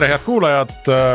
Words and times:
tere, 0.00 0.12
head 0.14 0.22
kuulajad, 0.24 0.70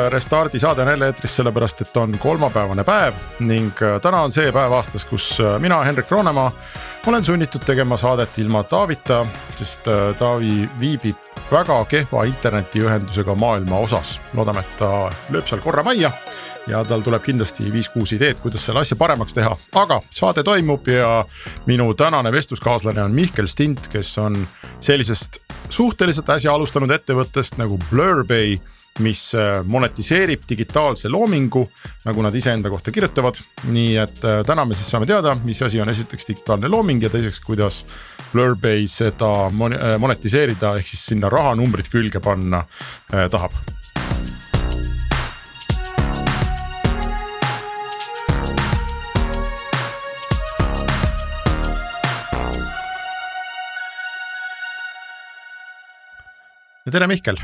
Restardi 0.09 0.59
saade 0.59 0.81
on 0.81 0.87
jälle 0.87 1.05
eetris 1.05 1.35
sellepärast, 1.35 1.81
et 1.81 1.97
on 1.97 2.11
kolmapäevane 2.19 2.83
päev 2.83 3.13
ning 3.39 3.71
äh, 3.81 3.95
täna 4.01 4.19
on 4.21 4.31
see 4.31 4.51
päev 4.53 4.75
aastas, 4.77 5.05
kus 5.09 5.31
äh, 5.41 5.55
mina, 5.59 5.79
Hendrik 5.83 6.11
Roonemaa, 6.11 6.51
olen 7.07 7.25
sunnitud 7.25 7.65
tegema 7.65 7.97
saadet 7.97 8.37
ilma 8.37 8.61
Taavita, 8.63 9.23
sest 9.57 9.87
äh, 9.89 10.11
Taavi 10.19 10.69
viibib 10.79 11.17
väga 11.51 11.79
kehva 11.89 12.27
internetiühendusega 12.29 13.35
maailma 13.35 13.79
osas. 13.87 14.19
loodame, 14.37 14.61
et 14.61 14.77
ta 14.77 14.91
lööb 15.33 15.49
seal 15.49 15.65
korra 15.65 15.83
majja 15.83 16.11
ja 16.67 16.83
tal 16.85 17.01
tuleb 17.01 17.25
kindlasti 17.25 17.71
viis-kuus 17.73 18.13
ideed, 18.13 18.37
kuidas 18.43 18.67
selle 18.69 18.85
asja 18.85 18.97
paremaks 19.01 19.33
teha, 19.33 19.57
aga 19.81 20.01
saade 20.11 20.43
toimub 20.43 20.87
ja 20.93 21.25
minu 21.65 21.89
tänane 21.97 22.31
vestluskaaslane 22.31 23.01
on 23.01 23.17
Mihkel 23.17 23.49
Stint, 23.49 23.87
kes 23.89 24.17
on 24.21 24.37
sellisest 24.79 25.41
suhteliselt 25.69 26.29
äsja 26.29 26.53
alustanud 26.53 26.91
ettevõttest 26.93 27.57
nagu 27.57 27.81
Blurbay 27.89 28.59
mis 28.99 29.33
äh, 29.35 29.59
monetiseerib 29.67 30.45
digitaalse 30.49 31.09
loomingu, 31.11 31.65
nagu 32.05 32.23
nad 32.23 32.35
iseenda 32.35 32.69
kohta 32.71 32.91
kirjutavad. 32.95 33.39
nii 33.67 33.97
et 33.99 34.23
äh, 34.23 34.41
täna 34.47 34.65
me 34.65 34.75
siis 34.75 34.89
saame 34.91 35.05
teada, 35.05 35.35
mis 35.43 35.61
asi 35.61 35.81
on 35.81 35.89
esiteks 35.89 36.27
digitaalne 36.27 36.71
looming 36.71 37.03
ja 37.03 37.09
teiseks, 37.09 37.39
kuidas 37.43 37.83
Blurbay 38.31 38.87
seda 38.87 39.31
äh, 39.47 39.97
monetiseerida 39.99 40.77
ehk 40.79 40.87
siis 40.87 41.05
sinna 41.11 41.29
rahanumbrid 41.29 41.91
külge 41.91 42.19
panna 42.23 42.63
tahab 43.11 43.51
ja 56.85 56.91
tere, 56.91 57.07
Mihkel 57.11 57.39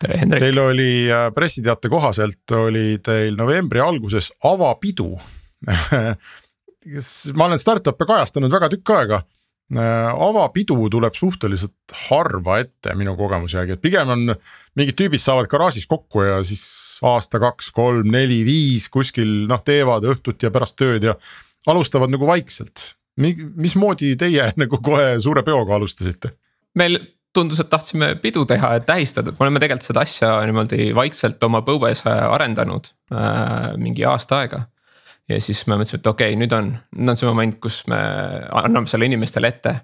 tere, 0.00 0.18
Hendrik. 0.20 0.42
Teil 0.46 0.60
oli 0.62 0.90
äh, 1.12 1.28
pressiteate 1.34 1.90
kohaselt 1.92 2.56
oli 2.58 2.98
teil 3.04 3.36
novembri 3.38 3.82
alguses 3.84 4.32
avapidu 4.44 5.12
ma 7.38 7.48
olen 7.48 7.60
startup'e 7.60 8.06
kajastanud 8.08 8.52
väga 8.52 8.68
tükk 8.72 8.92
aega. 8.94 9.22
Äh, 9.74 10.10
avapidu 10.28 10.76
tuleb 10.92 11.16
suhteliselt 11.16 11.94
harva 12.10 12.58
ette 12.60 12.92
minu 12.98 13.14
kogemuse 13.16 13.56
järgi, 13.56 13.78
et 13.78 13.82
pigem 13.82 14.10
on 14.12 14.34
mingid 14.76 14.98
tüübid 14.98 15.22
saavad 15.22 15.48
garaažis 15.50 15.88
kokku 15.88 16.26
ja 16.26 16.42
siis 16.44 16.64
aasta, 17.04 17.40
kaks, 17.42 17.70
kolm, 17.74 18.10
neli, 18.12 18.42
viis 18.46 18.90
kuskil 18.92 19.46
noh, 19.48 19.62
teevad 19.64 20.04
õhtuti 20.12 20.46
ja 20.46 20.52
pärast 20.54 20.76
tööd 20.78 21.08
ja 21.08 21.16
alustavad 21.70 22.12
nagu 22.12 22.28
vaikselt. 22.28 22.92
mismoodi 23.16 24.16
teie 24.20 24.52
nagu 24.62 24.80
kohe 24.82 25.14
suure 25.20 25.42
peoga 25.42 25.78
alustasite? 25.78 26.36
meil 26.74 26.98
tundus, 27.34 27.60
et 27.60 27.70
tahtsime 27.70 28.14
pidu 28.22 28.44
teha, 28.48 28.74
et 28.78 28.86
tähistada, 28.88 29.30
et 29.32 29.38
me 29.38 29.46
oleme 29.46 29.62
tegelikult 29.62 29.88
seda 29.88 30.04
asja 30.04 30.36
niimoodi 30.48 30.90
vaikselt 30.96 31.42
oma 31.46 31.62
põues 31.66 32.04
äh, 32.08 32.20
arendanud 32.36 32.90
äh, 33.12 33.72
mingi 33.80 34.06
aasta 34.08 34.42
aega. 34.42 34.62
ja 35.28 35.40
siis 35.40 35.64
me 35.66 35.78
mõtlesime, 35.78 36.02
et 36.02 36.12
okei 36.12 36.30
okay,, 36.32 36.38
nüüd 36.40 36.54
on, 36.56 36.70
nüüd 36.98 37.14
on 37.14 37.18
see 37.20 37.28
moment, 37.30 37.58
kus 37.62 37.82
me 37.90 37.98
anname 38.62 38.90
selle 38.90 39.08
inimestele 39.10 39.50
ette. 39.50 39.74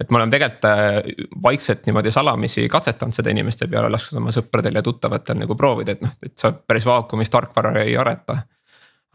et 0.00 0.10
me 0.10 0.20
oleme 0.20 0.34
tegelikult 0.34 0.68
äh, 0.70 1.26
vaikselt 1.42 1.86
niimoodi 1.86 2.12
salamisi 2.12 2.68
katsetanud 2.72 3.16
seda 3.16 3.32
inimeste 3.32 3.68
peale, 3.72 3.90
lasknud 3.92 4.22
oma 4.22 4.34
sõpradel 4.34 4.80
ja 4.80 4.84
tuttavatel 4.84 5.40
nagu 5.44 5.56
proovida, 5.56 5.96
et 5.96 6.04
noh, 6.04 6.16
et 6.22 6.36
sa 6.38 6.52
päris 6.52 6.86
vaakumis 6.88 7.30
tarkvara 7.30 7.76
ei 7.84 7.96
areta. 7.96 8.42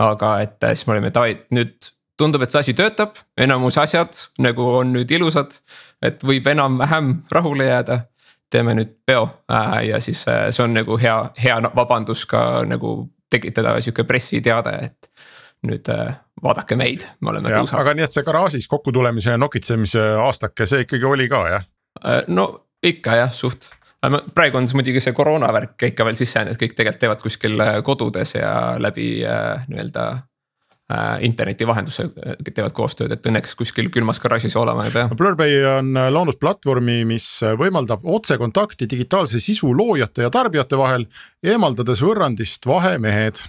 aga 0.01 0.37
et 0.41 0.63
äh, 0.63 0.75
siis 0.75 0.87
me 0.87 0.97
olime 0.97 1.13
davai, 1.13 1.41
nüüd 1.51 1.91
tundub, 2.21 2.45
et 2.45 2.53
see 2.53 2.61
asi 2.61 2.77
töötab, 2.77 3.17
enamus 3.37 3.79
asjad 3.81 4.21
nagu 4.45 4.67
on 4.79 4.93
nüüd 4.95 5.11
ilusad 5.17 5.57
et 6.05 6.23
võib 6.25 6.47
enam-vähem 6.51 7.13
rahule 7.31 7.69
jääda. 7.69 8.05
teeme 8.51 8.73
nüüd 8.75 8.89
peo 9.07 9.29
äh, 9.47 9.77
ja 9.87 9.99
siis 10.03 10.25
äh, 10.27 10.49
see 10.51 10.65
on 10.65 10.73
nagu 10.75 10.97
hea, 10.99 11.15
hea 11.39 11.55
vabandus 11.75 12.25
ka 12.27 12.65
nagu 12.67 13.05
tekitada 13.31 13.77
sihuke 13.79 14.03
pressiteade, 14.03 14.73
et 14.89 15.07
nüüd 15.63 15.87
äh, 15.87 16.17
vaadake 16.43 16.75
meid, 16.75 17.05
me 17.21 17.31
oleme 17.31 17.53
tõusad. 17.53 17.79
aga 17.79 17.93
nii, 17.95 18.09
et 18.09 18.15
see 18.17 18.25
garaažis 18.27 18.67
kokkutulemise 18.67 19.31
ja 19.31 19.39
nokitsemise 19.39 20.03
aastake, 20.25 20.67
see 20.67 20.83
ikkagi 20.83 21.07
oli 21.07 21.29
ka 21.31 21.45
jah? 21.53 21.69
no 22.27 22.49
ikka 22.83 23.21
jah, 23.21 23.31
suht 23.31 23.69
praegu 24.35 24.57
on 24.57 24.67
siis 24.67 24.75
muidugi 24.75 25.03
see 25.05 25.15
koroona 25.15 25.53
värk 25.53 25.87
ikka 25.91 26.05
veel 26.07 26.19
sisse 26.19 26.39
jäänud, 26.39 26.57
et 26.57 26.61
kõik 26.63 26.75
tegelikult 26.75 27.01
teevad 27.05 27.23
kuskil 27.23 27.65
kodudes 27.87 28.35
ja 28.35 28.51
läbi 28.81 29.13
nii-öelda 29.21 30.05
interneti 31.25 31.67
vahendusel 31.67 32.11
äh, 32.11 32.35
teevad 32.47 32.73
koostööd, 32.77 33.13
et 33.15 33.27
õnneks 33.27 33.55
kuskil 33.59 33.89
külmas 33.93 34.21
garaažis 34.23 34.55
olema 34.59 34.85
ei 34.87 34.93
pea. 34.93 35.07
Blurbay 35.17 35.57
on 35.77 35.95
äh, 35.99 36.09
loonud 36.13 36.39
platvormi, 36.41 37.01
mis 37.09 37.27
võimaldab 37.59 38.05
otsekontakti 38.17 38.89
digitaalse 38.91 39.41
sisu 39.43 39.71
loojate 39.77 40.27
ja 40.27 40.33
tarbijate 40.33 40.79
vahel, 40.79 41.07
eemaldades 41.43 42.03
võrrandist 42.05 42.67
vahemehed. 42.69 43.41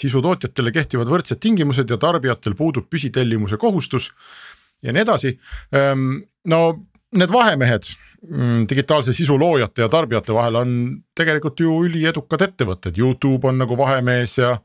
sisutootjatele 0.00 0.70
kehtivad 0.72 1.08
võrdsed 1.08 1.40
tingimused 1.40 1.90
ja 1.90 1.96
tarbijatel 1.96 2.54
puudub 2.54 2.86
püsitellimuse 2.88 3.56
kohustus 3.56 4.10
ja 4.82 4.92
nii 4.92 5.02
edasi. 5.02 5.38
Ehm, 5.72 6.20
no 6.44 6.60
need 7.12 7.32
vahemehed 7.32 7.88
mm, 8.28 8.66
digitaalse 8.70 9.12
sisu 9.12 9.38
loojate 9.38 9.82
ja 9.82 9.88
tarbijate 9.88 10.34
vahel 10.34 10.60
on 10.60 10.76
tegelikult 11.16 11.60
ju 11.60 11.80
üliedukad 11.86 12.44
ettevõtted, 12.46 12.98
Youtube 12.98 13.48
on 13.48 13.60
nagu 13.60 13.76
vahemees 13.78 14.38
ja 14.38 14.56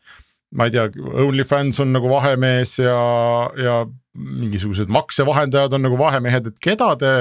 ma 0.56 0.68
ei 0.68 0.74
tea, 0.76 0.88
OnlyFans 1.26 1.80
on 1.84 1.92
nagu 1.96 2.10
vahemees 2.12 2.78
ja, 2.80 3.00
ja 3.60 3.80
mingisugused 4.16 4.92
maksevahendajad 4.94 5.76
on 5.76 5.84
nagu 5.88 5.98
vahemehed, 6.00 6.52
et 6.52 6.62
keda 6.64 6.94
te 7.00 7.12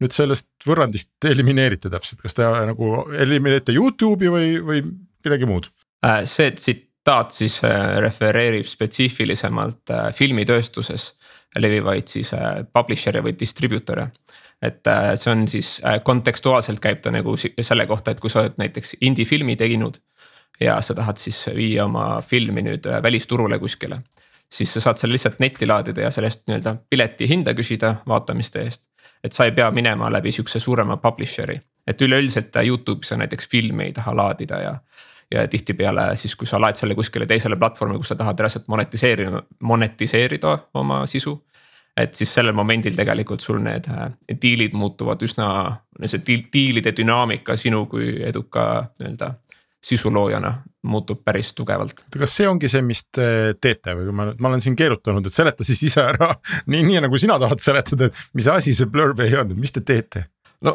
nüüd 0.00 0.14
sellest 0.16 0.48
võrrandist 0.64 1.28
elimineerite 1.28 1.90
täpselt, 1.92 2.22
kas 2.24 2.36
te 2.36 2.46
nagu 2.70 3.04
elimineerite 3.12 3.74
Youtube'i 3.76 4.32
või, 4.32 4.54
või 4.64 4.84
midagi 5.26 5.48
muud? 5.48 5.68
Äh, 6.06 6.22
see 6.28 6.54
tsitaat 6.56 7.36
siis 7.36 7.58
äh, 7.68 7.98
refereerib 8.00 8.68
spetsiifilisemalt 8.68 9.92
äh, 9.92 10.08
filmitööstuses 10.16 11.12
levivaid 11.60 12.06
siis 12.08 12.30
publisher'e 12.72 13.24
või 13.24 13.34
distributor'e 13.34 14.04
et 14.62 14.86
see 15.18 15.30
on 15.32 15.40
siis 15.48 15.70
kontekstuaalselt 16.04 16.78
käib 16.84 17.00
ta 17.02 17.10
nagu 17.10 17.32
selle 17.40 17.86
kohta, 17.88 18.12
et 18.12 18.20
kui 18.22 18.30
sa 18.30 18.44
oled 18.44 18.58
näiteks 18.60 18.92
indie 19.00 19.24
filmi 19.26 19.56
teinud 19.58 19.98
ja 20.60 20.80
sa 20.80 20.94
tahad 20.94 21.16
siis 21.16 21.46
viia 21.54 21.84
oma 21.84 22.20
filmi 22.22 22.62
nüüd 22.62 22.86
äh, 22.86 23.02
välisturule 23.02 23.58
kuskile. 23.58 24.00
siis 24.50 24.72
sa 24.74 24.80
saad 24.80 24.98
selle 24.98 25.12
lihtsalt 25.12 25.38
netti 25.38 25.66
laadida 25.66 26.00
ja 26.00 26.10
sellest 26.10 26.42
nii-öelda 26.48 26.76
pileti 26.90 27.28
hinda 27.28 27.54
küsida 27.54 27.94
vaatamiste 28.08 28.62
eest. 28.62 28.82
et 29.24 29.32
sa 29.32 29.44
ei 29.44 29.52
pea 29.52 29.70
minema 29.70 30.12
läbi 30.12 30.32
sihukese 30.32 30.58
suurema 30.60 30.96
publisher'i, 30.96 31.60
et 31.86 32.02
üleüldiselt 32.02 32.56
äh, 32.56 32.66
Youtube'is 32.66 33.08
sa 33.08 33.16
näiteks 33.16 33.48
filmi 33.48 33.84
ei 33.84 33.92
taha 33.92 34.16
laadida 34.16 34.60
ja 34.60 34.74
ja 35.34 35.48
tihtipeale 35.48 36.16
siis, 36.16 36.34
kui 36.36 36.46
sa 36.46 36.58
laed 36.60 36.76
selle 36.76 36.94
kuskile 36.94 37.26
teisele 37.26 37.56
platvormi, 37.56 37.98
kus 38.02 38.08
sa 38.10 38.16
tahad 38.18 38.40
reaalselt 38.40 38.64
monetiseerida, 38.68 39.42
monetiseerida 39.60 40.58
oma 40.74 41.06
sisu. 41.06 41.44
et 41.96 42.14
siis 42.14 42.34
sellel 42.34 42.52
momendil 42.52 42.94
tegelikult 42.96 43.40
sul 43.40 43.58
need 43.62 43.86
äh, 43.90 44.10
diilid 44.42 44.72
muutuvad 44.72 45.22
üsna, 45.22 45.46
see 46.06 46.22
diilide 46.52 46.92
dünaamika 46.96 47.56
sinu 47.56 47.86
kui 47.86 48.22
eduka 48.24 48.84
nii-öelda 48.98 49.34
sisuloojana 49.84 50.52
muutub 50.82 51.22
päris 51.24 51.52
tugevalt. 51.56 52.04
kas 52.18 52.34
see 52.36 52.48
ongi 52.48 52.68
see, 52.68 52.82
mis 52.84 53.02
te 53.12 53.54
teete 53.60 53.94
või 53.96 54.12
ma, 54.16 54.26
ma 54.32 54.50
olen 54.50 54.62
siin 54.64 54.76
keerutanud, 54.76 55.26
et 55.26 55.36
seleta 55.36 55.64
siis 55.66 55.82
ise 55.88 56.02
ära 56.04 56.30
nii, 56.72 56.82
nii 56.86 57.04
nagu 57.06 57.20
sina 57.20 57.38
tahad 57.40 57.62
seletada, 57.64 58.10
et 58.10 58.36
mis 58.36 58.48
asi 58.52 58.74
see 58.76 58.90
Blurbay 58.90 59.34
on, 59.40 59.56
mis 59.60 59.74
te 59.76 59.84
teete? 59.84 60.26
no 60.64 60.74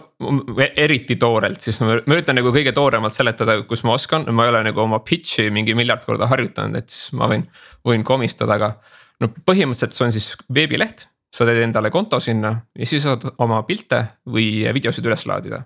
eriti 0.81 1.17
toorelt, 1.21 1.61
siis 1.61 1.79
ma, 1.83 1.99
ma 2.01 2.17
üritan 2.17 2.37
nagu 2.39 2.53
kõige 2.53 2.73
tooremalt 2.75 3.13
seletada, 3.13 3.59
kus 3.69 3.85
ma 3.85 3.93
oskan, 3.97 4.25
ma 4.33 4.47
ei 4.47 4.53
ole 4.53 4.63
nagu 4.71 4.81
oma 4.81 5.01
pitch'i 5.05 5.51
mingi 5.53 5.77
miljard 5.77 6.05
korda 6.05 6.29
harjutanud, 6.31 6.81
et 6.81 6.89
siis 6.89 7.13
ma 7.17 7.29
võin, 7.29 7.45
võin 7.85 8.05
komistada, 8.05 8.57
aga. 8.57 8.73
no 9.21 9.29
põhimõtteliselt 9.45 9.97
see 9.97 10.07
on 10.07 10.15
siis 10.15 10.31
veebileht, 10.53 11.05
sa 11.35 11.45
teed 11.45 11.61
endale 11.61 11.91
konto 11.93 12.17
sinna 12.23 12.55
ja 12.73 12.89
siis 12.89 13.05
saad 13.05 13.27
oma 13.43 13.61
pilte 13.67 14.01
või 14.25 14.65
videosid 14.73 15.05
üles 15.05 15.25
laadida 15.29 15.65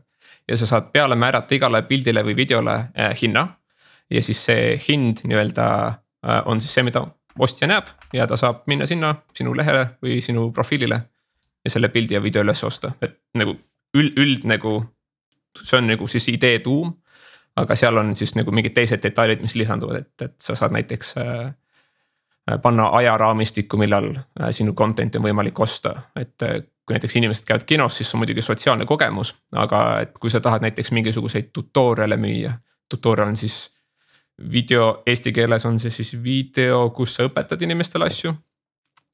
ja 0.49 0.57
sa 0.57 0.65
saad 0.65 0.89
peale 0.93 1.15
määrata 1.15 1.55
igale 1.55 1.81
pildile 1.87 2.23
või 2.25 2.35
videole 2.35 2.75
äh, 2.97 3.13
hinna. 3.21 3.47
ja 4.09 4.21
siis 4.25 4.41
see 4.45 4.75
hind 4.87 5.23
nii-öelda 5.23 5.65
äh, 6.25 6.41
on 6.45 6.61
siis 6.61 6.73
see, 6.73 6.83
mida 6.83 7.05
ostja 7.39 7.67
näeb 7.69 7.91
ja 8.13 8.27
ta 8.27 8.37
saab 8.37 8.65
minna 8.67 8.85
sinna 8.89 9.13
sinu 9.37 9.53
lehele 9.55 9.85
või 10.01 10.21
sinu 10.21 10.51
profiilile. 10.51 11.01
ja 11.65 11.69
selle 11.69 11.89
pildi 11.89 12.15
ja 12.15 12.23
video 12.23 12.41
üles 12.43 12.63
osta, 12.63 12.91
et 13.01 13.19
nagu 13.35 13.57
üld, 13.93 14.17
üld 14.17 14.47
nagu 14.47 14.81
see 15.63 15.77
on 15.77 15.87
nagu 15.87 16.07
siis 16.07 16.27
idee 16.31 16.59
tuum 16.59 16.93
aga 17.59 17.75
seal 17.75 17.97
on 17.97 18.13
siis 18.15 18.35
nagu 18.37 18.51
mingid 18.55 18.75
teised 18.75 19.03
detailid, 19.03 19.41
mis 19.43 19.55
lisanduvad, 19.59 20.03
et, 20.03 20.25
et 20.27 20.35
sa 20.43 20.55
saad 20.57 20.73
näiteks 20.75 21.13
äh, 21.21 22.59
panna 22.63 22.89
ajaraamistikku, 22.99 23.79
millal 23.81 24.11
äh, 24.15 24.49
sinu 24.55 24.73
content'i 24.77 25.19
on 25.19 25.27
võimalik 25.27 25.59
osta, 25.59 25.95
et 26.19 26.47
äh, 26.47 26.59
kui 26.89 26.95
näiteks 26.97 27.15
inimesed 27.19 27.45
käivad 27.45 27.67
kinos, 27.69 27.97
siis 27.97 28.09
see 28.09 28.17
on 28.17 28.23
muidugi 28.23 28.41
sotsiaalne 28.41 28.85
kogemus, 28.89 29.35
aga 29.53 29.79
et 30.01 30.15
kui 30.17 30.31
sa 30.33 30.39
tahad 30.41 30.63
näiteks 30.65 30.89
mingisuguseid 30.97 31.51
tutorial'e 31.53 32.17
müüa, 32.17 32.55
tutorial 32.89 33.29
on 33.29 33.37
siis 33.37 33.59
video, 34.53 35.03
eesti 35.05 35.31
keeles 35.35 35.67
on 35.69 35.77
see 35.79 35.93
siis 35.93 36.15
video, 36.23 36.87
kus 36.97 37.13
sa 37.13 37.27
õpetad 37.29 37.61
inimestele 37.61 38.09
asju. 38.09 38.33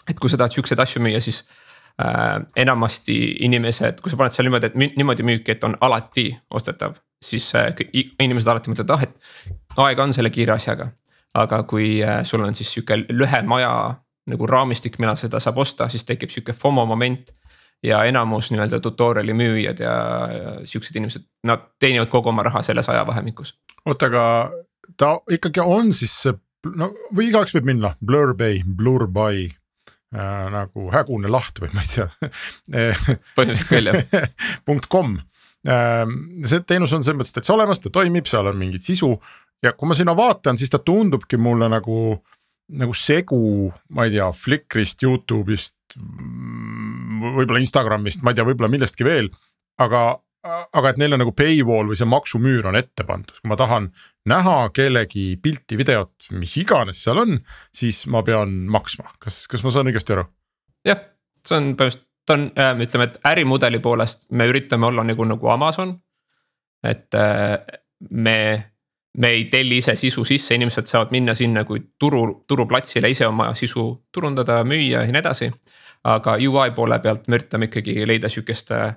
et 0.07 0.19
kui 0.21 0.29
sa 0.29 0.37
tahad 0.37 0.55
siukseid 0.55 0.79
asju 0.79 1.01
müüa, 1.03 1.19
siis 1.19 1.41
äh, 1.99 2.39
enamasti 2.55 3.17
inimesed, 3.43 3.99
kui 3.99 4.13
sa 4.13 4.21
paned 4.21 4.31
seal 4.31 4.47
niimoodi, 4.47 4.71
et 4.71 4.95
niimoodi 4.95 5.27
müüki, 5.27 5.51
et 5.51 5.63
on 5.67 5.75
alati 5.81 6.29
ostetav, 6.55 6.95
siis 7.19 7.49
äh, 7.59 7.73
inimesed 7.91 8.47
alati 8.53 8.71
mõtlevad, 8.71 8.95
ah, 8.95 9.03
et 9.03 9.79
aega 9.83 10.07
on 10.07 10.15
selle 10.15 10.31
kiire 10.31 10.55
asjaga. 10.55 10.93
aga 11.35 11.63
kui 11.67 12.03
äh, 12.03 12.23
sul 12.23 12.47
on 12.47 12.55
siis 12.55 12.71
sihuke 12.71 13.03
lühem 13.09 13.51
aja 13.57 13.71
nagu 14.31 14.47
raamistik, 14.47 14.99
millal 14.99 15.17
seda 15.19 15.39
saab 15.43 15.57
osta, 15.57 15.89
siis 15.89 16.05
tekib 16.05 16.31
sihuke 16.31 16.53
FOMO 16.53 16.85
moment 16.85 17.33
ja 17.85 18.03
enamus 18.09 18.49
nii-öelda 18.51 18.79
tutorial'i 18.83 19.35
müüjad 19.37 19.81
ja, 19.83 19.95
ja 20.31 20.55
siuksed 20.67 20.97
inimesed, 20.97 21.25
nad 21.47 21.69
teenivad 21.79 22.09
kogu 22.13 22.31
oma 22.31 22.45
raha 22.47 22.63
selles 22.65 22.89
ajavahemikus. 22.89 23.55
oota, 23.85 24.09
aga 24.09 24.25
ta 24.97 25.11
ikkagi 25.31 25.63
on 25.63 25.93
siis 25.93 26.15
see 26.23 26.35
no 26.75 26.91
või 27.15 27.29
igaüks 27.29 27.55
võib 27.57 27.69
minna 27.71 27.93
Blur 28.01 28.33
Bay, 28.37 28.61
Blur 28.65 29.07
By 29.11 29.45
äh, 29.45 30.45
nagu 30.53 30.89
hägune 30.93 31.31
laht 31.31 31.61
või 31.61 31.71
ma 31.75 31.85
ei 31.85 31.93
tea. 31.93 32.09
Põhimõtteliselt 33.37 33.71
küll 33.71 33.91
jah. 33.91 34.29
Punkt 34.67 34.89
kom 34.91 35.17
äh,, 35.67 36.05
see 36.47 36.63
teenus 36.67 36.95
on 36.95 37.05
selles 37.05 37.21
mõttes 37.21 37.35
täitsa 37.37 37.55
olemas, 37.57 37.83
ta 37.83 37.93
toimib, 37.93 38.29
seal 38.29 38.51
on 38.51 38.61
mingit 38.61 38.85
sisu. 38.85 39.15
Ja 39.63 39.73
kui 39.73 39.89
ma 39.89 39.97
sinna 39.97 40.13
vaatan, 40.17 40.59
siis 40.59 40.71
ta 40.73 40.81
tundubki 40.83 41.39
mulle 41.41 41.69
nagu 41.71 42.17
nagu 42.65 42.95
segu, 42.97 43.69
ma 43.93 44.07
ei 44.07 44.15
tea, 44.15 44.25
Flickrist, 44.33 45.03
Youtube'ist, 45.05 45.75
võib-olla 47.39 47.63
Instagramist, 47.63 48.23
ma 48.23 48.31
ei 48.31 48.39
tea, 48.39 48.47
võib-olla 48.47 48.71
millestki 48.71 49.07
veel. 49.07 49.31
aga 49.81 50.05
aga 50.45 50.91
et 50.91 50.99
neil 51.01 51.15
on 51.15 51.21
nagu 51.23 51.33
paywall 51.35 51.89
või 51.89 51.97
see 51.97 52.09
maksumüür 52.09 52.67
on 52.69 52.77
ette 52.77 53.05
pandud, 53.07 53.33
kui 53.39 53.49
ma 53.49 53.57
tahan 53.59 53.89
näha 54.29 54.57
kellegi 54.75 55.25
pilti, 55.41 55.77
videot, 55.79 56.29
mis 56.37 56.55
iganes 56.61 57.01
seal 57.01 57.21
on, 57.23 57.39
siis 57.73 58.03
ma 58.11 58.21
pean 58.25 58.53
maksma, 58.71 59.15
kas, 59.21 59.45
kas 59.51 59.65
ma 59.65 59.73
saan 59.73 59.89
õigesti 59.89 60.15
aru? 60.15 60.27
jah, 60.85 61.01
see 61.45 61.57
on 61.57 61.71
põhimõtteliselt, 61.79 62.05
ta 62.25 62.37
on 62.37 62.45
äh,, 62.57 62.71
ütleme, 62.85 63.09
et 63.09 63.17
ärimudeli 63.31 63.81
poolest 63.85 64.29
me 64.33 64.47
üritame 64.49 64.89
olla 64.89 65.05
nagu, 65.05 65.25
nagu 65.29 65.49
Amazon. 65.53 65.95
et 66.85 67.13
äh, 67.17 67.57
me, 68.09 68.37
me 69.17 69.33
ei 69.33 69.45
telli 69.49 69.77
ise 69.81 69.95
sisu 69.97 70.25
sisse, 70.25 70.57
inimesed 70.57 70.89
saavad 70.89 71.13
minna 71.13 71.33
sinna 71.37 71.65
kui 71.65 71.81
turu, 71.99 72.43
turuplatsile 72.47 73.09
ise 73.09 73.27
oma 73.27 73.53
sisu 73.57 73.87
turundada, 74.13 74.61
müüa 74.63 75.05
ja 75.05 75.11
nii 75.11 75.21
edasi. 75.21 75.51
Aga 76.05 76.37
UI 76.37 76.71
poole 76.75 76.99
pealt 77.01 77.27
me 77.27 77.39
üritame 77.39 77.69
ikkagi 77.69 78.05
leida 78.07 78.29
sihukest 78.31 78.71
äh, 78.75 78.95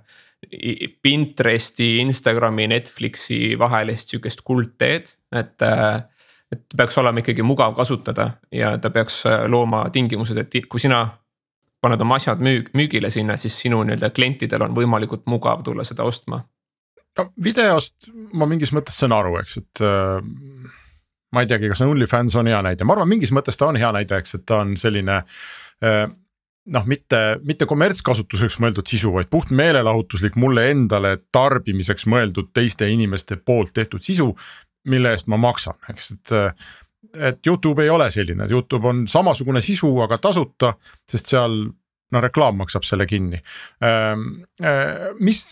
Pinteresti, 1.03 1.97
Instagrami, 1.99 2.69
Netflixi 2.71 3.57
vahelist 3.59 4.15
sihukest 4.15 4.45
kuldteed, 4.47 5.15
et. 5.35 5.69
et 6.49 6.63
peaks 6.77 6.97
olema 6.97 7.21
ikkagi 7.21 7.45
mugav 7.45 7.75
kasutada 7.77 8.31
ja 8.55 8.71
ta 8.81 8.89
peaks 8.89 9.19
looma 9.53 9.83
tingimused, 9.93 10.39
et 10.41 10.55
kui 10.71 10.81
sina 10.81 11.03
paned 11.85 12.03
oma 12.03 12.19
asjad 12.19 12.43
müük, 12.43 12.71
müügile 12.77 13.11
sinna, 13.11 13.37
siis 13.39 13.57
sinu 13.61 13.81
nii-öelda 13.87 14.11
klientidel 14.15 14.65
on 14.67 14.75
võimalikult 14.77 15.27
mugav 15.31 15.63
tulla 15.67 15.85
seda 15.87 16.07
ostma. 16.09 16.43
no 17.19 17.27
videost 17.45 18.11
ma 18.33 18.47
mingis 18.47 18.73
mõttes 18.75 18.99
saan 18.99 19.15
aru, 19.15 19.37
eks, 19.41 19.57
et 19.63 19.83
äh, 19.87 20.19
ma 21.35 21.43
ei 21.43 21.51
teagi, 21.51 21.71
kas 21.71 21.83
OnlyFans 21.87 22.37
on 22.39 22.51
hea 22.51 22.61
näide, 22.63 22.87
ma 22.87 22.97
arvan, 22.97 23.11
mingis 23.11 23.33
mõttes 23.35 23.59
ta 23.59 23.71
on 23.71 23.79
hea 23.79 23.91
näide, 23.95 24.19
eks, 24.23 24.35
et 24.39 24.47
ta 24.47 24.63
on 24.65 24.77
selline 24.81 25.21
äh, 25.21 26.05
noh, 26.73 26.87
mitte, 26.89 27.21
mitte 27.47 27.67
kommertskasutuseks 27.69 28.59
mõeldud 28.63 28.89
sisu, 28.89 29.13
vaid 29.15 29.31
puht 29.33 29.53
meelelahutuslik 29.55 30.37
mulle 30.41 30.69
endale 30.73 31.15
tarbimiseks 31.35 32.07
mõeldud 32.11 32.53
teiste 32.57 32.89
inimeste 32.91 33.39
poolt 33.41 33.75
tehtud 33.77 34.05
sisu. 34.05 34.35
mille 34.89 35.11
eest 35.13 35.27
ma 35.29 35.37
maksan, 35.37 35.75
eks, 35.91 36.13
et, 36.15 36.31
et 37.29 37.47
Youtube 37.47 37.83
ei 37.83 37.91
ole 37.93 38.07
selline, 38.11 38.47
Youtube 38.49 38.89
on 38.89 39.03
samasugune 39.11 39.61
sisu, 39.61 39.91
aga 40.01 40.17
tasuta, 40.23 40.71
sest 41.11 41.27
seal 41.29 41.59
no 42.15 42.23
reklaam 42.25 42.57
maksab 42.57 42.87
selle 42.89 43.05
kinni. 43.07 43.41
Ehm, 43.85 44.23
eh, 44.63 45.11
mis, 45.21 45.43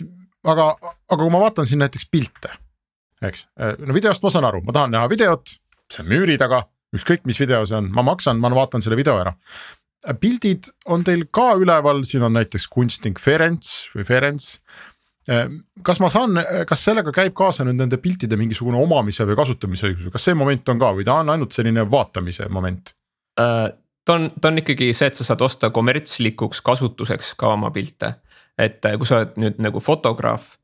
aga, 0.46 0.70
aga 1.10 1.18
kui 1.20 1.34
ma 1.34 1.42
vaatan 1.42 1.68
siin 1.68 1.82
näiteks 1.84 2.08
pilte, 2.08 2.54
eks, 3.20 3.44
eh, 3.60 3.74
no 3.82 3.94
videost 3.98 4.24
ma 4.24 4.32
saan 4.32 4.48
aru, 4.48 4.62
ma 4.64 4.72
tahan 4.72 4.94
näha 4.94 5.10
videot, 5.12 5.52
see 5.92 6.06
on 6.06 6.08
müüri 6.14 6.38
taga 6.40 6.62
ükskõik, 6.96 7.26
mis 7.28 7.40
video 7.42 7.60
see 7.66 7.76
on, 7.76 7.90
ma 7.92 8.06
maksan, 8.06 8.40
ma 8.40 8.54
vaatan 8.56 8.80
selle 8.80 8.96
video 8.96 9.18
ära 9.20 9.34
pildid 10.14 10.69
on 10.93 11.05
teil 11.06 11.25
ka 11.35 11.55
üleval, 11.58 12.05
siin 12.06 12.26
on 12.26 12.37
näiteks 12.37 12.69
kunstnik 12.73 13.19
Ferenc 13.23 13.67
või 13.94 14.06
Ferenc. 14.06 14.50
Ehm, 15.26 15.56
kas 15.82 15.99
ma 16.03 16.11
saan, 16.12 16.38
kas 16.69 16.85
sellega 16.87 17.11
käib 17.14 17.35
kaasa 17.35 17.67
nüüd 17.67 17.81
nende 17.81 17.99
piltide 17.99 18.38
mingisugune 18.38 18.79
omamise 18.79 19.26
või 19.26 19.38
kasutamise 19.38 19.88
õigus, 19.88 20.12
kas 20.14 20.29
see 20.29 20.38
moment 20.38 20.69
on 20.70 20.79
ka 20.79 20.93
või 20.94 21.06
ta 21.08 21.19
on 21.23 21.32
ainult 21.35 21.56
selline 21.56 21.82
vaatamise 21.91 22.47
moment 22.53 22.94
uh,? 23.41 23.67
ta 24.06 24.14
on, 24.14 24.29
ta 24.41 24.53
on 24.53 24.62
ikkagi 24.62 24.93
see, 24.94 25.08
et 25.11 25.19
sa 25.19 25.26
saad 25.26 25.43
osta 25.43 25.73
kommertslikuks 25.75 26.62
kasutuseks 26.62 27.32
ka 27.41 27.50
oma 27.56 27.73
pilte. 27.75 28.14
et 28.59 28.79
kui 28.81 29.09
sa 29.09 29.19
oled 29.20 29.35
nüüd 29.43 29.59
nagu 29.61 29.82
fotograaf, 29.85 30.55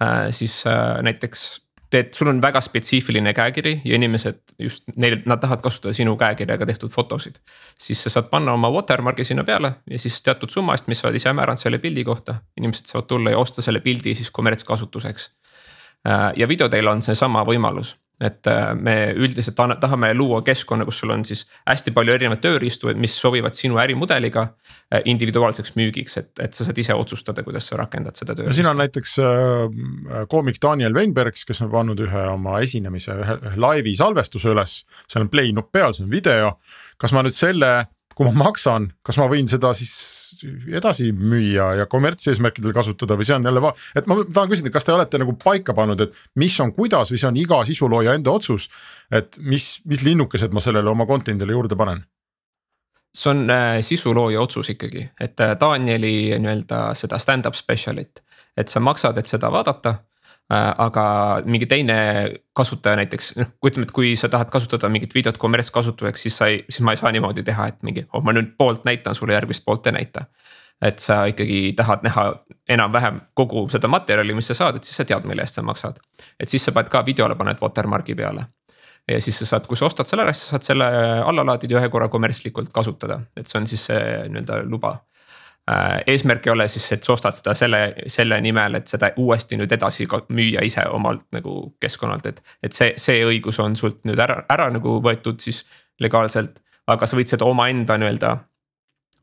äh, 0.00 0.30
siis 0.32 0.62
äh, 0.70 1.02
näiteks 1.04 1.42
teed, 1.92 2.12
sul 2.16 2.30
on 2.32 2.40
väga 2.42 2.60
spetsiifiline 2.64 3.34
käekiri 3.36 3.74
ja 3.84 3.96
inimesed 3.98 4.54
just 4.58 4.84
neil, 4.96 5.18
nad 5.28 5.40
tahavad 5.42 5.62
kasutada 5.64 5.94
sinu 5.96 6.16
käekirjaga 6.20 6.66
tehtud 6.66 6.90
fotosid. 6.90 7.38
siis 7.78 8.02
sa 8.02 8.10
saad 8.10 8.30
panna 8.30 8.52
oma 8.52 8.70
watermark'i 8.72 9.24
sinna 9.24 9.44
peale 9.44 9.74
ja 9.90 9.98
siis 9.98 10.22
teatud 10.22 10.50
summa 10.50 10.76
eest, 10.76 10.88
mis 10.88 11.02
sa 11.02 11.08
oled 11.08 11.20
ise 11.20 11.32
määranud 11.32 11.60
selle 11.60 11.78
pildi 11.82 12.04
kohta, 12.04 12.40
inimesed 12.56 12.90
saavad 12.90 13.08
tulla 13.08 13.34
ja 13.34 13.38
osta 13.38 13.62
selle 13.62 13.80
pildi 13.80 14.14
siis 14.14 14.30
kommertskasutuseks. 14.30 15.30
Äh, 16.08 16.32
ja 16.36 16.48
videoteil 16.48 16.88
on 16.88 17.02
seesama 17.02 17.44
võimalus, 17.46 17.96
et 18.22 18.46
äh, 18.46 18.72
me 18.78 18.94
üldiselt 19.18 19.58
tahame 19.80 20.12
luua 20.14 20.42
keskkonna, 20.46 20.86
kus 20.86 21.00
sul 21.02 21.10
on 21.14 21.24
siis 21.26 21.44
hästi 21.66 21.94
palju 21.94 22.14
erinevaid 22.14 22.42
tööriistu, 22.44 22.92
mis 22.98 23.16
sobivad 23.18 23.56
sinu 23.58 23.80
ärimudeliga 23.82 24.44
äh, 24.46 25.02
individuaalseks 25.10 25.74
müügiks, 25.78 26.18
et, 26.20 26.30
et 26.42 26.54
sa 26.54 26.66
saad 26.68 26.78
ise 26.78 26.94
otsustada, 26.94 27.44
kuidas 27.46 27.66
sa 27.70 27.80
rakendad 27.80 28.18
seda 28.18 28.36
tööriista. 28.38 28.60
siin 28.60 28.70
on 28.70 28.78
näiteks 28.82 29.16
äh, 29.22 30.22
koomik 30.30 30.60
Daniel 30.62 30.94
Weinbergs, 30.94 31.46
kes 31.48 31.64
on 31.66 31.72
pannud 31.72 32.04
ühe 32.06 32.26
oma 32.32 32.60
esinemise, 32.62 33.16
ühe, 33.24 33.38
ühe 33.42 33.64
laivi 33.66 33.96
salvestuse 33.98 34.54
üles, 34.54 34.78
seal 35.10 35.26
on 35.26 35.32
play 35.32 35.52
nupp 35.56 35.72
peal, 35.74 35.96
see 35.96 36.06
on 36.06 36.12
video. 36.12 36.56
kas 37.02 37.10
ma 37.16 37.24
nüüd 37.26 37.34
selle 37.34 37.72
kui 38.14 38.28
ma 38.28 38.44
maksan, 38.46 38.92
kas 39.02 39.18
ma 39.18 39.26
võin 39.30 39.48
seda 39.50 39.72
siis 39.76 39.92
edasi 40.72 41.10
müüa 41.12 41.72
ja 41.80 41.86
kommertseesmärkidel 41.90 42.74
kasutada 42.76 43.16
või 43.18 43.28
see 43.28 43.36
on 43.36 43.48
jälle, 43.48 43.72
et 43.96 44.08
ma 44.10 44.18
tahan 44.24 44.50
küsida, 44.50 44.72
kas 44.74 44.88
te 44.88 44.94
olete 44.94 45.20
nagu 45.22 45.36
paika 45.40 45.74
pannud, 45.76 46.00
et 46.00 46.16
mis 46.40 46.58
on 46.60 46.72
kuidas 46.76 47.12
või 47.12 47.20
see 47.20 47.30
on 47.30 47.38
iga 47.40 47.62
sisulooja 47.68 48.16
enda 48.18 48.34
otsus. 48.34 48.68
et 49.10 49.36
mis, 49.38 49.80
mis 49.84 50.02
linnukesed 50.02 50.52
ma 50.52 50.60
sellele 50.60 50.90
oma 50.90 51.06
content'ile 51.06 51.52
juurde 51.52 51.76
panen? 51.76 52.04
see 53.14 53.30
on 53.30 53.50
äh, 53.50 53.80
sisulooja 53.84 54.40
otsus 54.40 54.70
ikkagi, 54.72 55.10
et 55.20 55.40
äh, 55.40 55.56
Danieli 55.60 56.38
nii-öelda 56.38 56.94
seda 56.96 57.18
stand-up 57.20 57.54
special'it, 57.54 58.22
et 58.56 58.68
sa 58.68 58.80
maksad, 58.80 59.18
et 59.18 59.28
seda 59.28 59.50
vaadata 59.52 59.98
aga 60.50 61.04
mingi 61.44 61.66
teine 61.66 61.96
kasutaja 62.56 62.96
näiteks, 63.00 63.32
noh, 63.38 63.52
ütleme, 63.64 63.86
et 63.88 63.94
kui 63.94 64.12
sa 64.20 64.28
tahad 64.28 64.50
kasutada 64.52 64.90
mingit 64.92 65.14
videot 65.14 65.38
kommertskasutuseks, 65.40 66.22
siis 66.26 66.36
sa 66.36 66.48
ei, 66.52 66.62
siis 66.68 66.82
ma 66.84 66.92
ei 66.92 67.00
saa 67.00 67.12
niimoodi 67.14 67.44
teha, 67.46 67.68
et 67.72 67.78
mingi, 67.86 68.04
oh 68.12 68.24
ma 68.24 68.34
nüüd 68.36 68.52
poolt 68.58 68.84
näitan 68.84 69.16
sulle, 69.16 69.36
järgmist 69.36 69.64
poolt 69.64 69.86
ei 69.86 69.98
näita. 70.00 70.26
et 70.82 70.98
sa 70.98 71.24
ikkagi 71.30 71.72
tahad 71.78 72.00
näha 72.02 72.24
enam-vähem 72.74 73.20
kogu 73.38 73.68
seda 73.70 73.86
materjali, 73.88 74.34
mis 74.34 74.48
sa 74.50 74.54
saad, 74.58 74.76
et 74.76 74.84
siis 74.84 74.96
sa 74.98 75.04
tead, 75.06 75.28
mille 75.30 75.42
eest 75.42 75.54
sa 75.54 75.62
maksad. 75.62 76.00
et 76.40 76.48
siis 76.48 76.64
sa 76.64 76.72
paned 76.72 76.90
ka 76.90 77.04
videole 77.06 77.34
paned 77.38 77.62
watermark'i 77.62 78.14
peale. 78.14 78.44
ja 79.08 79.20
siis 79.20 79.38
sa 79.38 79.46
saad, 79.46 79.66
kui 79.66 79.76
sa 79.76 79.86
ostad 79.86 80.10
selle 80.10 80.26
ära, 80.26 80.32
siis 80.32 80.50
sa 80.50 80.56
saad 80.58 80.68
selle 80.68 80.90
alla 81.22 81.46
laadida 81.46 81.78
ja 81.78 81.80
ühe 81.80 81.88
korra 81.88 82.08
kommertslikult 82.08 82.72
kasutada, 82.72 83.20
et 83.36 83.46
see 83.46 83.60
on 83.60 83.66
siis 83.66 83.86
see 83.88 84.02
nii-öelda 84.28 84.62
luba 84.66 84.98
Äh, 84.98 85.11
eesmärk 86.06 86.46
ei 86.46 86.52
ole 86.52 86.66
siis, 86.68 86.88
et 86.92 87.04
sa 87.06 87.12
ostad 87.14 87.36
seda 87.36 87.54
selle, 87.54 87.82
selle 88.10 88.40
nimel, 88.42 88.80
et 88.80 88.90
seda 88.90 89.12
uuesti 89.22 89.58
nüüd 89.60 89.72
edasi 89.72 90.08
müüa 90.34 90.64
ise 90.66 90.88
omalt 90.90 91.28
nagu 91.32 91.74
keskkonnalt, 91.80 92.26
et. 92.26 92.42
et 92.62 92.74
see, 92.74 92.94
see 92.98 93.22
õigus 93.26 93.60
on 93.62 93.76
sult 93.78 94.02
nüüd 94.08 94.18
ära, 94.18 94.42
ära 94.50 94.70
nagu 94.74 94.98
võetud 95.04 95.38
siis 95.40 95.62
legaalselt, 96.02 96.58
aga 96.90 97.06
sa 97.06 97.18
võid 97.18 97.30
seda 97.30 97.46
omaenda 97.46 97.94
nii-öelda 98.00 98.36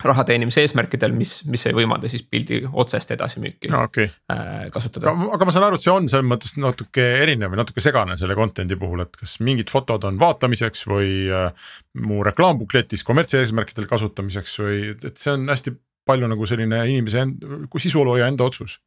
raha 0.04 0.24
teenimise 0.24 0.64
eesmärkidel, 0.64 1.12
mis, 1.16 1.34
mis 1.52 1.66
ei 1.68 1.76
võimalda 1.76 2.08
siis 2.12 2.24
pildi 2.24 2.62
otsest 2.72 3.12
edasimüüki 3.12 3.72
no, 3.72 3.82
okay. 3.90 4.08
äh, 4.32 4.70
kasutada. 4.72 5.12
aga 5.12 5.48
ma 5.48 5.52
saan 5.52 5.66
aru, 5.68 5.76
et 5.76 5.84
see 5.84 5.92
on 5.92 6.08
selles 6.12 6.28
mõttes 6.28 6.56
natuke 6.56 7.04
erinev 7.20 7.52
või 7.52 7.60
natuke 7.60 7.84
segane 7.84 8.16
selle 8.20 8.38
content'i 8.40 8.80
puhul, 8.80 9.04
et 9.04 9.20
kas 9.20 9.36
mingid 9.44 9.72
fotod 9.74 10.08
on 10.08 10.20
vaatamiseks 10.22 10.86
või 10.88 11.12
äh, 11.28 11.52
mu 12.00 12.24
reklaambukletis 12.24 13.04
kommertseesmärkidel 13.08 13.90
kasutamiseks 13.92 14.56
või 14.64 14.82
et 14.96 15.20
see 15.20 15.36
on 15.36 15.44
hästi 15.52 15.76
palju 16.10 16.28
nagu 16.32 16.50
selline 16.50 16.82
inimese 16.90 17.22
end-, 17.26 17.46
sisulooja 17.78 18.28
enda 18.28 18.50
otsus 18.50 18.80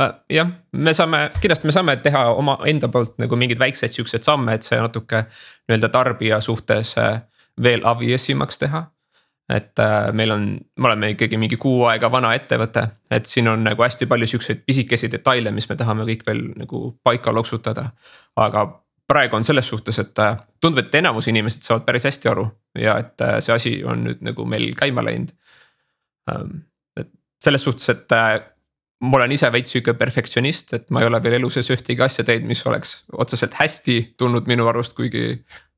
Äh, 0.00 0.12
jah, 0.30 0.48
me 0.72 0.92
saame, 0.92 1.30
kindlasti 1.40 1.66
me 1.66 1.72
saame 1.72 1.94
teha 2.04 2.26
oma 2.36 2.58
enda 2.68 2.88
poolt 2.92 3.14
nagu 3.16 3.36
mingeid 3.40 3.58
väikseid 3.58 3.94
siukseid 3.94 4.26
samme, 4.26 4.52
et 4.52 4.66
see 4.66 4.76
natuke 4.76 5.22
nii-öelda 5.24 5.88
tarbija 5.88 6.40
suhtes 6.44 6.90
äh, 7.00 7.22
veel 7.62 7.84
obvious 7.88 8.28
imaks 8.30 8.60
teha. 8.60 8.84
et 9.48 9.78
äh, 9.78 10.12
meil 10.12 10.30
on, 10.34 10.44
me 10.76 10.88
oleme 10.88 11.10
ikkagi 11.14 11.38
mingi 11.38 11.56
kuu 11.56 11.84
aega 11.86 12.10
vana 12.12 12.32
ettevõte, 12.34 12.82
et 13.10 13.26
siin 13.30 13.48
on 13.48 13.62
nagu 13.64 13.82
hästi 13.82 14.08
palju 14.10 14.26
siukseid 14.26 14.64
pisikesi 14.66 15.08
detaile, 15.08 15.50
mis 15.54 15.68
me 15.70 15.76
tahame 15.78 16.04
kõik 16.08 16.26
veel 16.26 16.42
nagu 16.56 16.80
paika 17.04 17.32
loksutada. 17.32 17.90
aga 18.36 18.66
praegu 19.08 19.36
on 19.36 19.44
selles 19.44 19.68
suhtes, 19.68 19.98
et 19.98 20.12
tundub, 20.60 20.84
et 20.84 20.94
enamus 20.94 21.28
inimesed 21.28 21.62
saavad 21.62 21.86
päris 21.86 22.04
hästi 22.04 22.28
aru 22.28 22.48
ja 22.78 22.98
et 22.98 23.24
see 23.38 23.54
asi 23.54 23.74
on 23.84 24.04
nüüd 24.04 24.20
nagu 24.20 24.44
meil 24.44 24.74
käima 24.76 25.04
läinud. 25.08 25.32
Ähm, 26.32 26.60
et 26.98 27.10
selles 27.44 27.66
suhtes, 27.66 27.88
et 27.92 28.16
ma 29.04 29.18
olen 29.18 29.34
ise 29.36 29.48
veits 29.52 29.74
sihuke 29.74 29.94
perfektsionist, 29.98 30.72
et 30.76 30.88
ma 30.90 31.02
ei 31.02 31.10
ole 31.10 31.20
veel 31.24 31.38
elu 31.38 31.50
sees 31.52 31.68
ühtegi 31.74 32.04
asja 32.04 32.24
teinud, 32.26 32.48
mis 32.48 32.64
oleks 32.68 32.98
otseselt 33.12 33.56
hästi 33.58 33.98
tulnud 34.20 34.48
minu 34.48 34.68
arust, 34.70 34.96
kuigi 34.96 35.28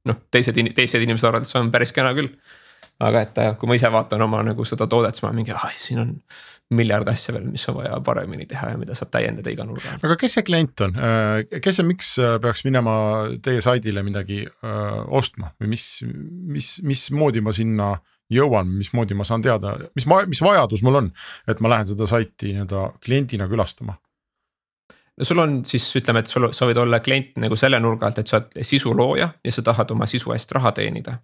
noh, 0.08 0.20
teised, 0.32 0.58
teised 0.76 1.02
inimesed 1.04 1.28
arvavad, 1.28 1.46
et 1.46 1.50
see 1.50 1.60
on 1.60 1.72
päris 1.74 1.94
kena 1.94 2.14
küll. 2.16 2.30
aga 2.98 3.20
et 3.22 3.36
äh, 3.38 3.52
kui 3.58 3.68
ma 3.70 3.76
ise 3.78 3.90
vaatan 3.94 4.22
oma 4.24 4.40
nagu 4.42 4.64
seda 4.66 4.88
toodet, 4.90 5.14
siis 5.14 5.22
ma 5.22 5.30
mingi, 5.34 5.52
ah 5.54 5.68
siin 5.78 6.00
on 6.02 6.08
miljard 6.74 7.06
asja 7.08 7.32
veel, 7.36 7.44
mis 7.46 7.62
on 7.70 7.76
vaja 7.78 8.00
paremini 8.04 8.46
teha 8.50 8.72
ja 8.72 8.78
mida 8.80 8.96
saab 8.98 9.12
täiendada 9.14 9.52
iga 9.54 9.64
nurga 9.64 9.94
aga 9.94 10.16
kes 10.20 10.34
see 10.34 10.44
klient 10.48 10.82
on, 10.84 10.98
äh, 10.98 11.60
kes 11.62 11.78
ja 11.78 11.86
miks 11.86 12.10
äh, 12.18 12.36
peaks 12.42 12.64
minema 12.66 12.94
teie 13.42 13.62
saidile 13.64 14.02
midagi 14.06 14.44
ostma? 14.62 15.52
Või 15.62 15.74
mis, 15.76 15.86
mis, 16.58 16.72
mismoodi 16.86 17.42
ma 17.44 17.54
sinna 17.54 17.92
jõuan, 18.30 18.68
mismoodi 18.80 19.16
ma 19.16 19.24
saan 19.24 19.42
teada, 19.44 19.76
mis 19.96 20.06
ma, 20.10 20.20
mis 20.28 20.42
vajadus 20.44 20.82
mul 20.84 21.02
on, 21.02 21.08
et 21.48 21.60
ma 21.64 21.72
lähen 21.72 21.88
seda 21.88 22.06
saiti 22.10 22.52
nii-öelda 22.52 22.84
kliendina 23.04 23.48
külastama 23.48 23.96
no 25.18 25.24
sul 25.24 25.38
on 25.38 25.64
siis 25.66 25.86
ütleme, 25.98 26.22
et 26.22 26.30
sul, 26.30 26.48
sa 26.54 26.66
võid 26.68 26.78
olla 26.82 27.00
klient 27.04 27.38
nagu 27.42 27.56
selle 27.58 27.80
nurga 27.82 28.08
alt, 28.08 28.20
et 28.22 28.30
sa 28.30 28.38
oled 28.38 28.60
sisulooja 28.66 29.30
ja 29.44 29.54
sa 29.54 29.64
tahad 29.66 29.90
oma 29.94 30.06
sisu 30.06 30.32
eest 30.34 30.52
raha 30.54 30.72
teenida. 30.76 31.18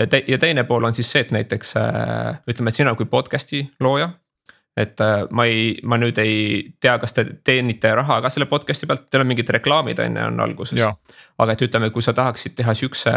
ja 0.00 0.06
te, 0.06 0.24
ja 0.28 0.38
teine 0.38 0.64
pool 0.64 0.84
on 0.84 0.94
siis 0.94 1.10
see, 1.12 1.22
et 1.22 1.30
näiteks 1.34 1.76
äh, 1.78 2.42
ütleme, 2.48 2.72
et 2.72 2.80
sina 2.80 2.94
kui 2.98 3.06
podcast'i 3.06 3.62
looja. 3.80 4.10
et 4.76 5.00
äh, 5.00 5.26
ma 5.30 5.44
ei, 5.44 5.78
ma 5.84 5.98
nüüd 6.00 6.18
ei 6.18 6.74
tea, 6.80 6.98
kas 6.98 7.14
te 7.14 7.26
teenite 7.44 7.94
raha 7.94 8.20
ka 8.24 8.32
selle 8.32 8.48
podcast'i 8.50 8.88
pealt, 8.90 9.08
teil 9.10 9.22
on 9.22 9.30
mingid 9.30 9.50
reklaamid 9.58 10.00
on 10.02 10.16
ju 10.16 10.26
on 10.26 10.40
alguses. 10.40 10.82
aga 11.38 11.52
et 11.52 11.62
ütleme, 11.68 11.90
kui 11.90 12.02
sa 12.02 12.12
tahaksid 12.12 12.56
teha 12.58 12.74
siukse 12.74 13.12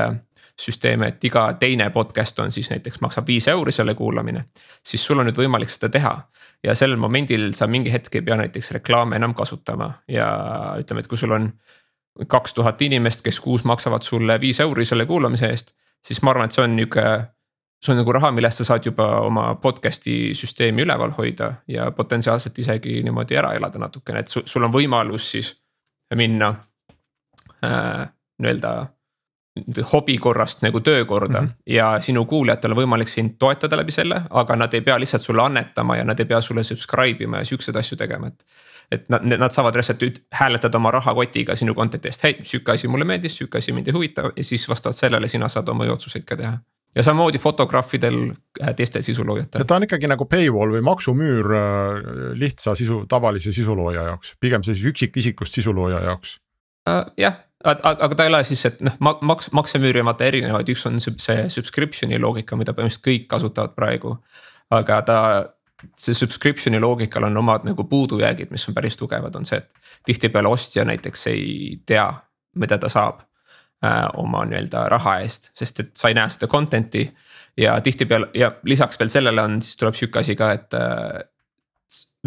süsteeme, 0.61 1.07
et 1.07 1.23
iga 1.23 1.49
teine 1.59 1.89
podcast 1.89 2.39
on 2.39 2.51
siis 2.51 2.69
näiteks 2.71 3.01
maksab 3.01 3.27
viis 3.27 3.47
euri 3.47 3.71
selle 3.71 3.93
kuulamine. 3.93 4.45
siis 4.83 5.05
sul 5.05 5.19
on 5.19 5.27
nüüd 5.27 5.37
võimalik 5.37 5.69
seda 5.69 5.89
teha 5.89 6.13
ja 6.63 6.75
sel 6.75 6.95
momendil 6.95 7.53
sa 7.53 7.67
mingi 7.67 7.91
hetk 7.91 8.15
ei 8.15 8.21
pea 8.21 8.37
näiteks 8.39 8.71
reklaame 8.71 9.15
enam 9.15 9.33
kasutama 9.33 9.91
ja 10.07 10.27
ütleme, 10.79 10.99
et 10.99 11.07
kui 11.07 11.17
sul 11.17 11.31
on. 11.31 11.53
kaks 12.27 12.53
tuhat 12.53 12.81
inimest, 12.81 13.21
kes 13.21 13.39
kuus 13.43 13.63
maksavad 13.67 14.01
sulle 14.01 14.39
viis 14.39 14.59
euri 14.59 14.85
selle 14.85 15.05
kuulamise 15.05 15.49
eest, 15.51 15.73
siis 16.07 16.21
ma 16.21 16.31
arvan, 16.31 16.45
et 16.45 16.51
see 16.55 16.63
on 16.63 16.75
nihuke 16.75 17.03
see 17.83 17.91
on 17.91 17.99
nagu 17.99 18.13
raha, 18.15 18.31
millest 18.31 18.61
sa 18.61 18.65
saad 18.69 18.85
juba 18.87 19.07
oma 19.25 19.49
podcast'i 19.61 20.31
süsteemi 20.33 20.85
üleval 20.85 21.11
hoida 21.17 21.51
ja 21.67 21.89
potentsiaalselt 21.91 22.59
isegi 22.59 23.01
niimoodi 23.03 23.35
ära 23.35 23.53
elada 23.53 23.79
natukene, 23.79 24.23
et 24.23 24.31
sul 24.31 24.63
on 24.63 24.71
võimalus 24.73 25.27
siis 25.35 25.51
minna 26.15 26.53
äh, 27.65 28.07
nii-öelda 28.39 28.71
hobi 29.93 30.17
korrast 30.17 30.61
nagu 30.61 30.79
töökorda 30.79 31.41
mm 31.41 31.47
-hmm. 31.47 31.73
ja 31.73 32.01
sinu 32.01 32.25
kuulajatel 32.25 32.71
on 32.71 32.77
võimalik 32.77 33.07
sind 33.07 33.37
toetada 33.39 33.77
läbi 33.77 33.91
selle, 33.91 34.21
aga 34.29 34.55
nad 34.55 34.73
ei 34.73 34.81
pea 34.81 34.99
lihtsalt 34.99 35.23
sulle 35.23 35.41
annetama 35.41 35.95
ja 35.95 36.03
nad 36.03 36.19
ei 36.19 36.25
pea 36.25 36.41
sulle 36.41 36.63
subscribe 36.63 37.23
ima 37.23 37.37
ja 37.37 37.45
siukseid 37.45 37.75
asju 37.75 37.97
tegema, 37.97 38.27
et. 38.27 38.45
et 38.91 39.09
nad, 39.09 39.21
nad 39.39 39.51
saavad 39.51 39.75
lihtsalt 39.75 40.21
hääletada 40.31 40.77
oma 40.77 40.91
rahakotiga 40.91 41.55
sinu 41.55 41.73
content'i 41.73 42.07
eest, 42.07 42.23
hei 42.23 42.37
sihuke 42.43 42.71
asi 42.71 42.87
mulle 42.87 43.05
meeldis, 43.05 43.37
sihuke 43.37 43.57
asi 43.57 43.71
mind 43.71 43.87
ei 43.87 43.93
huvita 43.93 44.31
ja 44.35 44.43
siis 44.43 44.69
vastavalt 44.69 44.95
sellele 44.95 45.27
sina 45.27 45.47
saad 45.47 45.69
oma 45.69 45.83
otsuseid 45.83 46.23
ka 46.25 46.35
teha 46.35 46.57
ja 46.95 47.03
samamoodi 47.03 47.37
fotograafidel, 47.37 48.31
äh, 48.63 48.75
teistel 48.75 49.01
sisuloojatel. 49.01 49.63
ta 49.63 49.75
on 49.75 49.83
ikkagi 49.83 50.07
nagu 50.07 50.25
paywall 50.25 50.71
või 50.77 50.81
maksumüür 50.81 51.55
äh, 51.55 52.05
lihtsa 52.33 52.75
sisu, 52.75 53.05
tavalise 53.07 53.51
sisulooja 53.51 54.03
jaoks, 54.03 54.35
pigem 54.39 54.63
siis 54.63 54.83
üksikisikust 54.83 55.53
sisulooja 55.53 55.99
jaoks 55.99 56.37
uh,. 56.89 57.11
jah, 57.17 57.35
aga 57.65 58.15
ta 58.15 58.25
ei 58.25 58.29
ole 58.29 58.43
siis, 58.45 58.61
et 58.69 58.81
noh, 58.85 58.95
maks, 59.25 59.49
maksemüüri 59.55 60.01
on 60.01 60.09
vaata 60.09 60.27
erinevaid, 60.29 60.69
üks 60.73 60.85
on 60.89 60.99
see 61.01 61.45
subscription'i 61.51 62.19
loogika, 62.21 62.57
mida 62.59 62.75
põhimõtteliselt 62.77 63.05
kõik 63.07 63.27
kasutavad 63.31 63.75
praegu. 63.77 64.15
aga 64.73 65.01
ta, 65.05 65.17
see 65.99 66.17
subscription'i 66.17 66.79
loogikal 66.81 67.27
on 67.27 67.37
omad 67.37 67.65
nagu 67.67 67.83
puudujäägid, 67.89 68.51
mis 68.51 68.67
on 68.69 68.73
päris 68.77 68.97
tugevad, 68.97 69.35
on 69.35 69.45
see, 69.45 69.59
et 69.61 69.93
tihtipeale 70.05 70.49
ostja 70.49 70.85
näiteks 70.85 71.27
ei 71.27 71.79
tea, 71.85 72.07
mida 72.55 72.77
ta 72.81 72.89
saab 72.89 73.21
äh, 73.85 74.05
oma 74.21 74.45
nii-öelda 74.45 74.87
raha 74.89 75.19
eest, 75.25 75.51
sest 75.57 75.83
et 75.83 75.93
sa 75.97 76.09
ei 76.09 76.17
näe 76.17 76.29
seda 76.29 76.49
content'i. 76.51 77.09
ja 77.57 77.79
tihtipeale 77.81 78.29
ja 78.33 78.51
lisaks 78.63 78.99
veel 78.99 79.09
sellele 79.09 79.41
on, 79.41 79.61
siis 79.61 79.77
tuleb 79.77 79.95
sihuke 79.95 80.19
asi 80.19 80.35
ka, 80.35 80.51
et 80.51 80.73
äh, 80.73 81.21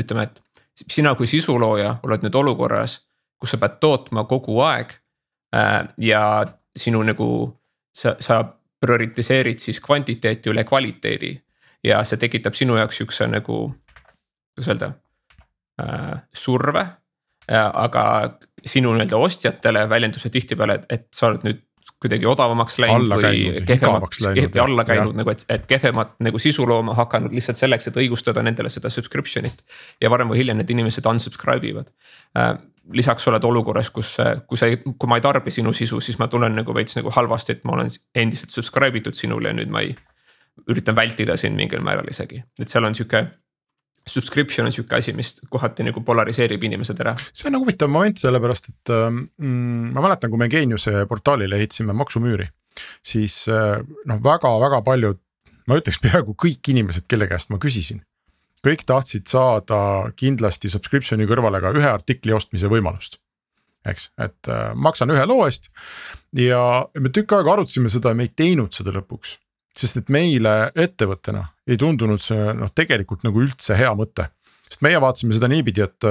ütleme, 0.00 0.22
et 0.22 0.42
sina 0.88 1.14
kui 1.14 1.26
sisulooja 1.26 1.98
oled 2.02 2.22
nüüd 2.22 2.34
olukorras, 2.34 3.00
kus 3.38 3.50
sa 3.54 3.58
pead 3.58 3.78
tootma 3.80 4.24
kogu 4.24 4.60
aeg 4.62 4.94
ja 5.98 6.22
sinu 6.76 7.02
nagu 7.02 7.28
sa, 7.94 8.16
sa 8.20 8.42
prioritiseerid 8.80 9.58
siis 9.62 9.80
kvantiteeti 9.80 10.50
üle 10.52 10.64
kvaliteedi. 10.64 11.32
ja 11.84 12.02
see 12.04 12.18
tekitab 12.18 12.56
sinu 12.58 12.76
jaoks 12.76 12.96
siukse 12.98 13.26
nagu, 13.30 13.58
kuidas 14.54 14.68
öelda 14.68 14.92
äh,, 15.80 16.20
surve. 16.34 16.86
aga 17.48 18.02
sinu 18.66 18.92
nii-öelda 18.92 19.16
ostjatele 19.16 19.86
väljendub 19.88 20.20
see 20.20 20.30
tihtipeale, 20.34 20.82
et, 20.90 21.06
sa 21.16 21.30
oled 21.30 21.46
nüüd 21.46 21.62
kuidagi 22.02 22.26
odavamaks 22.30 22.76
läinud 22.78 23.08
alla 23.08 23.16
või 23.22 23.62
kehvemaks, 23.66 24.20
kehv, 24.36 24.58
alla 24.62 24.84
käinud 24.86 25.16
nagu, 25.18 25.32
et, 25.32 25.44
et 25.50 25.64
kehvemat 25.70 26.12
nagu 26.22 26.38
sisu 26.42 26.66
looma 26.68 26.94
hakanud 26.98 27.32
lihtsalt 27.34 27.58
selleks, 27.58 27.88
et 27.88 27.96
õigustada 27.98 28.44
nendele 28.44 28.70
seda 28.70 28.90
subscription'it. 28.92 29.64
ja 30.02 30.10
varem 30.12 30.30
või 30.30 30.42
hiljem 30.42 30.60
need 30.60 30.70
inimesed 30.76 31.08
unsubscribe 31.10 31.72
ivad 31.72 31.88
äh, 32.38 32.52
lisaks 32.92 33.26
oled 33.28 33.44
olukorras, 33.44 33.90
kus, 33.94 34.14
kui 34.48 34.60
sa 34.60 34.68
kui 34.72 35.10
ma 35.10 35.18
ei 35.18 35.24
tarbi 35.24 35.52
sinu 35.54 35.72
sisu, 35.76 36.00
siis 36.04 36.18
ma 36.20 36.28
tunnen 36.30 36.54
nagu 36.60 36.74
veits 36.74 36.96
nagu 36.98 37.12
halvasti, 37.14 37.58
et 37.58 37.66
ma 37.68 37.76
olen 37.76 37.90
endiselt 38.16 38.54
subscribe 38.54 39.00
itud 39.00 39.16
sinule 39.18 39.52
ja 39.52 39.58
nüüd 39.58 39.72
ma 39.72 39.84
ei. 39.86 39.96
üritan 40.68 40.96
vältida 40.98 41.36
sind 41.38 41.54
mingil 41.54 41.84
määral 41.86 42.08
isegi, 42.10 42.40
et 42.58 42.68
seal 42.68 42.84
on 42.84 42.96
sihuke. 42.98 43.28
Subscription 44.08 44.66
on 44.66 44.72
sihuke 44.72 44.96
asi, 44.96 45.12
mis 45.12 45.34
kohati 45.52 45.84
nagu 45.84 46.00
polariseerib 46.00 46.62
inimesed 46.64 47.00
ära. 47.04 47.12
see 47.36 47.46
on 47.46 47.52
nagu 47.54 47.66
huvitav 47.66 47.90
moment, 47.92 48.18
sellepärast 48.18 48.70
et 48.72 48.92
mm, 48.94 49.92
ma 49.92 50.02
mäletan, 50.06 50.32
kui 50.32 50.40
me 50.40 50.48
Geeniuse 50.48 51.04
portaalile 51.06 51.60
ehitasime 51.60 51.92
maksumüüri. 51.92 52.48
siis 53.04 53.44
noh, 53.48 54.22
väga-väga 54.24 54.80
paljud, 54.82 55.20
ma 55.68 55.78
ütleks 55.78 56.00
peaaegu 56.02 56.34
kõik 56.46 56.72
inimesed, 56.72 57.04
kelle 57.06 57.28
käest 57.28 57.52
ma 57.52 57.60
küsisin 57.62 58.00
kõik 58.68 58.84
tahtsid 58.88 59.28
saada 59.30 59.80
kindlasti 60.18 60.70
subscription'i 60.72 61.26
kõrvale 61.28 61.60
ka 61.64 61.72
ühe 61.76 61.88
artikli 61.88 62.34
ostmise 62.36 62.70
võimalust. 62.70 63.18
eks, 63.88 64.10
et 64.20 64.48
äh, 64.50 64.72
maksan 64.74 65.10
ühe 65.14 65.24
loo 65.26 65.46
eest 65.46 65.70
ja 66.36 66.86
me 66.98 67.12
tükk 67.14 67.38
aega 67.38 67.54
arutasime 67.54 67.88
seda 67.88 68.12
ja 68.12 68.18
me 68.18 68.26
ei 68.26 68.34
teinud 68.36 68.74
seda 68.74 68.92
lõpuks. 68.92 69.38
sest 69.78 69.96
et 69.96 70.08
meile 70.08 70.72
ettevõttena 70.74 71.46
ei 71.66 71.76
tundunud 71.76 72.20
see 72.20 72.52
noh, 72.58 72.72
tegelikult 72.74 73.24
nagu 73.24 73.40
üldse 73.40 73.76
hea 73.78 73.94
mõte. 73.94 74.28
sest 74.68 74.82
meie 74.82 75.00
vaatasime 75.00 75.34
seda 75.34 75.48
niipidi, 75.48 75.82
et, 75.82 76.04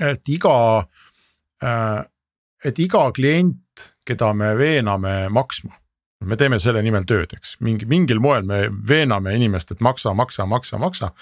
et 0.00 0.28
iga 0.28 0.56
äh,, 1.62 2.02
et 2.64 2.78
iga 2.78 3.10
klient, 3.10 3.94
keda 4.06 4.32
me 4.34 4.54
veename 4.54 5.28
maksma 5.28 5.81
me 6.26 6.38
teeme 6.40 6.58
selle 6.62 6.82
nimel 6.84 7.06
tööd, 7.08 7.32
eks 7.36 7.56
mingi 7.64 7.88
mingil 7.90 8.20
moel 8.22 8.46
me 8.48 8.64
veename 8.88 9.34
inimest, 9.36 9.74
et 9.74 9.82
maksa, 9.84 10.14
maksa, 10.14 10.46
maksa, 10.48 10.78
maksa. 10.82 11.12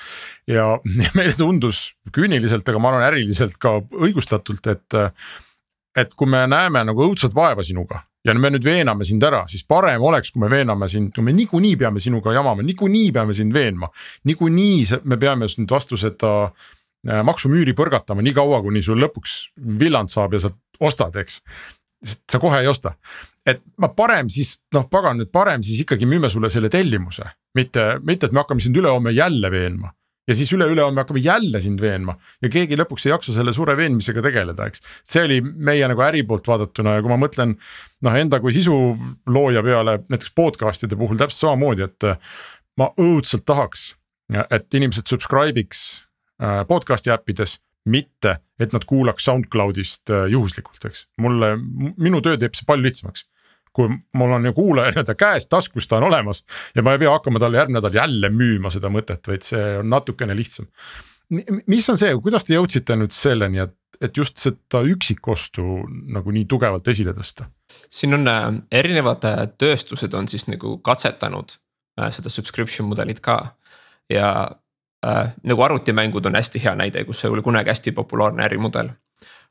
ja 0.50 0.66
meile 1.18 1.34
tundus 1.36 1.90
küüniliselt, 2.14 2.68
aga 2.68 2.82
ma 2.82 2.92
arvan 2.92 3.08
äriliselt 3.10 3.58
ka 3.62 3.80
õigustatult, 3.80 4.66
et. 4.70 5.00
et 5.98 6.14
kui 6.14 6.28
me 6.30 6.44
näeme 6.46 6.84
nagu 6.86 7.02
õudset 7.02 7.34
vaeva 7.34 7.64
sinuga 7.66 8.04
ja 8.24 8.34
me 8.36 8.50
nüüd 8.52 8.64
veename 8.64 9.06
sind 9.08 9.24
ära, 9.24 9.44
siis 9.48 9.64
parem 9.68 10.02
oleks, 10.04 10.30
kui 10.32 10.42
me 10.42 10.50
veename 10.52 10.88
sind, 10.92 11.12
kui 11.16 11.24
me 11.24 11.32
niikuinii 11.34 11.76
peame 11.80 12.02
sinuga 12.04 12.34
jamama, 12.36 12.62
niikuinii 12.66 13.12
peame 13.16 13.34
sind 13.34 13.54
veenma. 13.56 13.88
niikuinii 14.28 15.00
me 15.04 15.16
peame 15.16 15.48
nüüd 15.48 15.72
vastu 15.72 15.96
seda 16.00 16.32
äh, 16.44 17.22
maksumüüri 17.24 17.74
põrgatama 17.76 18.22
nii 18.22 18.36
kaua, 18.36 18.60
kuni 18.62 18.82
sul 18.84 19.00
lõpuks 19.00 19.38
villand 19.80 20.12
saab 20.12 20.36
ja 20.36 20.44
sa 20.44 20.52
ostad, 20.80 21.16
eks 21.16 21.40
sest 22.04 22.24
sa 22.32 22.40
kohe 22.42 22.62
ei 22.62 22.68
osta. 22.70 22.94
et 23.46 23.62
ma 23.80 23.88
parem 23.88 24.28
siis 24.30 24.58
noh, 24.74 24.88
pagan 24.90 25.18
nüüd 25.20 25.30
parem 25.32 25.62
siis 25.66 25.80
ikkagi 25.84 26.06
müüme 26.06 26.30
sulle 26.30 26.50
selle 26.50 26.68
tellimuse, 26.72 27.24
mitte, 27.54 27.96
mitte, 28.04 28.26
et 28.28 28.32
me 28.32 28.42
hakkame 28.42 28.60
sind 28.60 28.76
ülehomme 28.76 29.12
jälle 29.16 29.50
veenma 29.50 29.94
ja 30.30 30.36
siis 30.38 30.52
üle-ülehomme 30.54 31.02
hakkame 31.02 31.22
jälle 31.24 31.60
sind 31.60 31.80
veenma 31.82 32.14
ja 32.42 32.50
keegi 32.52 32.78
lõpuks 32.78 33.06
ei 33.06 33.14
jaksa 33.14 33.34
selle 33.34 33.54
suure 33.56 33.76
veenmisega 33.78 34.22
tegeleda, 34.24 34.68
eks. 34.70 34.84
see 35.04 35.24
oli 35.26 35.40
meie 35.42 35.88
nagu 35.90 36.04
äri 36.06 36.22
poolt 36.26 36.46
vaadatuna 36.50 36.98
ja 36.98 37.04
kui 37.04 37.12
ma 37.12 37.18
mõtlen 37.20 37.56
noh, 37.56 38.18
enda 38.20 38.40
kui 38.42 38.54
sisulooja 38.54 39.64
peale 39.66 39.96
näiteks 40.06 40.34
podcast'ide 40.36 40.98
puhul 41.00 41.18
täpselt 41.20 41.48
samamoodi, 41.48 41.88
et. 41.88 42.10
ma 42.78 42.92
õudselt 43.00 43.44
tahaks, 43.48 43.90
et 44.48 44.78
inimesed 44.78 45.10
subscribe'iks 45.10 45.82
äh, 46.40 46.62
podcast'i 46.68 47.12
äppides 47.12 47.58
mitte 47.90 48.38
et 48.60 48.74
nad 48.76 48.84
kuulaks 48.88 49.26
SoundCloudist 49.28 50.12
äh, 50.12 50.28
juhuslikult, 50.32 50.84
eks. 50.88 51.06
mulle, 51.20 51.54
minu 51.96 52.22
töö 52.24 52.38
teeb 52.40 52.56
see 52.56 52.68
palju 52.68 52.88
lihtsamaks 52.88 53.26
kui 53.76 53.86
mul 54.18 54.32
on 54.34 54.48
ju 54.48 54.52
kuulaja 54.56 54.90
nii-öelda 54.94 55.14
käes, 55.18 55.46
taskus 55.50 55.86
ta 55.88 56.00
on 56.00 56.08
olemas 56.08 56.42
ja 56.74 56.82
ma 56.82 56.94
ei 56.94 57.02
pea 57.02 57.12
hakkama 57.14 57.42
talle 57.42 57.60
järgmine 57.60 57.78
nädal 57.78 58.00
jälle 58.00 58.32
müüma 58.34 58.72
seda 58.74 58.90
mõtet, 58.92 59.22
vaid 59.30 59.46
see 59.46 59.62
on 59.78 59.90
natukene 59.92 60.36
lihtsam. 60.36 60.66
mis 61.66 61.88
on 61.90 62.00
see, 62.00 62.10
kuidas 62.22 62.46
te 62.46 62.56
jõudsite 62.56 62.96
nüüd 62.98 63.14
selleni, 63.14 63.62
et, 63.62 63.76
et 64.02 64.16
just 64.16 64.42
seda 64.42 64.82
üksikostu 64.82 65.84
nagu 66.10 66.34
nii 66.34 66.48
tugevalt 66.50 66.88
esile 66.90 67.14
tõsta? 67.16 67.46
siin 67.90 68.18
on 68.18 68.26
äh, 68.28 68.48
erinevad 68.82 69.26
äh, 69.30 69.44
tööstused 69.58 70.14
on 70.18 70.28
siis 70.28 70.48
nagu 70.50 70.78
katsetanud 70.82 71.58
seda 72.00 72.30
subscription 72.32 72.88
mudelit 72.88 73.18
ka 73.20 73.34
ja 74.10 74.28
äh, 75.06 75.34
nagu 75.42 75.62
arvutimängud 75.62 76.26
on 76.26 76.34
hästi 76.34 76.64
hea 76.64 76.74
näide, 76.74 77.04
kus 77.04 77.20
see 77.20 77.30
oli 77.30 77.42
kunagi 77.42 77.70
hästi 77.70 77.92
populaarne 77.92 78.44
ärimudel 78.44 78.90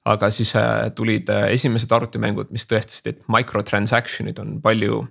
aga 0.06 0.30
siis 0.32 0.56
äh, 0.56 0.92
tulid 0.96 1.30
äh, 1.30 1.50
esimesed 1.54 1.92
arvutimängud, 1.92 2.52
mis 2.56 2.68
tõestasid, 2.70 3.10
et 3.10 3.24
microtransaction'id 3.28 4.40
on 4.40 4.60
palju. 4.62 5.08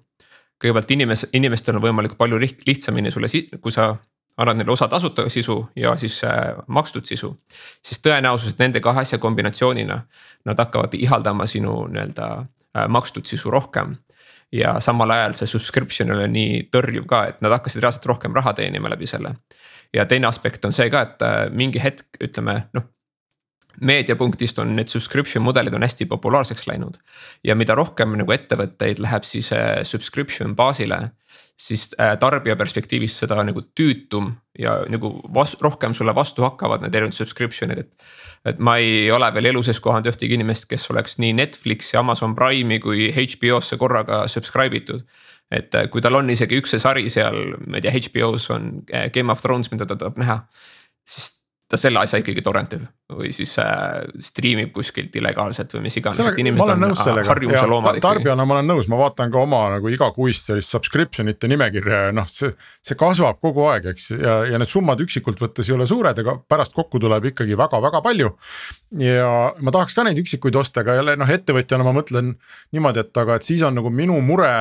kõigepealt 0.58 0.90
inimes-, 0.90 1.28
inimestel 1.32 1.76
on 1.78 1.82
võimalik 1.82 2.16
palju 2.18 2.38
lihtsamini 2.40 3.12
sulle, 3.14 3.28
kui 3.62 3.72
sa 3.72 3.92
annad 4.38 4.58
neile 4.58 4.72
osa 4.72 4.88
tasuta 4.88 5.28
sisu 5.28 5.68
ja 5.76 5.96
siis 5.96 6.24
äh, 6.24 6.56
makstud 6.66 7.06
sisu. 7.06 7.36
siis 7.82 8.00
tõenäosus, 8.00 8.52
et 8.52 8.58
nende 8.58 8.80
kahe 8.80 9.00
asja 9.00 9.18
kombinatsioonina 9.18 10.00
nad 10.44 10.58
hakkavad 10.58 10.94
ihaldama 10.94 11.46
sinu 11.46 11.86
nii-öelda 11.86 12.28
äh, 12.38 12.88
makstud 12.88 13.26
sisu 13.26 13.50
rohkem. 13.50 13.96
Ja 14.52 14.78
samal 14.80 15.10
ajal 15.10 15.34
see 15.36 15.50
subscription 15.50 16.12
oli 16.14 16.28
nii 16.32 16.60
tõrjuv 16.72 17.06
ka, 17.08 17.24
et 17.32 17.40
nad 17.44 17.52
hakkasid 17.56 17.82
reaalselt 17.82 18.06
rohkem 18.08 18.36
raha 18.36 18.54
teenima 18.56 18.90
läbi 18.92 19.06
selle. 19.06 19.34
ja 19.94 20.04
teine 20.06 20.28
aspekt 20.28 20.64
on 20.64 20.72
see 20.72 20.90
ka, 20.90 21.02
et 21.02 21.22
äh, 21.24 21.40
mingi 21.50 21.82
hetk 21.82 22.20
ütleme 22.24 22.62
noh 22.76 22.88
meediapunktist 23.80 24.58
on 24.58 24.74
need 24.76 24.90
subscription 24.90 25.44
mudelid 25.44 25.74
on 25.74 25.82
hästi 25.82 26.06
populaarseks 26.06 26.66
läinud. 26.66 26.98
ja 27.44 27.54
mida 27.54 27.74
rohkem 27.74 28.16
nagu 28.18 28.32
ettevõtteid 28.32 28.98
läheb 28.98 29.24
siis 29.24 29.52
äh, 29.52 29.82
subscription 29.82 30.56
baasile, 30.56 31.10
siis 31.56 31.94
äh, 32.00 32.16
tarbija 32.18 32.56
perspektiivist 32.56 33.22
seda 33.24 33.42
nagu 33.44 33.62
tüütum 33.80 34.32
ja 34.58 34.78
nagu 34.88 35.12
vas-, 35.34 35.56
rohkem 35.60 35.94
sulle 35.94 36.14
vastu 36.14 36.42
hakkavad 36.42 36.82
need 36.82 36.94
erinevad 36.94 37.16
subscription'id, 37.18 37.78
et. 37.78 38.10
et 38.44 38.58
ma 38.58 38.76
ei 38.76 39.10
ole 39.10 39.30
veel 39.34 39.52
elu 39.52 39.62
sees 39.62 39.80
kohanud 39.80 40.10
ühtegi 40.10 40.38
inimest, 40.38 40.68
kes 40.70 40.90
oleks 40.90 41.18
nii 41.18 41.32
Netflixi, 41.38 41.96
Amazon 41.96 42.34
Prime'i 42.34 42.80
kui 42.82 43.10
HBO-sse 43.14 43.78
korraga 43.78 44.26
subscribe 44.28 44.76
itud 44.76 45.06
et 45.50 45.74
äh, 45.74 45.88
kui 45.90 46.02
tal 46.04 46.18
on 46.18 46.28
isegi 46.30 46.58
üks 46.60 46.74
see 46.74 46.82
sari 46.82 47.08
seal, 47.12 47.56
ma 47.66 47.78
ei 47.78 47.84
tea, 47.84 47.94
HBO-s 47.96 48.50
on 48.52 48.70
Game 49.14 49.32
of 49.32 49.42
Thrones, 49.42 49.70
mida 49.72 49.86
ta 49.88 49.96
tahab 49.96 50.18
näha. 50.20 50.42
siis 51.08 51.37
ta 51.68 51.76
selle 51.76 52.00
asja 52.00 52.18
ikkagi 52.22 52.40
torrentib 52.44 52.84
või 53.12 53.28
siis 53.32 53.50
äh, 53.60 54.00
striimib 54.24 54.70
kuskilt 54.72 55.14
illegaalselt 55.20 55.74
või 55.76 55.84
mis 55.84 55.98
iganes, 56.00 56.20
et 56.20 56.40
inimesed 56.40 56.72
on 56.72 57.26
harjumuse 57.28 57.66
loomad 57.68 57.98
ikkagi. 57.98 58.04
tarbijana 58.06 58.46
ma 58.48 58.56
olen 58.56 58.70
nõus, 58.72 58.88
ma 58.88 59.00
vaatan 59.00 59.32
ka 59.32 59.42
oma 59.42 59.60
nagu 59.74 59.92
igakuist 59.92 60.48
sellist 60.48 60.72
subscription 60.72 61.28
ite 61.28 61.50
nimekirja 61.52 62.00
ja 62.06 62.16
noh, 62.16 62.28
see, 62.32 62.54
see 62.84 62.96
kasvab 63.00 63.40
kogu 63.44 63.68
aeg, 63.68 63.90
eks, 63.92 64.10
ja, 64.16 64.38
ja 64.48 64.60
need 64.60 64.72
summad 64.72 65.04
üksikult 65.04 65.44
võttes 65.44 65.68
ei 65.68 65.76
ole 65.76 65.88
suured, 65.90 66.24
aga 66.24 66.38
pärast 66.48 66.76
kokku 66.76 67.00
tuleb 67.04 67.30
ikkagi 67.34 67.56
väga-väga 67.60 68.02
palju. 68.04 68.32
ja 69.04 69.30
ma 69.60 69.74
tahaks 69.74 69.96
ka 69.96 70.08
neid 70.08 70.20
üksikuid 70.24 70.56
osta, 70.56 70.86
aga 70.86 70.96
jälle 71.02 71.18
noh, 71.20 71.36
ettevõtjana 71.36 71.84
ma 71.84 71.96
mõtlen 72.00 72.32
niimoodi, 72.72 73.04
et 73.04 73.24
aga, 73.24 73.36
et 73.36 73.48
siis 73.48 73.64
on 73.68 73.76
nagu 73.76 73.92
minu 73.92 74.16
mure 74.24 74.52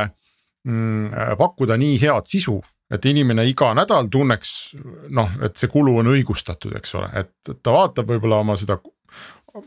mm, 0.68 1.38
pakkuda 1.40 1.80
nii 1.80 2.02
head 2.04 2.28
sisu 2.28 2.60
et 2.94 3.06
inimene 3.06 3.44
iga 3.50 3.74
nädal 3.76 4.08
tunneks 4.12 4.54
noh, 5.16 5.34
et 5.44 5.58
see 5.60 5.72
kulu 5.72 5.98
on 6.02 6.12
õigustatud, 6.14 6.76
eks 6.80 6.96
ole, 7.00 7.10
et 7.20 7.58
ta 7.64 7.74
vaatab 7.76 8.08
võib-olla 8.14 8.40
oma 8.46 8.56
seda 8.60 8.80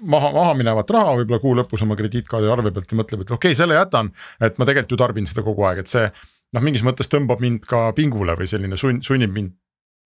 maha, 0.01 0.31
maha 0.33 0.55
minevat 0.59 0.91
raha 0.95 1.17
võib-olla 1.21 1.41
kuu 1.43 1.55
lõpus 1.59 1.85
oma 1.85 1.97
krediitkaardi 1.99 2.51
arve 2.51 2.73
pealt 2.75 2.93
ja 2.93 2.99
mõtleb, 3.01 3.25
et 3.25 3.33
okei 3.33 3.53
okay,, 3.53 3.59
selle 3.59 3.77
jätan. 3.77 4.13
et 4.41 4.59
ma 4.59 4.69
tegelikult 4.69 4.95
ju 4.95 5.01
tarbin 5.01 5.29
seda 5.29 5.45
kogu 5.47 5.67
aeg, 5.69 5.83
et 5.83 5.91
see 5.91 6.07
noh, 6.09 6.65
mingis 6.65 6.85
mõttes 6.87 7.11
tõmbab 7.13 7.43
mind 7.45 7.67
ka 7.69 7.91
pingule 7.97 8.37
või 8.39 8.49
selline 8.51 8.79
sunn, 8.81 9.03
sunnib 9.07 9.35
mind 9.35 9.55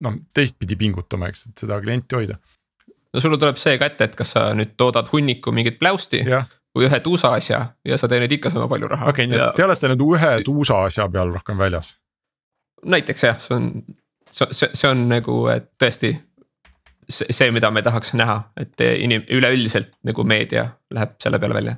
noh, 0.05 0.19
teistpidi 0.35 0.77
pingutama, 0.81 1.31
eks, 1.31 1.49
et 1.51 1.65
seda 1.67 1.81
klienti 1.83 2.19
hoida. 2.19 2.39
no 3.15 3.23
sul 3.23 3.39
tuleb 3.39 3.61
see 3.61 3.79
ka 3.79 3.91
ette, 3.93 4.11
et 4.11 4.19
kas 4.19 4.35
sa 4.37 4.51
nüüd 4.59 4.75
toodad 4.81 5.11
hunniku 5.13 5.55
mingit 5.55 5.79
pläusti 5.79 6.25
ja. 6.27 6.45
või 6.77 6.89
ühe 6.89 7.01
tuusa 7.05 7.35
asja 7.39 7.67
ja 7.85 7.99
sa 8.01 8.11
teenid 8.11 8.33
ikka 8.33 8.51
sama 8.51 8.69
palju 8.71 8.91
raha. 8.91 9.11
okei 9.13 9.29
okay,, 9.29 9.33
nii 9.33 9.43
et 9.43 9.61
te 9.61 9.69
olete 9.69 9.93
nüüd 9.93 10.09
ühe 10.11 10.33
tuusa 10.47 10.85
asja 10.89 11.09
peal 11.13 11.33
rohkem 11.35 11.61
väljas 11.61 11.95
näiteks 12.83 13.27
jah, 13.27 13.41
see 13.41 13.57
on, 13.57 13.71
see, 14.31 14.71
see 14.73 14.89
on 14.91 15.07
nagu, 15.11 15.41
tõesti 15.81 16.15
see, 17.09 17.51
mida 17.53 17.71
me 17.71 17.83
tahaks 17.85 18.15
näha, 18.17 18.39
et 18.61 18.81
inim-, 18.81 19.27
üleüldiselt 19.33 19.93
nagu 20.09 20.25
meedia 20.27 20.69
läheb 20.95 21.17
selle 21.23 21.41
peale 21.43 21.59
välja. 21.59 21.77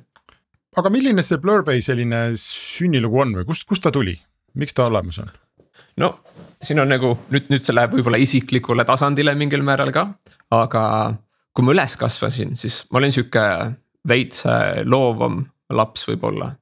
aga 0.76 0.92
milline 0.92 1.22
see 1.24 1.40
Blurbay 1.40 1.80
selline 1.82 2.20
sünnilugu 2.40 3.20
on 3.22 3.34
või 3.38 3.48
kust, 3.48 3.66
kust 3.68 3.82
ta 3.82 3.92
tuli, 3.92 4.16
miks 4.54 4.76
ta 4.76 4.86
olemas 4.90 5.18
on? 5.22 5.30
no 6.02 6.12
siin 6.62 6.80
on 6.80 6.90
nagu 6.92 7.14
nüüd, 7.30 7.50
nüüd 7.52 7.62
see 7.62 7.74
läheb 7.74 7.96
võib-olla 7.96 8.20
isiklikule 8.22 8.84
tasandile 8.88 9.34
mingil 9.38 9.64
määral 9.66 9.92
ka, 9.94 10.08
aga 10.54 10.84
kui 11.56 11.64
ma 11.64 11.74
üles 11.74 11.96
kasvasin, 11.98 12.54
siis 12.58 12.84
ma 12.90 13.00
olin 13.00 13.14
sihuke 13.14 13.42
veits 14.08 14.44
loovam 14.84 15.42
laps 15.72 16.06
võib-olla 16.08 16.52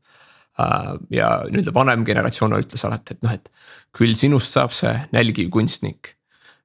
ja 1.11 1.29
nii-öelda 1.51 1.75
vanem 1.75 2.05
generatsioon 2.07 2.55
ütles 2.61 2.85
alati, 2.87 3.17
et 3.17 3.25
noh, 3.27 3.33
et 3.35 3.51
küll 3.95 4.15
sinust 4.19 4.55
saab 4.55 4.75
see 4.75 4.93
nälgiv 5.15 5.51
kunstnik. 5.55 6.15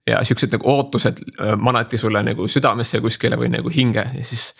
ja 0.07 0.23
siuksed 0.25 0.53
nagu 0.55 0.65
ootused 0.71 1.19
äh, 1.21 1.55
manati 1.57 1.97
sulle 2.01 2.21
nagu 2.25 2.47
südamesse 2.49 2.97
kuskile 3.01 3.37
või 3.37 3.51
nagu 3.53 3.69
hinge 3.69 4.05
ja 4.15 4.23
siis. 4.25 4.53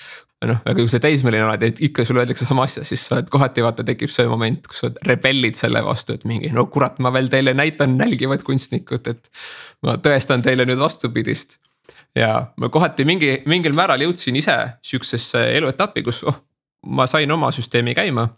noh, 0.46 0.60
aga 0.64 0.76
kui 0.78 0.90
sa 0.92 1.00
teismeline 1.04 1.46
oled, 1.46 1.64
et 1.64 1.82
ikka 1.90 2.06
sulle 2.06 2.24
öeldakse 2.24 2.46
sama 2.46 2.64
asja, 2.64 2.84
siis 2.88 3.06
sa 3.06 3.18
oled 3.18 3.30
kohati 3.30 3.64
vaata 3.66 3.84
tekib 3.84 4.12
see 4.14 4.28
moment, 4.30 4.68
kus 4.68 4.86
sa 4.86 4.92
rebellid 5.06 5.58
selle 5.60 5.82
vastu, 5.86 6.16
et 6.16 6.26
mingi 6.30 6.52
no 6.56 6.66
kurat, 6.72 7.00
ma 7.00 7.14
veel 7.14 7.30
teile 7.30 7.54
näitan 7.54 7.98
nälgivat 7.98 8.46
kunstnikut, 8.48 9.08
et. 9.08 9.32
ma 9.86 9.98
tõestan 9.98 10.42
teile 10.46 10.66
nüüd 10.66 10.80
vastupidist 10.80 11.60
ja 12.16 12.50
ma 12.58 12.70
kohati 12.70 13.06
mingi, 13.06 13.34
mingil 13.46 13.78
määral 13.78 14.02
jõudsin 14.02 14.38
ise 14.42 14.58
sihukesesse 14.82 15.46
eluetappi, 15.58 16.04
kus 16.04 16.24
oh, 16.28 16.42
ma 16.88 17.08
sain 17.08 17.32
oma 17.32 17.52
süsteemi 17.56 17.94
käima 17.98 18.30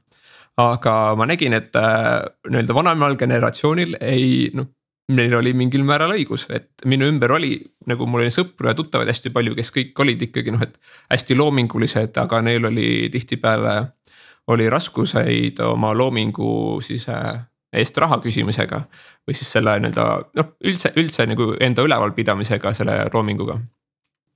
aga 0.62 1.16
ma 1.20 1.28
nägin, 1.30 1.56
et 1.58 1.76
äh, 1.80 2.22
nii-öelda 2.50 2.76
vanemal 2.76 3.18
generatsioonil 3.20 3.98
ei 4.02 4.50
noh, 4.58 4.70
neil 5.16 5.34
oli 5.36 5.54
mingil 5.58 5.84
määral 5.88 6.14
õigus, 6.16 6.46
et 6.54 6.86
minu 6.88 7.08
ümber 7.10 7.34
oli 7.36 7.56
nagu 7.90 8.08
mul 8.08 8.26
oli 8.26 8.34
sõpru 8.34 8.70
ja 8.70 8.76
tuttavaid 8.78 9.10
hästi 9.12 9.32
palju, 9.34 9.56
kes 9.58 9.72
kõik 9.76 10.04
olid 10.04 10.22
ikkagi 10.28 10.54
noh, 10.54 10.64
et 10.64 10.78
hästi 11.12 11.38
loomingulised, 11.40 12.18
aga 12.22 12.42
neil 12.46 12.70
oli 12.72 13.10
tihtipeale. 13.14 13.80
oli 14.48 14.70
raskuseid 14.70 15.60
oma 15.62 15.94
loomingu 15.94 16.82
siis 16.82 17.08
äh, 17.10 17.44
eest 17.74 17.98
raha 17.98 18.18
küsimisega 18.24 18.82
või 19.28 19.36
siis 19.38 19.52
selle 19.52 19.78
nii-öelda 19.80 20.06
noh, 20.36 20.56
üldse, 20.66 20.92
üldse 20.98 21.26
nagu 21.30 21.54
enda 21.60 21.86
ülevalpidamisega 21.86 22.74
selle 22.74 22.98
loominguga. 23.14 23.60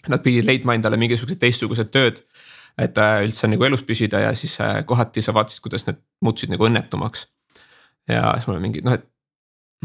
Nad 0.08 0.22
pidid 0.22 0.46
leidma 0.46 0.76
endale 0.78 0.98
mingisugused 1.02 1.40
teistsugused 1.42 1.90
tööd 1.92 2.22
et 2.78 2.98
äh, 3.00 3.24
üldse 3.24 3.48
nagu 3.48 3.66
elus 3.68 3.84
püsida 3.88 4.20
ja 4.20 4.34
siis 4.36 4.58
äh, 4.64 4.82
kohati 4.88 5.24
sa 5.24 5.34
vaatasid, 5.36 5.64
kuidas 5.64 5.88
need 5.88 6.02
muutusid 6.26 6.52
nagu 6.52 6.68
õnnetumaks. 6.68 7.28
ja 8.12 8.34
siis 8.36 8.48
mul 8.50 8.60
on 8.60 8.66
mingi 8.68 8.84
noh, 8.86 8.98
et 8.98 9.08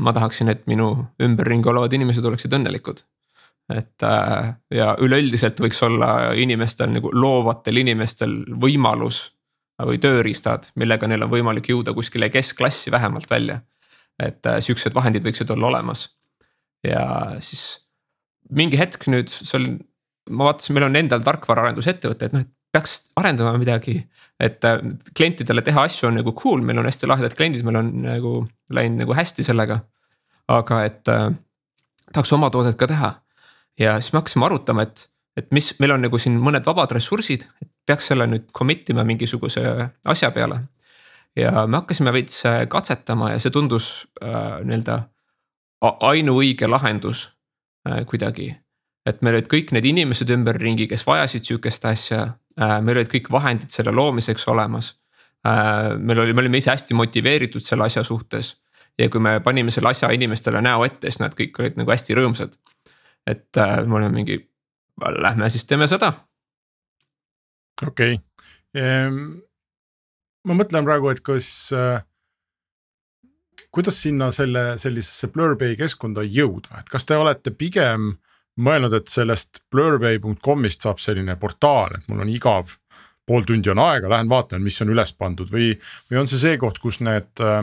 ma 0.00 0.12
tahaksin, 0.16 0.50
et 0.52 0.66
minu 0.70 0.90
ümberringi 1.22 1.70
olevad 1.70 1.92
inimesed 1.96 2.24
oleksid 2.24 2.54
õnnelikud. 2.58 3.02
et 3.76 4.06
äh, 4.06 4.54
ja 4.74 4.94
üleüldiselt 4.98 5.60
võiks 5.62 5.82
olla 5.86 6.32
inimestel 6.34 6.90
nagu 6.90 7.12
loovatel 7.14 7.82
inimestel 7.84 8.40
võimalus 8.60 9.28
või 9.80 9.96
tööriistad, 10.02 10.72
millega 10.76 11.08
neil 11.08 11.22
on 11.24 11.30
võimalik 11.32 11.70
jõuda 11.70 11.94
kuskile 11.96 12.28
keskklassi 12.28 12.90
vähemalt 12.90 13.30
välja. 13.30 13.60
et 14.20 14.44
sihukesed 14.60 14.94
vahendid 14.94 15.24
võiksid 15.24 15.50
olla 15.54 15.66
olemas. 15.66 16.08
ja 16.84 17.36
siis 17.40 17.86
mingi 18.50 18.78
hetk 18.80 19.06
nüüd, 19.06 19.30
see 19.30 19.56
oli, 19.58 19.76
ma 20.30 20.50
vaatasin, 20.50 20.74
meil 20.74 20.88
on 20.88 20.96
endal 20.96 21.22
tarkvaraarendusettevõte, 21.22 22.26
et 22.26 22.34
noh, 22.34 22.42
et 22.42 22.59
peaks 22.72 23.00
arendama 23.16 23.58
midagi, 23.58 23.96
et 24.40 24.64
äh, 24.64 24.78
klientidele 25.16 25.62
teha 25.66 25.84
asju 25.88 26.08
on 26.08 26.20
nagu 26.20 26.32
cool, 26.38 26.62
meil 26.62 26.78
on 26.78 26.88
hästi 26.88 27.08
lahedad 27.10 27.34
kliendid, 27.36 27.64
meil 27.66 27.80
on 27.80 27.90
nagu 28.04 28.34
läinud 28.70 29.04
nagu 29.04 29.16
hästi 29.16 29.46
sellega. 29.46 29.80
aga 30.50 30.84
et 30.84 31.08
äh, 31.08 31.30
tahaks 32.12 32.32
oma 32.32 32.50
toodet 32.50 32.74
ka 32.78 32.86
teha 32.90 33.12
ja 33.78 34.00
siis 34.00 34.12
me 34.12 34.18
hakkasime 34.18 34.46
arutama, 34.46 34.82
et, 34.82 35.06
et 35.36 35.52
mis, 35.54 35.68
meil 35.78 35.94
on 35.94 36.02
nagu 36.02 36.18
siin 36.18 36.38
mõned 36.42 36.66
vabad 36.66 36.90
ressursid, 36.96 37.46
et 37.62 37.70
peaks 37.86 38.10
selle 38.10 38.26
nüüd 38.26 38.48
commit 38.56 38.90
ima 38.90 39.04
mingisuguse 39.06 39.62
asja 40.04 40.30
peale. 40.34 40.60
ja 41.36 41.66
me 41.66 41.78
hakkasime 41.82 42.12
veits 42.12 42.44
äh, 42.46 42.64
katsetama 42.68 43.32
ja 43.32 43.38
see 43.38 43.54
tundus 43.54 44.08
äh, 44.22 44.58
nii-öelda 44.66 45.02
ainuõige 46.10 46.68
lahendus 46.68 47.28
äh, 47.88 48.02
kuidagi 48.06 48.50
et 49.06 49.22
meil 49.22 49.38
olid 49.38 49.48
kõik 49.50 49.72
need 49.72 49.86
inimesed 49.88 50.30
ümberringi, 50.34 50.88
kes 50.90 51.06
vajasid 51.06 51.46
sihukest 51.46 51.86
asja, 51.88 52.24
meil 52.60 52.98
olid 53.00 53.08
kõik 53.12 53.30
vahendid 53.32 53.72
selle 53.72 53.92
loomiseks 53.94 54.44
olemas. 54.52 54.94
Äh, 55.46 55.94
meil 55.96 56.20
oli, 56.20 56.34
me 56.36 56.44
olime 56.44 56.60
ise 56.60 56.72
hästi 56.74 56.96
motiveeritud 56.98 57.64
selle 57.64 57.86
asja 57.88 58.04
suhtes. 58.04 58.56
ja 58.98 59.08
kui 59.08 59.20
me 59.20 59.38
panime 59.40 59.70
selle 59.70 59.88
asja 59.88 60.10
inimestele 60.12 60.60
näo 60.60 60.84
ette, 60.84 61.08
siis 61.08 61.20
nad 61.22 61.32
kõik 61.36 61.56
olid 61.58 61.78
nagu 61.80 61.90
hästi 61.90 62.16
rõõmsad. 62.18 62.58
et 63.26 63.56
äh, 63.56 63.86
me 63.86 63.96
olime 63.96 64.12
mingi, 64.12 64.40
lähme 65.00 65.50
siis 65.50 65.64
teeme 65.64 65.86
seda 65.88 66.12
okei 67.86 68.14
okay., 68.14 68.80
ma 70.44 70.56
mõtlen 70.56 70.86
praegu, 70.86 71.10
et 71.10 71.20
kas 71.24 71.46
äh, 71.74 72.02
kuidas 73.74 74.00
sinna 74.02 74.30
selle 74.34 74.74
sellisesse 74.80 75.30
Blurbay 75.32 75.76
keskkonda 75.78 76.24
jõuda, 76.26 76.80
et 76.80 76.90
kas 76.92 77.06
te 77.06 77.18
olete 77.18 77.52
pigem 77.54 78.12
mõelnud, 78.62 78.94
et 78.96 79.10
sellest 79.10 79.62
blurbay.com'ist 79.72 80.86
saab 80.86 81.02
selline 81.02 81.36
portaal, 81.40 81.98
et 81.98 82.06
mul 82.10 82.24
on 82.24 82.30
igav 82.32 82.76
pool 83.26 83.44
tundi 83.46 83.70
on 83.70 83.82
aega, 83.82 84.10
lähen 84.10 84.30
vaatan, 84.30 84.62
mis 84.64 84.80
on 84.82 84.90
üles 84.94 85.12
pandud 85.14 85.50
või, 85.52 85.74
või 86.10 86.22
on 86.22 86.30
see 86.30 86.40
see 86.40 86.56
koht, 86.58 86.80
kus 86.82 86.98
need 87.04 87.42
äh, 87.44 87.60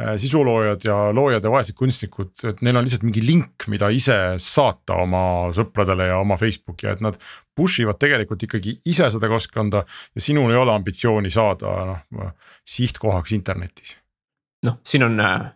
äh 0.00 0.12
sisuloojad 0.20 0.84
ja 0.84 0.98
loojad 1.14 1.44
ja 1.44 1.52
vaesed 1.52 1.78
kunstnikud, 1.78 2.34
et 2.50 2.60
neil 2.66 2.76
on 2.76 2.88
lihtsalt 2.88 3.06
mingi 3.06 3.24
link, 3.24 3.68
mida 3.72 3.88
ise 3.92 4.18
saata 4.42 4.98
oma 5.04 5.24
sõpradele 5.56 6.10
ja 6.10 6.20
oma 6.20 6.36
Facebooki 6.40 6.90
et 6.92 7.00
nad 7.04 7.16
push 7.56 7.84
ivad 7.84 8.00
tegelikult 8.00 8.44
ikkagi 8.48 8.78
ise 8.88 9.08
seda 9.12 9.30
keskkonda 9.32 9.84
ja 9.86 10.24
sinul 10.24 10.52
ei 10.52 10.60
ole 10.60 10.76
ambitsiooni 10.76 11.32
saada 11.32 11.74
noh 12.12 12.32
sihtkohaks 12.68 13.34
internetis 13.36 13.96
noh, 14.66 14.78
siin 14.86 15.06
on 15.06 15.20
äh, 15.20 15.50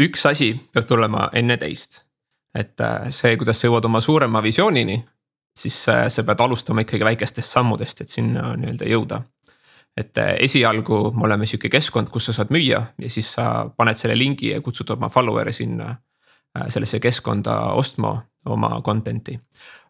üks 0.00 0.26
asi 0.28 0.52
peab 0.72 0.88
tulema 0.88 1.28
enne 1.36 1.56
teist. 1.60 2.02
Et 2.58 2.80
äh, 2.80 3.08
see, 3.14 3.36
kuidas 3.38 3.60
sa 3.60 3.68
jõuad 3.68 3.86
oma 3.86 4.00
suurema 4.02 4.42
visioonini, 4.42 4.98
siis 5.58 5.76
äh, 5.92 6.06
sa 6.10 6.24
pead 6.26 6.40
alustama 6.42 6.82
ikkagi 6.84 7.06
väikestest 7.06 7.54
sammudest, 7.54 8.02
et 8.02 8.14
sinna 8.14 8.54
nii-öelda 8.56 8.88
jõuda. 8.94 9.22
et 9.98 10.18
esialgu 10.38 11.10
me 11.10 11.24
oleme 11.26 11.46
sihuke 11.46 11.66
keskkond, 11.68 12.06
kus 12.14 12.28
sa 12.28 12.32
saad 12.36 12.52
müüa 12.54 12.78
ja 13.02 13.08
siis 13.10 13.32
sa 13.34 13.66
paned 13.76 13.98
selle 13.98 14.14
lingi 14.14 14.52
ja 14.52 14.60
kutsud 14.62 14.92
oma 14.94 15.08
follower'e 15.10 15.52
sinna 15.52 15.88
sellesse 16.70 17.00
keskkonda 17.02 17.56
ostma 17.74 18.12
oma 18.46 18.68
content'i. 18.86 19.34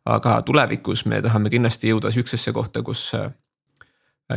aga 0.04 0.40
tulevikus 0.42 1.04
me 1.04 1.20
tahame 1.22 1.50
kindlasti 1.50 1.92
jõuda 1.92 2.10
sihukesesse 2.10 2.52
kohta, 2.56 2.82
kus 2.82 3.12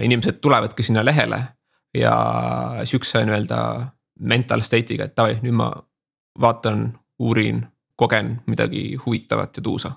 inimesed 0.02 0.42
tulevadki 0.42 0.84
sinna 0.84 1.06
lehele 1.06 1.40
ja 1.94 2.16
sihukese 2.84 3.24
nii-öelda 3.26 3.62
mental 4.20 4.62
state'iga, 4.62 5.08
et 5.08 5.16
davai, 5.18 5.40
nüüd 5.42 5.56
ma 5.56 5.72
vaatan, 6.42 6.90
uurin, 7.20 7.64
kogen 7.96 8.40
midagi 8.48 8.96
huvitavat 9.06 9.58
ja 9.58 9.64
tuusa. 9.64 9.92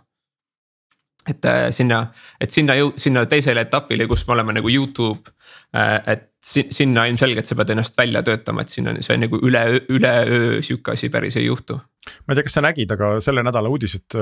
et 1.28 1.44
äh, 1.44 1.70
sinna, 1.72 2.06
et 2.40 2.50
sinna 2.52 2.74
jõu-, 2.76 2.92
sinna 3.00 3.24
teisele 3.26 3.62
etapile, 3.64 4.04
kus 4.06 4.26
me 4.28 4.34
oleme 4.34 4.52
nagu 4.52 4.68
Youtube 4.68 5.32
äh,, 5.76 6.02
et 6.12 6.30
sinna 6.44 7.06
ilmselgelt 7.08 7.48
sa 7.48 7.56
pead 7.56 7.70
ennast 7.72 7.96
välja 7.96 8.20
töötama, 8.22 8.60
et 8.60 8.68
siin 8.68 8.90
on, 8.90 8.98
see 9.02 9.16
nagu 9.16 9.40
üle, 9.40 9.62
üleöö 9.88 10.58
sihuke 10.60 10.92
asi 10.92 11.08
päris 11.08 11.38
ei 11.40 11.46
juhtu. 11.46 11.78
ma 12.26 12.34
ei 12.34 12.36
tea, 12.36 12.44
kas 12.44 12.58
sa 12.58 12.64
nägid, 12.66 12.92
aga 12.92 13.14
selle 13.24 13.42
nädala 13.46 13.72
uudised 13.72 14.18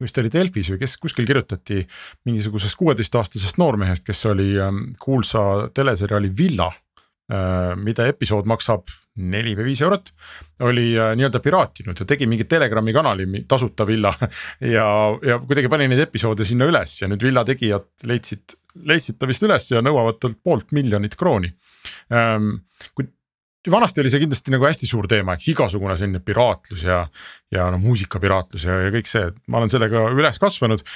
vist 0.00 0.18
oli 0.22 0.32
Delfis 0.32 0.70
või 0.72 0.80
kes 0.80 0.96
kuskil 0.96 1.26
kirjutati 1.28 1.82
mingisugusest 2.24 2.78
kuueteistaastasest 2.80 3.60
noormehest, 3.60 4.06
kes 4.06 4.24
oli 4.32 4.54
ähm, 4.56 4.94
kuulsa 5.02 5.42
teleseriaali 5.76 6.32
Villa 6.38 6.70
Äh, 6.72 6.89
mida 7.78 8.08
episood 8.10 8.48
maksab 8.50 8.88
neli 9.20 9.54
või 9.58 9.70
viis 9.70 9.82
eurot. 9.84 10.12
oli 10.66 10.92
äh, 10.98 11.12
nii-öelda 11.16 11.40
piraatinud 11.42 12.00
ja 12.00 12.06
tegi 12.06 12.26
mingi 12.30 12.44
Telegrami 12.44 12.92
kanali 12.92 13.44
tasuta 13.48 13.86
Villa 13.86 14.12
ja, 14.76 14.86
ja 15.22 15.38
kuidagi 15.38 15.68
pani 15.68 15.88
neid 15.88 16.02
episoode 16.06 16.44
sinna 16.44 16.68
üles 16.70 17.00
ja 17.00 17.08
nüüd 17.08 17.22
Villa 17.24 17.44
tegijad 17.44 17.88
leidsid, 18.06 18.56
leidsid 18.86 19.18
ta 19.18 19.28
vist 19.30 19.44
üles 19.46 19.70
ja 19.70 19.82
nõuavad 19.84 20.20
talt 20.20 20.38
poolt 20.42 20.72
miljonit 20.76 21.16
krooni 21.18 21.52
ähm,. 22.12 22.60
kui 22.94 23.08
vanasti 23.68 24.00
oli 24.00 24.12
see 24.12 24.22
kindlasti 24.22 24.54
nagu 24.54 24.64
hästi 24.64 24.88
suur 24.88 25.08
teema, 25.10 25.34
eks 25.36 25.50
igasugune 25.52 25.96
selline 26.00 26.22
piraatlus 26.24 26.86
ja, 26.86 27.02
ja 27.52 27.66
no 27.72 27.80
muusikapiraatlus 27.82 28.64
ja, 28.64 28.78
ja 28.86 28.94
kõik 28.94 29.10
see, 29.10 29.28
ma 29.52 29.60
olen 29.60 29.72
sellega 29.72 30.06
üles 30.14 30.40
kasvanud. 30.40 30.86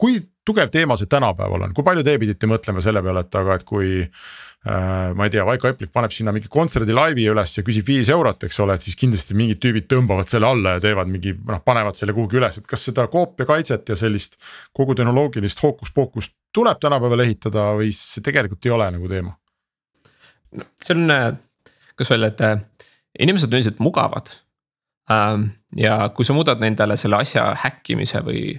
kui 0.00 0.18
tugev 0.48 0.72
teema 0.74 0.96
see 0.98 1.10
tänapäeval 1.10 1.68
on, 1.68 1.76
kui 1.76 1.86
palju 1.86 2.02
te 2.06 2.18
pidite 2.18 2.50
mõtlema 2.50 2.82
selle 2.82 3.04
peale, 3.04 3.26
et 3.26 3.40
aga, 3.42 3.58
et 3.60 3.66
kui 3.68 4.06
Äh, 4.66 5.14
ma 5.14 5.24
ei 5.24 5.30
tea, 5.30 5.44
Vaiko 5.46 5.68
Eplik 5.70 5.92
paneb 5.94 6.10
sinna 6.10 6.32
mingi 6.34 6.48
kontserdi 6.50 6.92
laivi 6.92 7.28
üles 7.30 7.52
ja 7.54 7.62
küsib 7.62 7.86
viis 7.86 8.08
eurot, 8.10 8.42
eks 8.48 8.56
ole, 8.64 8.74
et 8.74 8.82
siis 8.82 8.98
kindlasti 8.98 9.36
mingid 9.38 9.60
tüübid 9.62 9.86
tõmbavad 9.86 10.26
selle 10.26 10.48
alla 10.50 10.72
ja 10.74 10.82
teevad 10.82 11.08
mingi 11.12 11.30
noh, 11.38 11.60
panevad 11.62 11.94
selle 11.94 12.12
kuhugi 12.16 12.40
üles, 12.40 12.58
et 12.58 12.66
kas 12.66 12.88
seda 12.88 13.04
koopiakaitset 13.12 13.94
ja 13.94 13.96
sellist 14.00 14.34
kogu 14.74 14.98
tehnoloogilist 14.98 15.62
hookuspookust 15.62 16.34
tuleb 16.52 16.82
tänapäeval 16.82 17.22
ehitada 17.22 17.68
või 17.78 17.92
see 17.94 18.24
tegelikult 18.26 18.66
ei 18.66 18.74
ole 18.74 18.90
nagu 18.98 19.12
teema? 19.12 19.36
see 20.82 20.96
on, 20.96 21.06
kuidas 21.98 22.14
öelda, 22.14 22.30
et 22.30 22.40
äh, 22.46 22.60
inimesed 23.18 23.50
on 23.50 23.58
üldiselt 23.58 23.82
mugavad. 23.82 24.32
Ähm, 25.10 25.50
ja 25.76 26.08
kui 26.14 26.24
sa 26.24 26.36
muudad 26.36 26.60
nendele 26.62 26.96
selle 26.96 27.18
asja 27.18 27.50
häkkimise 27.64 28.22
või 28.24 28.58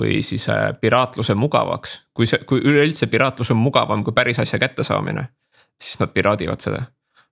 või 0.00 0.22
siis 0.22 0.48
äh, 0.48 0.74
piraatluse 0.80 1.34
mugavaks, 1.34 2.00
kui 2.14 2.26
see, 2.28 2.42
kui 2.48 2.60
üleüldse 2.60 3.06
piraatlus 3.06 3.50
on 3.50 3.56
mugavam 3.56 4.04
kui 4.04 4.12
päris 4.12 4.38
asja 4.38 4.58
kättesaamine, 4.58 5.28
siis 5.82 6.00
nad 6.00 6.12
piraadivad 6.12 6.60
seda. 6.60 6.82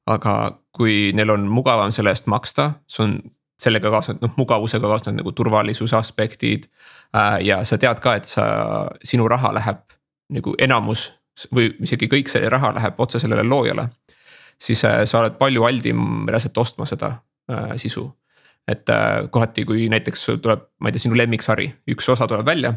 aga 0.06 0.60
kui 0.72 1.12
neil 1.16 1.30
on 1.30 1.46
mugavam 1.48 1.92
selle 1.92 2.12
eest 2.12 2.26
maksta, 2.28 2.72
see 2.88 3.04
on 3.04 3.12
sellega 3.60 3.90
kaasnevad, 3.90 4.20
noh 4.20 4.34
mugavusega 4.36 4.88
kaasnevad 4.88 5.20
nagu 5.22 5.32
turvalisuse 5.32 5.96
aspektid. 5.96 6.66
Äh, 7.16 7.38
ja 7.46 7.62
sa 7.64 7.78
tead 7.78 8.00
ka, 8.04 8.14
et 8.14 8.28
sa, 8.28 8.46
sinu 9.04 9.28
raha 9.28 9.52
läheb 9.54 9.84
nagu 10.32 10.54
enamus 10.58 11.10
või 11.54 11.70
isegi 11.82 12.08
kõik 12.08 12.28
see 12.30 12.48
raha 12.48 12.72
läheb 12.76 13.00
otse 13.00 13.18
sellele 13.18 13.44
loojale. 13.48 13.88
Siis 14.58 14.84
äh, 14.84 15.04
sa 15.04 15.20
oled 15.20 15.38
palju 15.38 15.64
aldim 15.64 16.28
reaalselt 16.28 16.58
ostma 16.58 16.86
seda 16.86 17.16
sisu 17.76 18.06
et 18.68 18.88
äh, 18.88 19.30
kohati, 19.30 19.64
kui 19.64 19.88
näiteks 19.88 20.24
sul 20.24 20.40
tuleb, 20.42 20.68
ma 20.80 20.88
ei 20.88 20.94
tea, 20.96 21.04
sinu 21.04 21.18
lemmiksari, 21.18 21.68
üks 21.92 22.08
osa 22.12 22.28
tuleb 22.28 22.46
välja 22.46 22.72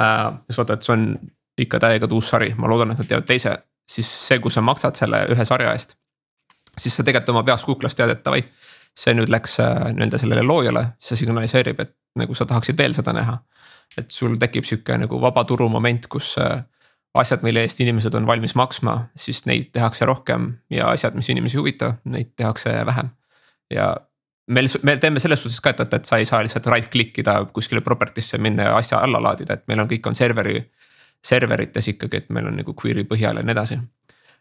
äh,. 0.00 0.32
siis 0.48 0.58
vaata, 0.58 0.78
et 0.78 0.86
see 0.86 0.94
on 0.96 1.06
ikka 1.60 1.80
täiega 1.82 2.08
uus 2.16 2.30
sari, 2.32 2.54
ma 2.56 2.70
loodan, 2.70 2.92
et 2.92 3.02
nad 3.02 3.08
teevad 3.08 3.28
teise, 3.28 3.56
siis 3.88 4.08
see, 4.08 4.38
kui 4.40 4.52
sa 4.52 4.64
maksad 4.64 4.96
selle 4.96 5.26
ühe 5.32 5.44
sarja 5.44 5.74
eest. 5.76 5.96
siis 6.78 6.96
sa 6.96 7.04
tegelikult 7.04 7.34
oma 7.34 7.44
peas 7.44 7.64
kuklas 7.68 7.96
tead, 7.98 8.14
et 8.14 8.24
davai, 8.24 8.42
see 8.96 9.14
nüüd 9.16 9.32
läks 9.32 9.58
äh, 9.60 9.90
nii-öelda 9.92 10.20
sellele 10.22 10.44
loojale, 10.46 10.86
see 11.00 11.20
signaliseerib, 11.20 11.80
et 11.84 11.96
nagu 12.16 12.34
sa 12.34 12.46
tahaksid 12.48 12.78
veel 12.78 12.96
seda 12.96 13.12
näha. 13.16 13.38
et 13.98 14.10
sul 14.14 14.38
tekib 14.38 14.64
sihuke 14.64 14.96
nagu 14.96 15.20
vaba 15.20 15.44
turu 15.44 15.68
moment, 15.68 16.06
kus 16.08 16.36
äh, 16.38 16.62
asjad, 17.14 17.42
mille 17.42 17.64
eest 17.66 17.80
inimesed 17.80 18.14
on 18.14 18.26
valmis 18.26 18.54
maksma, 18.54 18.96
siis 19.18 19.42
neid 19.46 19.70
tehakse 19.74 20.06
rohkem 20.06 20.52
ja 20.70 20.90
asjad, 20.90 21.16
mis 21.18 21.28
inimesi 21.32 21.58
huvitavad, 21.58 21.98
neid 22.04 22.32
tehakse 22.36 22.74
vähem. 22.86 23.10
ja 23.70 23.96
meil, 24.50 24.68
me 24.82 24.96
teeme 24.96 25.20
selles 25.22 25.42
suhtes 25.42 25.60
ka, 25.60 25.74
et, 25.74 25.80
et, 25.80 25.94
et 25.94 26.04
sa 26.04 26.18
ei 26.18 26.26
saa 26.28 26.42
lihtsalt 26.42 26.66
right 26.70 26.90
click 26.92 27.18
ida 27.22 27.36
kuskile 27.54 27.82
property'sse 27.86 28.38
minna 28.38 28.70
ja 28.70 28.76
asja 28.76 29.02
alla 29.04 29.22
laadida, 29.22 29.58
et 29.58 29.66
meil 29.70 29.82
on 29.82 29.90
kõik 29.90 30.06
on 30.10 30.18
serveri, 30.18 30.62
serverites 31.26 31.90
ikkagi, 31.94 32.22
et 32.22 32.30
meil 32.34 32.50
on 32.50 32.58
nagu 32.62 32.74
query 32.78 33.04
põhjal 33.08 33.40
ja 33.40 33.46
nii 33.46 33.56
edasi. 33.56 33.80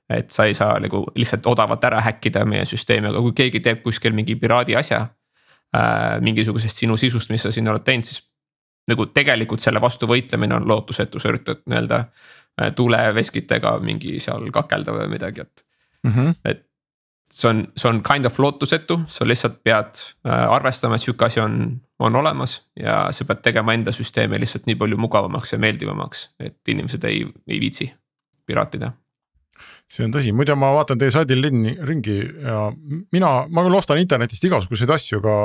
et 0.10 0.32
sa 0.34 0.48
ei 0.50 0.56
saa 0.58 0.80
nagu 0.82 1.04
lihtsalt 1.16 1.46
odavalt 1.46 1.84
ära 1.86 2.00
häkkida 2.02 2.42
meie 2.46 2.66
süsteemi, 2.66 3.12
aga 3.12 3.20
kui 3.22 3.34
keegi 3.38 3.60
teeb 3.62 3.84
kuskil 3.84 4.14
mingi 4.14 4.36
piraadi 4.36 4.76
asja 4.76 5.08
äh,. 5.76 6.18
mingisugusest 6.22 6.78
sinu 6.78 6.98
sisust, 6.98 7.30
mis 7.30 7.46
sa 7.46 7.52
sinna 7.52 7.72
oled 7.72 7.86
teinud, 7.86 8.06
siis 8.06 8.24
nagu 8.90 9.10
tegelikult 9.16 9.64
selle 9.64 9.82
vastu 9.82 10.10
võitlemine 10.10 10.58
on 10.58 10.68
lootusetu, 10.70 11.22
sa 11.22 11.32
üritad 11.32 11.62
nii-öelda 11.66 12.00
äh, 12.00 12.72
tuleveskitega 12.76 13.78
mingi 13.84 14.18
seal 14.24 14.50
kakelda 14.56 14.96
või 14.98 15.12
midagi, 15.16 15.46
et 15.46 15.66
mm. 16.04 16.12
-hmm. 16.16 16.36
et 16.46 16.66
see 17.32 17.50
on, 17.50 17.68
see 17.78 17.90
on 17.90 18.02
kind 18.04 18.26
of 18.26 18.40
lootusetu, 18.40 19.02
sa 19.08 19.28
lihtsalt 19.28 19.62
pead 19.64 20.02
äh, 20.28 20.46
arvestama, 20.50 20.96
et 20.96 21.06
sihuke 21.06 21.26
asi 21.26 21.40
on, 21.44 21.82
on 22.00 22.16
olemas 22.16 22.60
ja 22.80 23.06
sa 23.12 23.26
pead 23.26 23.44
tegema 23.46 23.74
enda 23.74 23.92
süsteemi 23.96 24.40
lihtsalt 24.40 24.66
nii 24.70 24.80
palju 24.80 24.98
mugavamaks 24.98 25.54
ja 25.54 25.62
meeldivamaks, 25.62 26.30
et 26.40 26.74
inimesed 26.74 27.04
ei, 27.04 27.28
ei 27.48 27.60
viitsi 27.60 27.92
piraatida 28.46 28.92
see 29.90 30.06
on 30.06 30.14
tõsi, 30.14 30.32
muide 30.36 30.56
ma 30.58 30.72
vaatan 30.78 31.00
teie 31.02 31.14
saidil 31.14 31.42
ringi, 31.48 31.74
ringi 31.86 32.18
ja 32.46 32.68
mina, 33.16 33.32
ma 33.50 33.66
küll 33.66 33.78
ostan 33.80 34.02
internetist 34.02 34.46
igasuguseid 34.46 34.92
asju, 34.94 35.22
aga, 35.24 35.36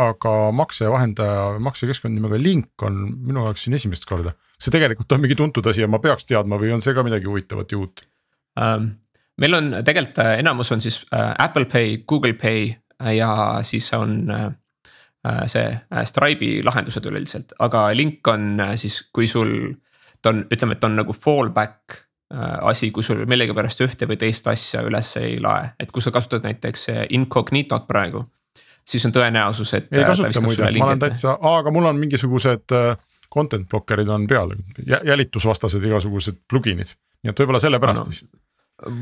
aga 0.00 0.32
maksevahendaja, 0.56 1.58
maksekeskkond 1.60 2.16
nimega 2.16 2.38
Link 2.40 2.82
on 2.86 3.02
minu 3.26 3.44
jaoks 3.44 3.66
siin 3.66 3.76
esimest 3.76 4.06
korda. 4.08 4.32
see 4.62 4.72
tegelikult 4.72 5.12
on 5.12 5.20
mingi 5.20 5.36
tuntud 5.36 5.66
asi 5.66 5.82
ja 5.82 5.88
ma 5.90 5.98
peaks 6.00 6.26
teadma 6.26 6.56
või 6.60 6.72
on 6.72 6.80
see 6.80 6.94
ka 6.94 7.04
midagi 7.04 7.28
huvitavat 7.28 7.72
ja 7.72 7.78
uut 7.78 8.04
um,? 8.56 8.90
meil 9.40 9.56
on 9.56 9.70
tegelikult 9.84 10.18
äh, 10.24 10.38
enamus 10.40 10.72
on 10.72 10.80
siis 10.80 11.02
äh, 11.14 11.34
Apple 11.38 11.64
Pay, 11.64 11.98
Google 12.08 12.34
Pay 12.34 12.74
äh, 13.02 13.14
ja 13.16 13.60
siis 13.62 13.92
on 13.92 14.26
see 15.46 15.68
Stripe'i 16.10 16.64
lahendused 16.66 17.04
üleüldiselt, 17.06 17.52
aga 17.62 17.84
link 17.94 18.26
on 18.26 18.58
siis, 18.74 18.96
kui 19.14 19.28
sul. 19.30 19.52
ta 20.18 20.32
on, 20.32 20.40
ütleme, 20.50 20.74
et 20.74 20.84
on 20.84 20.96
nagu 20.98 21.14
fallback 21.14 21.94
asi, 22.66 22.90
kui 22.90 23.06
sul 23.06 23.22
millegipärast 23.30 23.84
ühte 23.86 24.08
või 24.10 24.18
teist 24.18 24.48
asja 24.50 24.82
üles 24.82 25.12
ei 25.20 25.36
lae, 25.38 25.68
et 25.78 25.92
kui 25.94 26.02
sa 26.02 26.10
kasutad 26.10 26.42
näiteks 26.42 26.88
incognitot 27.14 27.86
praegu. 27.86 28.24
Siis 28.88 29.06
on 29.08 29.14
tõenäosus, 29.14 29.74
et. 29.78 29.88
ei 29.94 30.04
kasuta 30.04 30.44
muide, 30.44 30.68
ma 30.78 30.92
olen 30.92 31.02
täitsa, 31.02 31.36
aga 31.52 31.72
mul 31.74 31.90
on 31.90 32.00
mingisugused 32.00 32.76
content 33.32 33.68
blocker'id 33.70 34.10
on 34.12 34.26
peal, 34.28 34.54
jälitusvastased 34.86 35.84
igasugused 35.88 36.42
plugin'id, 36.50 36.96
nii 37.22 37.32
et 37.32 37.44
võib-olla 37.44 37.62
sellepärast 37.62 38.08
no, 38.08 38.12
siis 38.12 38.26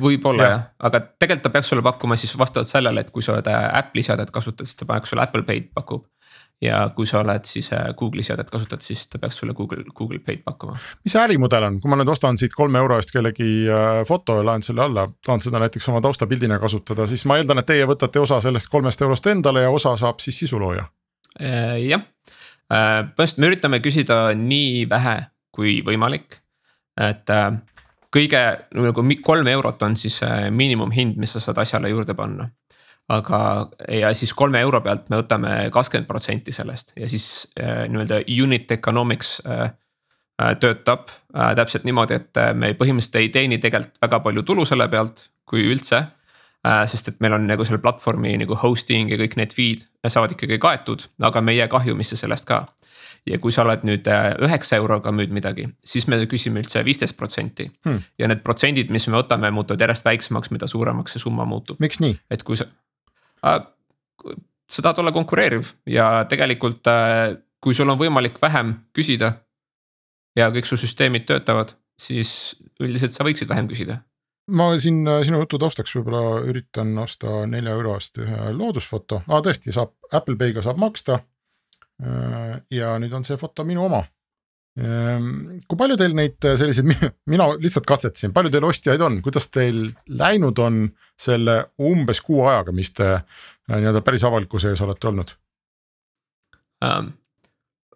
võib-olla 0.01 0.45
jah 0.45 0.53
ja., 0.53 0.63
aga 0.89 1.01
tegelikult 1.01 1.45
ta 1.47 1.53
peaks 1.55 1.71
sulle 1.73 1.85
pakkuma 1.85 2.17
siis 2.21 2.33
vastavalt 2.39 2.69
sellele, 2.69 3.05
et 3.05 3.13
kui 3.15 3.25
sa 3.25 3.37
oled 3.37 3.49
Apple'i 3.51 4.05
seadet 4.05 4.33
kasutad, 4.35 4.69
siis 4.69 4.79
ta 4.79 4.89
paneks 4.89 5.13
sulle 5.13 5.25
Apple 5.25 5.47
Pay'd 5.49 5.71
pakub. 5.75 6.07
Ja 6.61 6.81
kui 6.97 7.07
sa 7.09 7.23
oled 7.25 7.47
siis 7.49 7.71
äh, 7.73 7.89
Google'i 7.97 8.25
seadet 8.25 8.51
kasutad, 8.53 8.83
siis 8.85 9.07
ta 9.09 9.19
peaks 9.19 9.41
sulle 9.41 9.55
Google, 9.57 9.85
Google 9.97 10.19
Pay'd 10.25 10.43
pakkuma. 10.45 10.77
mis 11.05 11.15
see 11.15 11.23
ärimudel 11.23 11.67
on, 11.71 11.79
kui 11.81 11.91
ma 11.91 11.99
nüüd 12.01 12.13
ostan 12.13 12.39
siit 12.41 12.55
kolme 12.57 12.81
euro 12.83 12.99
eest 13.01 13.13
kellegi 13.15 13.49
äh, 13.69 14.03
foto 14.09 14.37
ja 14.41 14.45
laen 14.47 14.65
selle 14.67 14.85
alla, 14.85 15.07
tahan 15.27 15.41
seda 15.45 15.63
näiteks 15.63 15.89
oma 15.93 16.03
taustapildina 16.05 16.61
kasutada, 16.61 17.07
siis 17.09 17.25
ma 17.29 17.41
eeldan, 17.41 17.63
et 17.63 17.71
teie 17.71 17.89
võtate 17.89 18.21
osa 18.21 18.43
sellest 18.45 18.69
kolmest 18.73 19.03
eurost 19.03 19.27
endale 19.33 19.65
ja 19.65 19.73
osa 19.73 19.97
saab 20.01 20.21
siis 20.21 20.39
sisulooja. 20.45 20.85
jah, 21.41 22.03
põhimõtteliselt 22.69 23.39
me 23.39 23.49
üritame 23.49 23.79
küsida 23.81 24.17
nii 24.37 24.87
vähe 24.91 25.17
kui 25.55 25.79
võimalik, 25.87 26.41
et 27.01 27.31
kõige 28.13 28.41
nagu 28.75 29.05
kolm 29.23 29.47
eurot 29.47 29.83
on 29.87 29.97
siis 29.97 30.19
miinimumhind, 30.51 31.17
mis 31.17 31.33
sa 31.37 31.41
saad 31.41 31.63
asjale 31.63 31.93
juurde 31.93 32.15
panna 32.19 32.51
aga, 33.11 33.41
ja 33.89 34.13
siis 34.15 34.33
kolme 34.37 34.61
euro 34.63 34.81
pealt 34.85 35.09
me 35.11 35.21
võtame 35.21 35.55
kakskümmend 35.75 36.09
protsenti 36.09 36.55
sellest 36.55 36.95
ja 36.99 37.09
siis 37.11 37.27
äh, 37.59 37.85
nii-öelda 37.91 38.23
unit 38.43 38.71
economics 38.77 39.39
äh, 39.47 39.73
äh, 40.41 40.55
töötab 40.63 41.11
äh, 41.11 41.53
täpselt 41.59 41.87
niimoodi, 41.89 42.21
et 42.21 42.41
äh, 42.41 42.53
me 42.55 42.73
põhimõtteliselt 42.79 43.21
ei 43.23 43.33
teeni 43.35 43.59
tegelikult 43.63 43.99
väga 44.03 44.23
palju 44.27 44.47
tulu 44.47 44.67
selle 44.69 44.89
pealt, 44.93 45.27
kui 45.49 45.67
üldse 45.67 46.05
äh,. 46.05 46.85
sest 46.91 47.09
et 47.15 47.23
meil 47.25 47.35
on 47.35 47.49
nagu 47.51 47.67
selle 47.67 47.83
platvormi 47.83 48.37
nagu 48.45 48.59
hosting 48.63 49.11
ja 49.11 49.19
kõik 49.21 49.39
need 49.41 49.57
feed 49.57 49.87
saavad 50.07 50.37
ikkagi 50.37 50.61
kaetud, 50.63 51.09
aga 51.23 51.43
me 51.43 51.57
ei 51.57 51.63
jää 51.63 51.73
kahjumisse 51.73 52.21
sellest 52.21 52.47
ka 52.49 52.67
ja 53.27 53.39
kui 53.43 53.53
sa 53.53 53.65
oled 53.65 53.83
nüüd 53.89 54.07
äh, 54.11 54.33
üheksa 54.47 54.79
euroga 54.81 55.13
müüd 55.15 55.33
midagi, 55.35 55.67
siis 55.85 56.07
me 56.09 56.21
küsime 56.31 56.63
üldse 56.63 56.85
viisteist 56.87 57.19
protsenti 57.19 57.67
hmm.. 57.87 58.05
ja 58.23 58.31
need 58.31 58.45
protsendid, 58.47 58.93
mis 58.95 59.09
me 59.11 59.19
võtame, 59.19 59.51
muutuvad 59.55 59.83
järjest 59.83 60.07
väiksemaks, 60.07 60.53
mida 60.55 60.71
suuremaks 60.71 61.17
see 61.17 61.27
summa 61.27 61.49
muutub. 61.49 61.81
miks 61.83 62.01
nii? 62.05 62.15
et 62.31 62.47
kui 62.47 62.59
sa 62.61 62.69
sa 63.43 64.83
tahad 64.83 64.99
olla 65.03 65.13
konkureeriv 65.13 65.73
ja 65.87 66.25
tegelikult, 66.29 66.87
äh, 66.87 67.37
kui 67.61 67.75
sul 67.75 67.91
on 67.91 67.99
võimalik 67.99 68.41
vähem 68.43 68.75
küsida. 68.97 69.33
ja 70.39 70.47
kõik 70.55 70.65
su 70.65 70.77
süsteemid 70.79 71.25
töötavad, 71.27 71.75
siis 71.99 72.55
üldiselt 72.81 73.13
sa 73.13 73.25
võiksid 73.27 73.49
vähem 73.49 73.69
küsida. 73.69 74.01
ma 74.49 74.71
siin 74.79 75.07
äh, 75.09 75.25
sinu 75.27 75.43
jutu 75.43 75.59
taustaks 75.59 75.97
võib-olla 75.97 76.45
üritan 76.47 76.99
osta 76.99 77.47
nelja 77.47 77.73
euro 77.73 77.95
eest 77.99 78.19
ühe 78.19 78.53
loodusfoto 78.53 79.23
ah,, 79.27 79.43
tõesti 79.43 79.73
saab 79.73 79.95
Apple 80.13 80.37
Pay'ga 80.37 80.63
saab 80.63 80.79
maksta. 80.79 81.21
ja 82.71 82.95
nüüd 82.99 83.13
on 83.13 83.25
see 83.25 83.37
foto 83.37 83.65
minu 83.65 83.85
oma 83.85 84.05
kui 84.79 85.79
palju 85.79 85.97
teil 85.99 86.13
neid 86.15 86.47
äh, 86.47 86.57
selliseid, 86.59 86.91
mina 87.33 87.49
lihtsalt 87.59 87.89
katsetasin, 87.89 88.35
palju 88.35 88.53
teil 88.55 88.67
ostjaid 88.69 89.03
on, 89.03 89.19
kuidas 89.25 89.49
teil 89.51 89.89
läinud 90.07 90.59
on 90.63 90.85
selle 91.19 91.57
umbes 91.83 92.23
kuu 92.25 92.45
ajaga, 92.47 92.75
mis 92.77 92.93
te 92.95 93.09
äh, 93.17 93.25
nii-öelda 93.73 94.05
päris 94.07 94.25
avalikkuse 94.29 94.75
ees 94.75 94.85
olete 94.87 95.11
olnud 95.11 95.35
um,? 96.87 97.11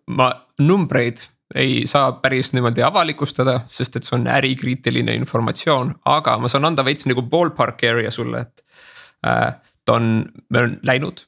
ma 0.04 0.26
numbreid 0.60 1.22
ei 1.56 1.87
saa 1.88 2.10
päris 2.20 2.50
niimoodi 2.52 2.82
avalikustada, 2.84 3.60
sest 3.70 3.96
et 3.96 4.04
see 4.04 4.18
on 4.18 4.26
ärikriitiline 4.28 5.14
informatsioon, 5.16 5.94
aga 6.10 6.34
ma 6.42 6.50
saan 6.52 6.66
anda 6.68 6.84
veits 6.84 7.06
nagu 7.08 7.22
ballpark 7.22 7.87
area 7.88 8.10
sulle, 8.12 8.42
et 8.44 8.66
äh,. 9.24 9.54
ta 9.84 9.96
on, 10.00 10.26
meil 10.50 10.68
on 10.68 10.76
läinud 10.82 11.24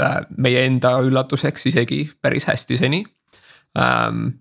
äh, 0.00 0.22
meie 0.38 0.64
enda 0.66 0.96
üllatuseks 1.04 1.68
isegi 1.68 2.06
päris 2.22 2.48
hästi 2.48 2.80
seni 2.80 3.04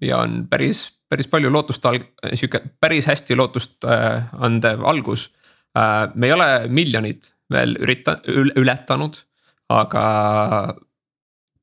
ja 0.02 0.18
on 0.18 0.48
päris, 0.50 0.88
päris 1.10 1.28
palju 1.30 1.52
lootust, 1.54 1.86
sihuke 2.34 2.62
päris 2.82 3.08
hästi 3.10 3.38
lootust 3.38 3.86
äh, 3.86 4.30
andev 4.42 4.84
algus. 4.88 5.30
Äh, 5.78 6.10
me 6.16 6.30
ei 6.30 6.34
ole 6.34 6.68
miljonit 6.68 7.34
veel 7.52 7.76
ürita-, 7.82 8.20
ületanud, 8.58 9.18
aga 9.70 10.04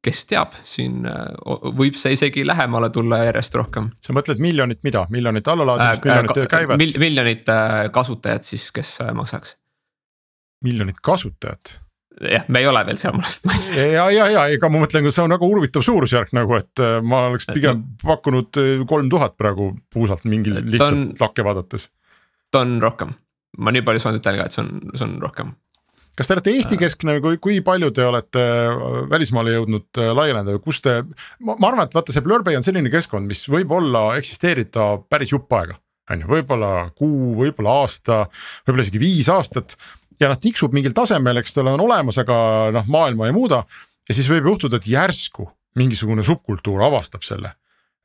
kes 0.06 0.26
teab, 0.30 0.54
siin 0.66 1.06
äh, 1.10 1.32
võib 1.78 1.96
see 1.98 2.14
isegi 2.14 2.44
lähemale 2.46 2.90
tulla 2.94 3.24
järjest 3.24 3.58
rohkem. 3.58 3.90
sa 4.02 4.14
mõtled 4.14 4.42
miljonit 4.42 4.84
mida, 4.86 5.06
miljonit 5.10 5.48
allalaadimist, 5.50 6.06
miljonit 6.06 6.42
äh, 6.44 6.50
käivet 6.52 6.82
mil,? 6.82 6.94
miljonit 7.02 7.50
kasutajat 7.92 8.52
siis, 8.52 8.70
kes 8.74 8.98
maksaks. 9.14 9.56
miljonit 10.62 11.02
kasutajat? 11.02 11.74
Jah, 12.20 12.46
me 12.48 12.62
ei 12.62 12.68
ole 12.68 12.82
veel 12.88 12.98
seal, 13.00 13.16
ma 13.16 13.24
lihtsalt 13.24 13.50
mainin. 13.50 13.76
ja, 13.92 14.06
ja, 14.12 14.28
ja 14.32 14.46
ega 14.52 14.70
ma 14.72 14.80
mõtlen, 14.82 15.08
see 15.10 15.24
on 15.24 15.34
väga 15.34 15.50
huvitav 15.50 15.84
suurusjärk 15.86 16.32
nagu, 16.36 16.56
et 16.58 16.82
äh, 16.82 16.96
ma 17.04 17.26
oleks 17.30 17.48
pigem 17.50 17.82
no, 17.82 18.00
pakkunud 18.04 18.60
äh, 18.62 18.72
kolm 18.88 19.10
tuhat 19.12 19.36
praegu 19.40 19.72
puusalt 19.92 20.26
mingil 20.28 20.60
lihtsalt 20.64 21.20
lakke 21.22 21.44
vaadates. 21.46 21.90
ta 22.52 22.64
on 22.64 22.76
rohkem, 22.82 23.14
ma 23.58 23.74
nii 23.74 23.84
palju 23.86 24.02
saan 24.02 24.18
ütelda 24.20 24.48
et 24.48 24.56
see 24.56 24.64
on, 24.64 24.74
see 24.94 25.06
on 25.06 25.16
rohkem. 25.22 25.54
kas 26.16 26.30
te 26.30 26.36
olete 26.36 26.54
Eesti 26.56 26.80
keskne 26.80 27.18
või 27.18 27.24
kui, 27.24 27.40
kui 27.48 27.64
palju 27.64 27.92
te 27.96 28.06
olete 28.08 28.44
äh, 28.44 29.00
välismaale 29.12 29.56
jõudnud 29.58 30.04
laieneda 30.20 30.56
või 30.56 30.64
kus 30.68 30.80
te, 30.84 31.02
ma 31.44 31.58
arvan, 31.60 31.84
et 31.84 31.96
vaata 31.96 32.16
see 32.16 32.24
Blurbay 32.24 32.58
on 32.58 32.66
selline 32.66 32.92
keskkond, 32.92 33.28
mis 33.28 33.44
võib 33.52 33.76
olla 33.76 34.08
eksisteerida 34.20 34.94
päris 35.10 35.36
jupp 35.36 35.52
aega 35.58 35.76
on 36.06 36.22
ju, 36.22 36.28
võib-olla 36.30 36.72
kuu, 36.94 37.34
võib-olla 37.40 37.80
aasta, 37.82 38.24
võib-olla 38.66 38.84
isegi 38.86 39.00
viis 39.02 39.30
aastat 39.32 39.74
ja 40.20 40.30
noh, 40.32 40.40
tiksub 40.40 40.74
mingil 40.76 40.94
tasemel, 40.96 41.42
eks 41.42 41.54
ta 41.56 41.62
ole, 41.64 41.76
on 41.76 41.84
olemas, 41.86 42.18
aga 42.22 42.38
noh, 42.74 42.88
maailma 42.90 43.28
ei 43.28 43.36
muuda. 43.36 43.64
ja 44.08 44.14
siis 44.14 44.28
võib 44.30 44.52
juhtuda, 44.52 44.80
et 44.80 44.88
järsku 44.88 45.48
mingisugune 45.76 46.24
subkultuur 46.24 46.82
avastab 46.86 47.24
selle. 47.26 47.52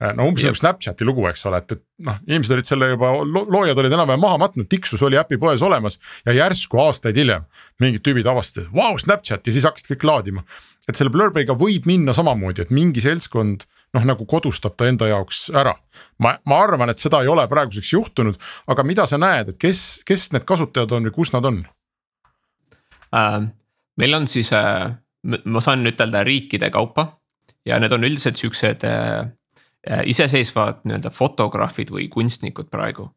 No 0.02 0.26
umbes 0.26 0.42
nagu 0.48 0.58
Snapchati 0.58 1.06
lugu, 1.06 1.28
eks 1.30 1.44
ole, 1.46 1.60
et, 1.62 1.76
et 1.76 1.82
noh, 2.08 2.16
inimesed 2.26 2.56
olid 2.56 2.66
selle 2.66 2.88
juba 2.96 3.12
lo, 3.22 3.44
loojad 3.54 3.78
olid 3.78 3.94
enam-vähem 3.94 4.24
maha 4.24 4.40
matnud, 4.42 4.66
tiksus 4.70 5.04
oli 5.06 5.20
äpi 5.20 5.38
poes 5.38 5.62
olemas 5.62 6.00
ja 6.26 6.34
järsku 6.34 6.80
aastaid 6.82 7.20
hiljem 7.22 7.46
mingid 7.82 8.02
tüübid 8.08 8.26
avastasid, 8.26 8.72
vau, 8.74 8.96
Snapchat 8.98 9.46
ja 9.46 9.54
siis 9.54 9.68
hakkasid 9.70 9.92
kõik 9.92 10.08
laadima. 10.10 10.44
et 10.90 10.98
selle 10.98 11.14
Blurbay'ga 11.14 11.54
võib 11.54 11.86
minna 11.86 12.16
samamoodi, 12.18 12.66
et 12.66 12.74
mingi 12.74 13.04
seltskond 13.06 13.68
noh, 13.94 14.08
nagu 14.08 14.26
kodustab 14.26 14.74
ta 14.74 14.88
enda 14.90 15.12
jaoks 15.12 15.52
ära. 15.54 15.76
ma, 16.18 16.34
ma 16.50 16.64
arvan, 16.64 16.90
et 16.90 17.00
seda 17.00 17.22
ei 17.22 17.30
ole 17.30 17.46
praeguseks 17.52 17.94
juhtunud, 17.94 18.42
aga 18.74 18.88
mida 18.88 19.06
sa 19.06 19.22
näed, 19.22 19.54
et 19.54 19.62
kes, 19.62 20.02
kes 20.08 20.32
need 20.34 20.50
kasutajad 20.50 20.98
on 20.98 21.06
või 21.12 21.16
kus 21.20 21.34
nad 21.36 21.46
on? 21.46 21.62
Äh, 23.16 23.42
meil 23.98 24.14
on 24.14 24.28
siis, 24.28 24.54
äh, 24.54 24.92
ma 25.24 25.62
saan 25.62 25.88
ütelda 25.88 26.24
riikide 26.24 26.70
kaupa 26.72 27.08
ja 27.66 27.80
need 27.80 27.92
on 27.92 28.04
üldiselt 28.08 28.40
siuksed 28.40 28.86
äh, 28.88 29.32
iseseisvad 30.06 30.86
nii-öelda 30.86 31.12
fotograafid 31.14 31.92
või 31.92 32.08
kunstnikud 32.10 32.70
praegu. 32.72 33.10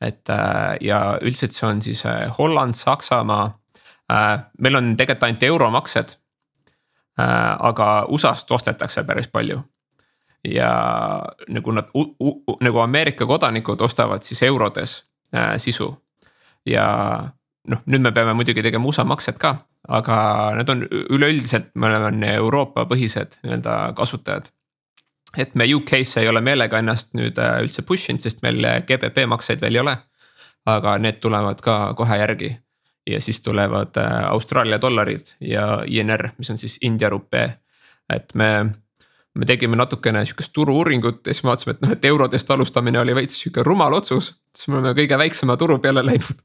et 0.00 0.30
ja 0.80 1.18
üldiselt 1.22 1.52
see 1.52 1.66
on 1.66 1.80
siis 1.82 2.04
Holland, 2.38 2.74
Saksamaa. 2.74 3.58
meil 4.58 4.76
on 4.76 4.96
tegelikult 4.96 5.22
ainult 5.22 5.42
euromaksed. 5.42 6.16
aga 7.58 8.06
USA-st 8.08 8.50
ostetakse 8.50 9.04
päris 9.04 9.28
palju 9.28 9.62
ja 10.44 10.70
nagu 11.48 11.72
nad, 11.72 11.88
nagu 12.60 12.78
Ameerika 12.78 13.26
kodanikud 13.26 13.80
ostavad 13.80 14.22
siis 14.22 14.42
eurodes 14.42 15.04
sisu 15.56 15.90
ja 16.66 16.86
noh, 17.68 17.82
nüüd 17.86 18.04
me 18.04 18.12
peame 18.16 18.34
muidugi 18.36 18.62
tegema 18.64 18.88
USA 18.88 19.04
maksed 19.08 19.38
ka, 19.40 19.54
aga 19.88 20.18
need 20.58 20.70
on 20.72 20.84
üleüldiselt, 20.88 21.70
me 21.74 21.90
oleme 21.90 22.32
Euroopa 22.34 22.86
põhised 22.90 23.38
nii-öelda 23.42 23.80
kasutajad. 23.96 24.50
et 25.36 25.54
me 25.54 25.66
UK-sse 25.74 26.20
ei 26.20 26.28
ole 26.28 26.40
meelega 26.40 26.78
ennast 26.78 27.12
nüüd 27.14 27.38
äh, 27.38 27.60
üldse 27.62 27.82
push 27.82 28.10
inud, 28.10 28.24
sest 28.24 28.42
meil 28.42 28.64
GBP 28.88 29.26
makseid 29.28 29.60
veel 29.60 29.76
ei 29.76 29.80
ole. 29.80 29.96
aga 30.66 30.98
need 30.98 31.20
tulevad 31.20 31.60
ka 31.64 31.94
kohe 31.96 32.18
järgi 32.18 32.56
ja 33.08 33.20
siis 33.20 33.40
tulevad 33.40 33.96
äh, 33.96 34.28
Austraalia 34.28 34.80
dollarid 34.80 35.32
ja 35.40 35.82
INR, 35.86 36.28
mis 36.38 36.50
on 36.50 36.58
siis 36.58 36.78
India 36.82 37.08
rupee. 37.08 37.58
et 38.08 38.34
me 38.34 38.50
me 39.38 39.46
tegime 39.46 39.76
natukene 39.76 40.24
sihukest 40.26 40.52
turu-uuringut 40.52 41.26
ja 41.26 41.34
siis 41.34 41.44
me 41.44 41.52
vaatasime, 41.52 41.76
et 41.76 41.82
noh, 41.84 41.92
et 41.94 42.04
eurodest 42.10 42.50
alustamine 42.50 43.00
oli 43.00 43.14
veits 43.14 43.36
sihuke 43.40 43.62
rumal 43.62 43.94
otsus. 44.00 44.32
siis 44.56 44.68
me 44.68 44.80
oleme 44.80 44.94
kõige 44.98 45.18
väiksema 45.18 45.56
turu 45.56 45.78
peale 45.78 46.04
läinud. 46.06 46.42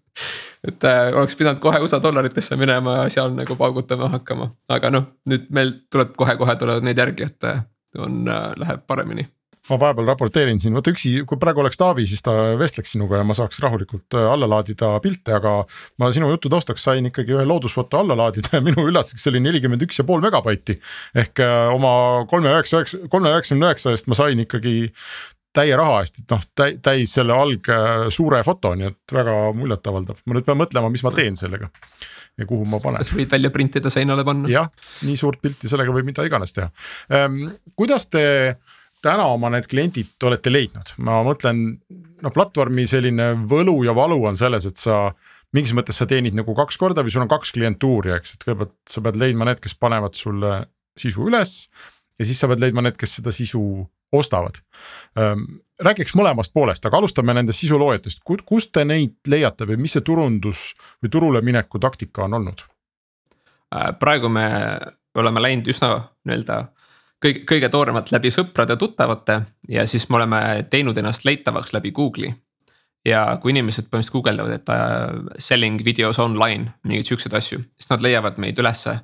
Et 0.68 0.88
äh, 0.90 1.12
oleks 1.14 1.38
pidanud 1.40 1.62
kohe 1.64 1.82
USA 1.84 2.02
dollaritesse 2.04 2.58
minema 2.60 3.04
ja 3.04 3.06
seal 3.18 3.36
nagu 3.36 3.58
paugutama 3.60 4.12
hakkama, 4.18 4.52
aga 4.72 4.92
noh, 4.94 5.08
nüüd 5.30 5.48
meil 5.56 5.78
tuleb 5.92 6.16
kohe-kohe 6.20 6.58
tulevad 6.60 6.86
need 6.86 7.00
järgi, 7.00 7.30
et 7.32 7.50
äh, 7.50 7.64
on 8.00 8.28
äh,, 8.28 8.52
läheb 8.62 8.86
paremini 8.88 9.28
ma 9.70 9.78
vahepeal 9.80 10.10
raporteerin 10.12 10.60
siin, 10.60 10.74
vaata 10.76 10.92
üksi, 10.92 11.12
kui 11.28 11.40
praegu 11.40 11.62
oleks 11.64 11.80
Taavi, 11.80 12.04
siis 12.10 12.24
ta 12.26 12.34
vestleks 12.60 12.92
sinuga 12.96 13.22
ja 13.22 13.28
ma 13.28 13.36
saaks 13.38 13.62
rahulikult 13.64 14.18
äh, 14.20 14.26
alla 14.34 14.50
laadida 14.50 14.90
pilte, 15.04 15.38
aga. 15.38 15.54
ma 16.02 16.10
sinu 16.16 16.28
jutu 16.34 16.52
taustaks 16.52 16.84
sain 16.84 17.08
ikkagi 17.08 17.38
ühe 17.38 17.46
loodusfoto 17.48 18.02
alla 18.02 18.18
laadida 18.20 18.58
ja 18.58 18.64
minu 18.68 18.84
üllatuseks 18.90 19.30
oli 19.32 19.44
nelikümmend 19.44 19.86
üks 19.88 20.02
ja 20.02 20.08
pool 20.08 20.24
megabaiti. 20.26 20.80
ehk 21.16 21.44
äh, 21.44 21.72
oma 21.72 21.94
kolme 22.32 22.52
üheksa, 22.52 22.84
kolme 23.12 23.32
üheksakümne 23.32 23.72
üheksa 23.72 23.96
eest 23.96 24.12
ma 24.12 24.20
sain 24.20 24.44
ikkagi 24.44 24.76
täie 25.54 25.76
raha 25.78 26.02
eest, 26.02 26.24
et 26.24 26.34
noh, 26.34 26.44
täis 26.84 27.14
selle 27.14 27.36
alg 27.38 27.70
suure 28.14 28.42
foto, 28.46 28.74
nii 28.80 28.90
et 28.90 29.16
väga 29.16 29.38
muljetavaldav, 29.58 30.24
ma 30.26 30.38
nüüd 30.38 30.48
pean 30.48 30.60
mõtlema, 30.60 30.92
mis 30.94 31.06
ma 31.06 31.14
teen 31.16 31.38
sellega 31.40 31.70
ja 32.38 32.48
kuhu 32.50 32.66
ma 32.70 32.80
panen. 32.82 33.04
kas 33.04 33.14
võid 33.14 33.30
välja 33.32 33.52
printida, 33.54 33.92
seinale 33.94 34.26
panna? 34.26 34.50
jah, 34.50 34.72
nii 35.06 35.18
suurt 35.20 35.42
pilti, 35.44 35.70
sellega 35.70 35.94
võib 35.94 36.10
mida 36.10 36.26
iganes 36.26 36.56
teha 36.56 36.72
ähm,. 37.14 37.44
kuidas 37.78 38.10
te 38.10 38.24
täna 39.04 39.28
oma 39.36 39.52
need 39.54 39.68
kliendid 39.70 40.26
olete 40.26 40.52
leidnud, 40.52 40.96
ma 41.04 41.20
mõtlen, 41.28 41.64
no 42.24 42.32
platvormi 42.34 42.88
selline 42.90 43.34
võlu 43.50 43.82
ja 43.86 43.96
valu 43.96 44.22
on 44.30 44.40
selles, 44.40 44.68
et 44.70 44.80
sa 44.80 45.10
mingis 45.54 45.76
mõttes 45.78 46.00
sa 46.00 46.08
teenid 46.10 46.38
nagu 46.38 46.56
kaks 46.58 46.80
korda 46.82 47.04
või 47.06 47.14
sul 47.14 47.26
on 47.26 47.32
kaks 47.32 47.52
klientuuri, 47.56 48.16
eks, 48.18 48.38
et 48.38 48.46
kõigepealt 48.48 48.78
sa 48.90 49.04
pead 49.06 49.20
leidma 49.22 49.50
need, 49.50 49.60
kes 49.64 49.76
panevad 49.78 50.16
sulle 50.18 50.64
sisu 51.00 51.28
üles. 51.30 51.68
ja 52.18 52.26
siis 52.26 52.40
sa 52.40 52.50
pead 52.50 52.64
leidma 52.64 52.86
need, 52.86 52.98
kes 52.98 53.20
seda 53.20 53.34
sisu 53.36 53.62
ostavad. 54.14 54.60
räägiks 55.84 56.14
mõlemast 56.16 56.54
poolest, 56.54 56.86
aga 56.86 56.98
alustame 56.98 57.34
nendest 57.34 57.60
sisuloojatest, 57.60 58.22
kust 58.46 58.72
te 58.72 58.86
neid 58.86 59.16
leiate 59.28 59.66
või 59.66 59.78
mis 59.82 59.98
see 59.98 60.06
turundus 60.06 60.74
või 61.04 61.10
turule 61.10 61.42
mineku 61.42 61.80
taktika 61.80 62.24
on 62.24 62.34
olnud? 62.34 62.64
praegu 64.00 64.30
me 64.30 64.46
oleme 65.16 65.42
läinud 65.42 65.68
üsna 65.74 65.90
nii-öelda 66.26 66.58
kõige, 67.24 67.44
kõige 67.50 67.70
tooremalt 67.72 68.12
läbi 68.14 68.32
sõprade-tuttavate 68.34 69.40
ja 69.72 69.86
siis 69.90 70.08
me 70.10 70.20
oleme 70.20 70.42
teinud 70.70 70.98
ennast 70.98 71.26
leitavaks 71.26 71.74
läbi 71.74 71.92
Google'i. 71.92 72.34
ja 73.06 73.38
kui 73.42 73.52
inimesed 73.52 73.90
põhimõtteliselt 73.92 74.16
guugeldavad, 74.16 74.54
et 74.56 74.70
uh, 74.72 75.40
selling 75.40 75.82
videos 75.84 76.20
online, 76.24 76.72
mingeid 76.88 77.10
siukseid 77.10 77.34
asju, 77.36 77.60
siis 77.76 77.90
nad 77.92 78.04
leiavad 78.04 78.38
meid 78.40 78.60
ülesse. 78.60 78.96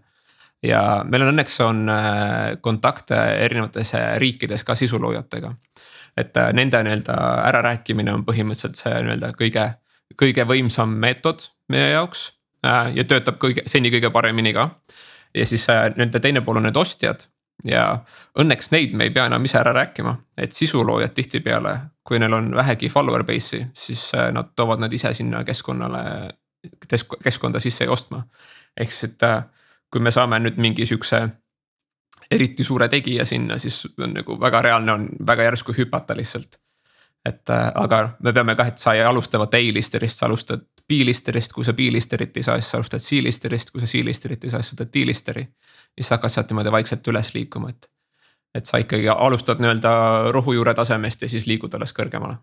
Ja 0.63 1.03
meil 1.07 1.23
on 1.23 1.33
õnneks 1.33 1.59
on 1.65 1.83
uh, 1.89 2.57
kontakte 2.61 3.17
erinevates 3.45 3.93
uh, 3.93 4.15
riikides 4.21 4.63
ka 4.67 4.75
sisuloojatega. 4.75 5.53
et 6.17 6.37
uh, 6.37 6.51
nende 6.53 6.83
nii-öelda 6.83 7.15
ärarääkimine 7.47 8.13
on 8.13 8.25
põhimõtteliselt 8.27 8.79
see 8.79 9.01
nii-öelda 9.01 9.33
kõige, 9.39 9.65
kõige 10.19 10.45
võimsam 10.47 10.97
meetod 10.99 11.49
meie 11.69 11.91
jaoks 11.93 12.31
ja 12.63 13.03
töötab 13.07 13.37
kõige, 13.39 13.63
seni 13.71 13.87
kõige 13.91 14.09
paremini 14.11 14.51
ka 14.53 14.65
ja 15.33 15.45
siis 15.45 15.63
nende 15.95 16.19
teine 16.19 16.41
pool 16.43 16.57
on 16.59 16.65
need 16.67 16.75
ostjad 16.75 17.23
ja 17.65 17.83
õnneks 18.39 18.71
neid 18.71 18.95
me 18.95 19.07
ei 19.07 19.13
pea 19.13 19.25
enam 19.29 19.45
ise 19.45 19.59
ära 19.59 19.73
rääkima, 19.75 20.15
et 20.37 20.55
sisuloojad 20.55 21.13
tihtipeale, 21.15 21.75
kui 22.03 22.19
neil 22.21 22.33
on 22.33 22.51
vähegi 22.55 22.89
follower 22.89 23.23
base'i, 23.27 23.65
siis 23.75 24.09
äh, 24.15 24.29
nad 24.35 24.53
toovad 24.55 24.81
nad 24.83 24.93
ise 24.93 25.11
sinna 25.13 25.43
keskkonnale, 25.47 26.03
keskkonda 27.23 27.59
sisse 27.59 27.89
ostma. 27.89 28.23
ehk 28.77 28.91
siis, 28.91 29.11
et 29.11 29.23
äh, 29.23 29.43
kui 29.91 30.01
me 30.01 30.11
saame 30.11 30.39
nüüd 30.39 30.57
mingi 30.57 30.85
sihukese 30.85 31.21
eriti 32.31 32.63
suure 32.63 32.87
tegija 32.89 33.25
sinna, 33.25 33.57
siis 33.57 33.87
on 33.97 34.13
nagu 34.13 34.39
väga 34.41 34.61
reaalne 34.61 34.91
on 34.93 35.07
väga 35.27 35.47
järsku 35.49 35.73
hüpata 35.77 36.17
lihtsalt. 36.17 36.59
et 37.25 37.49
äh, 37.49 37.71
aga 37.75 38.09
me 38.23 38.33
peame 38.33 38.55
kah, 38.55 38.67
et 38.67 38.77
sa 38.77 38.93
ei 38.93 39.01
alusta 39.03 39.39
vaata 39.39 39.57
A-listerist, 39.57 40.17
sa 40.17 40.25
alustad 40.25 40.61
B-listerist, 40.87 41.53
kui 41.53 41.65
sa 41.65 41.73
B-listerit 41.73 42.37
ei 42.37 42.43
saa, 42.43 42.55
siis 42.59 42.71
sa 42.71 42.77
alustad 42.77 43.03
C-listerist, 43.03 43.71
kui 43.71 43.81
sa 43.81 43.87
C-listerit 43.87 44.43
ei 44.43 44.49
saa, 44.49 44.61
siis 44.61 44.71
sa 44.71 44.77
võtad 44.77 44.93
D-listeri 44.93 45.43
siis 45.97 46.09
hakkad 46.09 46.29
sealt 46.29 46.51
niimoodi 46.51 46.71
vaikselt 46.71 47.07
üles 47.07 47.33
liikuma, 47.35 47.69
et. 47.69 47.89
et 48.55 48.65
sa 48.65 48.79
ikkagi 48.81 49.09
alustad 49.09 49.59
nii-öelda 49.61 49.91
rohujuure 50.31 50.73
tasemest 50.73 51.21
ja 51.21 51.29
siis 51.29 51.47
liigud 51.47 51.73
alles 51.75 51.93
kõrgemale 51.93 52.39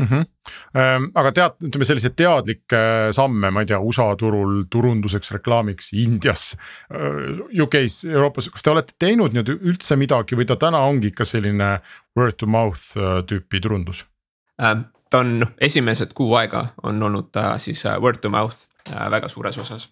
mm. 0.00 0.06
-hmm. 0.10 1.10
aga 1.14 1.32
tead, 1.32 1.56
ütleme 1.68 1.88
selliseid 1.88 2.16
teadlikke 2.16 2.82
samme, 3.16 3.50
ma 3.50 3.64
ei 3.64 3.70
tea, 3.70 3.80
USA 3.80 4.08
turul 4.18 4.64
turunduseks, 4.70 5.32
reklaamiks, 5.36 5.92
Indias, 5.92 6.56
äh, 6.94 7.60
UK-s, 7.62 8.04
Euroopas, 8.04 8.50
kas 8.54 8.62
te 8.62 8.72
olete 8.72 8.96
teinud 8.98 9.36
nüüd 9.36 9.52
üldse 9.58 9.96
midagi 10.00 10.38
või 10.38 10.48
ta 10.48 10.56
täna 10.56 10.82
ongi 10.86 11.12
ikka 11.12 11.24
selline 11.28 11.76
word 12.18 12.38
to 12.40 12.46
mouth 12.46 12.96
äh, 12.96 13.20
tüüpi 13.26 13.60
turundus? 13.60 14.06
Ähm, 14.62 14.88
ta 15.10 15.24
on 15.24 15.38
noh, 15.44 15.54
esimesed 15.60 16.12
kuu 16.14 16.34
aega 16.34 16.66
on 16.82 17.02
olnud 17.02 17.32
ta 17.32 17.58
siis 17.58 17.84
äh, 17.86 18.00
word 18.00 18.20
to 18.20 18.30
mouth 18.30 18.66
väga 18.90 19.28
suures 19.28 19.58
osas 19.58 19.90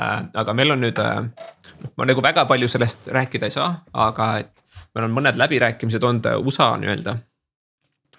aga 0.00 0.54
meil 0.56 0.72
on 0.72 0.80
nüüd, 0.80 0.96
noh 0.96 1.90
ma 1.96 2.06
nagu 2.08 2.22
väga 2.24 2.46
palju 2.48 2.68
sellest 2.72 3.10
rääkida 3.12 3.50
ei 3.50 3.52
saa, 3.52 3.84
aga 3.92 4.38
et 4.40 4.62
meil 4.94 5.06
on 5.06 5.12
mõned 5.12 5.36
läbirääkimised 5.36 6.02
olnud 6.02 6.26
USA 6.40 6.72
nii-öelda 6.80 7.16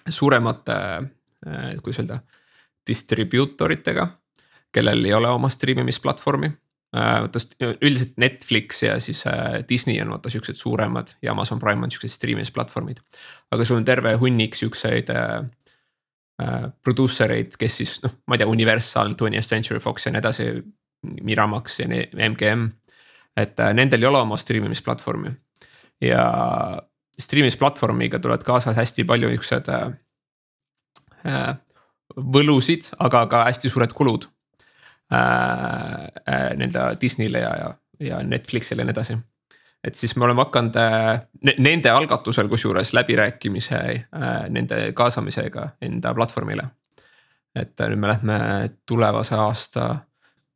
suuremate, 0.08 0.76
kuidas 1.82 1.98
öelda, 2.02 2.18
distribuutoritega, 2.86 4.06
kellel 4.72 5.04
ei 5.04 5.14
ole 5.14 5.30
oma 5.30 5.48
striimimisplatvormi 5.52 6.50
vaata 6.92 7.40
üldiselt 7.80 8.18
Netflix 8.20 8.82
ja 8.82 8.98
siis 9.00 9.24
Disney 9.68 10.00
on 10.02 10.10
vaata 10.12 10.30
siuksed 10.30 10.58
suuremad 10.60 11.14
ja 11.22 11.32
Amazon 11.32 11.58
Prime 11.58 11.86
on 11.86 11.90
siuksed 11.90 12.12
striimimisplatvormid. 12.12 13.00
aga 13.50 13.64
sul 13.64 13.76
on 13.80 13.84
terve 13.84 14.12
hunnik 14.20 14.54
siukseid 14.54 15.08
äh, 15.10 16.68
producer 16.84 17.32
eid, 17.32 17.56
kes 17.58 17.76
siis 17.80 17.96
noh, 18.02 18.12
ma 18.26 18.36
ei 18.36 18.42
tea, 18.42 18.50
Universal, 18.50 19.14
Twentieth 19.16 19.48
Century 19.48 19.80
Fox 19.80 20.06
ja 20.06 20.12
nii 20.12 20.20
edasi 20.20 20.48
Miramax 21.22 21.80
ja 21.80 21.88
MGM. 21.88 22.68
et 23.36 23.60
äh, 23.60 23.74
nendel 23.74 24.02
ei 24.02 24.08
ole 24.08 24.20
oma 24.20 24.36
striimimisplatvormi 24.36 25.32
ja 26.04 26.24
striimimisplatvormiga 27.18 28.18
tulevad 28.18 28.44
kaasas 28.44 28.76
hästi 28.76 29.04
palju 29.04 29.30
niuksed 29.32 29.68
äh, 29.68 29.82
äh, 29.82 29.92
võlusid, 32.16 32.90
aga 32.98 33.26
ka 33.30 33.44
hästi 33.48 33.70
suured 33.72 33.92
kulud 33.96 34.26
äh, 35.12 35.18
äh, 36.28 36.48
nii-öelda 36.58 37.00
Disneyle 37.00 37.44
ja, 37.44 37.52
ja, 37.58 37.74
ja 38.00 38.22
Netflixile 38.26 38.82
ja 38.82 38.88
nii 38.88 38.96
edasi. 38.96 39.16
et 39.84 39.94
siis 39.94 40.16
me 40.16 40.24
oleme 40.24 40.44
hakanud 40.44 40.76
äh, 40.76 41.22
nende 41.58 41.90
algatusel 41.90 42.48
kusjuures 42.48 42.92
läbirääkimise 42.92 43.76
äh, 43.76 44.30
nende 44.48 44.92
kaasamisega 44.92 45.68
enda 45.82 46.14
platvormile. 46.14 46.68
et 47.54 47.80
äh, 47.80 47.88
nüüd 47.88 48.00
me 48.00 48.08
lähme 48.08 48.38
tulevase 48.86 49.34
aasta 49.34 49.96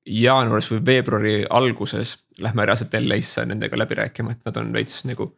jaanuaris 0.06 0.70
või 0.70 0.84
veebruari 0.86 1.36
alguses 1.50 2.16
lähme 2.38 2.66
reaalselt 2.66 2.94
LA-sse 2.94 3.46
nendega 3.46 3.78
läbi 3.78 3.94
rääkima, 3.94 4.32
et 4.32 4.44
nad 4.44 4.56
on 4.56 4.72
veits 4.72 5.04
nagu. 5.04 5.32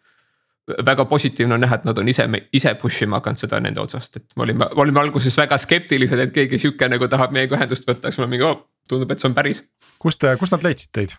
Väga 0.86 1.04
positiivne 1.10 1.54
on 1.56 1.64
näha, 1.64 1.78
et 1.80 1.86
nad 1.88 1.98
on 1.98 2.08
ise, 2.08 2.26
ise 2.52 2.74
push 2.80 3.06
ima 3.06 3.20
hakanud 3.20 3.40
seda 3.40 3.60
nende 3.64 3.80
otsast, 3.82 4.20
et 4.20 4.26
me 4.36 4.46
olime, 4.46 4.68
olime 4.80 5.00
alguses 5.00 5.38
väga 5.38 5.58
skeptilised, 5.60 6.20
et 6.24 6.34
keegi 6.34 6.60
sihuke 6.62 6.88
nagu 6.90 7.08
tahab 7.08 7.32
meiega 7.36 7.56
ühendust 7.58 7.88
võtta, 7.88 8.12
siis 8.12 8.22
me 8.24 8.30
mingi 8.34 8.46
oh,, 8.48 8.60
tundub, 8.88 9.10
et 9.12 9.22
see 9.22 9.30
on 9.30 9.36
päris. 9.36 9.64
kust, 10.02 10.28
kust 10.40 10.54
nad 10.54 10.66
leidsid 10.66 10.92
teid? 10.92 11.16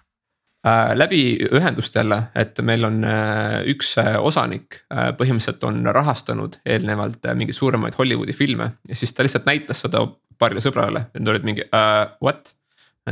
Äh, 0.67 0.91
läbi 0.99 1.21
ühendust 1.55 1.95
jälle, 1.95 2.21
et 2.35 2.59
meil 2.67 2.83
on 2.83 3.03
äh, 3.07 3.61
üks 3.71 3.93
äh, 4.01 4.17
osanik 4.19 4.81
põhimõtteliselt 4.89 5.63
on 5.63 5.85
rahastanud 5.95 6.59
eelnevalt 6.67 7.29
mingeid 7.39 7.55
suuremaid 7.55 7.95
Hollywoodi 7.95 8.35
filme 8.35 8.73
ja 8.89 8.97
siis 8.97 9.15
ta 9.15 9.23
lihtsalt 9.23 9.47
näitas 9.47 9.85
seda 9.85 10.03
paarile 10.39 10.63
sõbrale 10.63 11.05
ja 11.13 11.21
nad 11.21 11.31
olid 11.31 11.47
mingi 11.47 11.63
uh, 11.67 12.09
what 12.23 12.51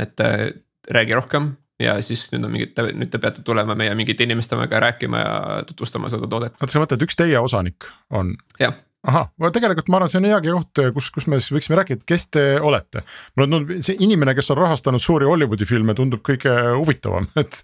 et 0.02 0.20
äh, 0.20 0.52
räägi 0.90 1.14
rohkem 1.14 1.52
ja 1.82 1.96
siis 2.04 2.26
nüüd 2.32 2.48
on 2.48 2.54
mingid, 2.54 2.82
nüüd 2.98 3.12
te 3.12 3.20
peate 3.22 3.44
tulema 3.46 3.76
meie 3.78 3.94
mingite 3.98 4.26
inimestega 4.26 4.82
rääkima 4.88 5.22
ja 5.22 5.38
tutvustama 5.68 6.10
seda 6.12 6.28
toodet. 6.30 6.58
oota, 6.58 6.72
sa 6.72 6.82
mõtled, 6.82 7.06
üks 7.06 7.18
teie 7.18 7.40
osanik 7.40 7.88
on? 8.10 8.36
jah 8.60 8.76
ahah, 9.06 9.28
tegelikult 9.54 9.88
ma 9.92 10.00
arvan, 10.00 10.10
see 10.10 10.18
on 10.20 10.26
heagi 10.28 10.52
koht, 10.52 10.80
kus, 10.96 11.10
kus 11.14 11.28
me 11.30 11.38
siis 11.38 11.52
võiksime 11.54 11.78
rääkida, 11.78 12.02
kes 12.08 12.26
te 12.34 12.44
olete. 12.64 13.04
mulle 13.36 13.48
tundub, 13.52 13.84
see 13.86 13.96
inimene, 14.04 14.34
kes 14.36 14.50
on 14.54 14.58
rahastanud 14.58 15.02
suuri 15.02 15.28
Hollywoodi 15.28 15.68
filme, 15.68 15.94
tundub 15.98 16.24
kõige 16.26 16.52
huvitavam, 16.74 17.30
et, 17.42 17.62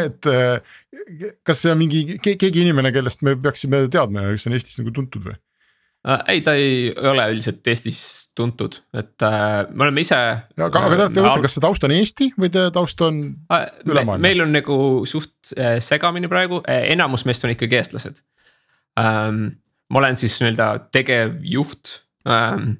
et. 0.00 0.30
kas 1.46 1.62
see 1.62 1.74
on 1.74 1.80
mingi 1.82 2.18
keegi 2.24 2.64
inimene, 2.64 2.94
kellest 2.96 3.24
me 3.26 3.36
peaksime 3.36 3.84
teadma 3.92 4.26
ja 4.26 4.34
kes 4.36 4.48
on 4.48 4.56
Eestis 4.56 4.80
nagu 4.80 4.94
tuntud 4.96 5.28
või? 5.28 5.36
Äh,. 6.08 6.24
ei, 6.34 6.40
ta 6.44 6.54
ei 6.58 6.90
ole 7.10 7.26
üldiselt 7.34 7.66
Eestis 7.66 8.00
tuntud, 8.36 8.80
et 8.96 9.22
äh, 9.26 9.66
me 9.70 9.86
oleme 9.86 10.04
ise. 10.04 10.16
aga, 10.16 10.66
aga 10.66 10.96
te 10.96 11.02
olete 11.04 11.22
mõtelnud, 11.22 11.46
kas 11.46 11.56
see 11.56 11.64
taust 11.64 11.86
on 11.86 11.94
Eesti 11.94 12.30
või 12.40 12.52
teie 12.52 12.72
taust 12.74 13.02
on 13.04 13.22
äh, 13.52 13.66
üle 13.86 14.04
maailma? 14.04 14.20
meil 14.22 14.44
on 14.44 14.54
nagu 14.54 14.76
suht 15.08 15.52
äh, 15.56 15.78
segamini 15.84 16.30
praegu, 16.30 16.62
äh, 16.64 16.86
enamus 16.94 17.26
meist 17.28 17.44
on 17.44 17.54
ikkagi 17.54 17.80
eestlased 17.80 18.22
ähm,. 19.00 19.58
ma 19.90 20.02
olen 20.02 20.16
siis 20.20 20.38
nii-öelda 20.40 20.70
tegevjuht 20.94 21.96
ähm,. 22.28 22.78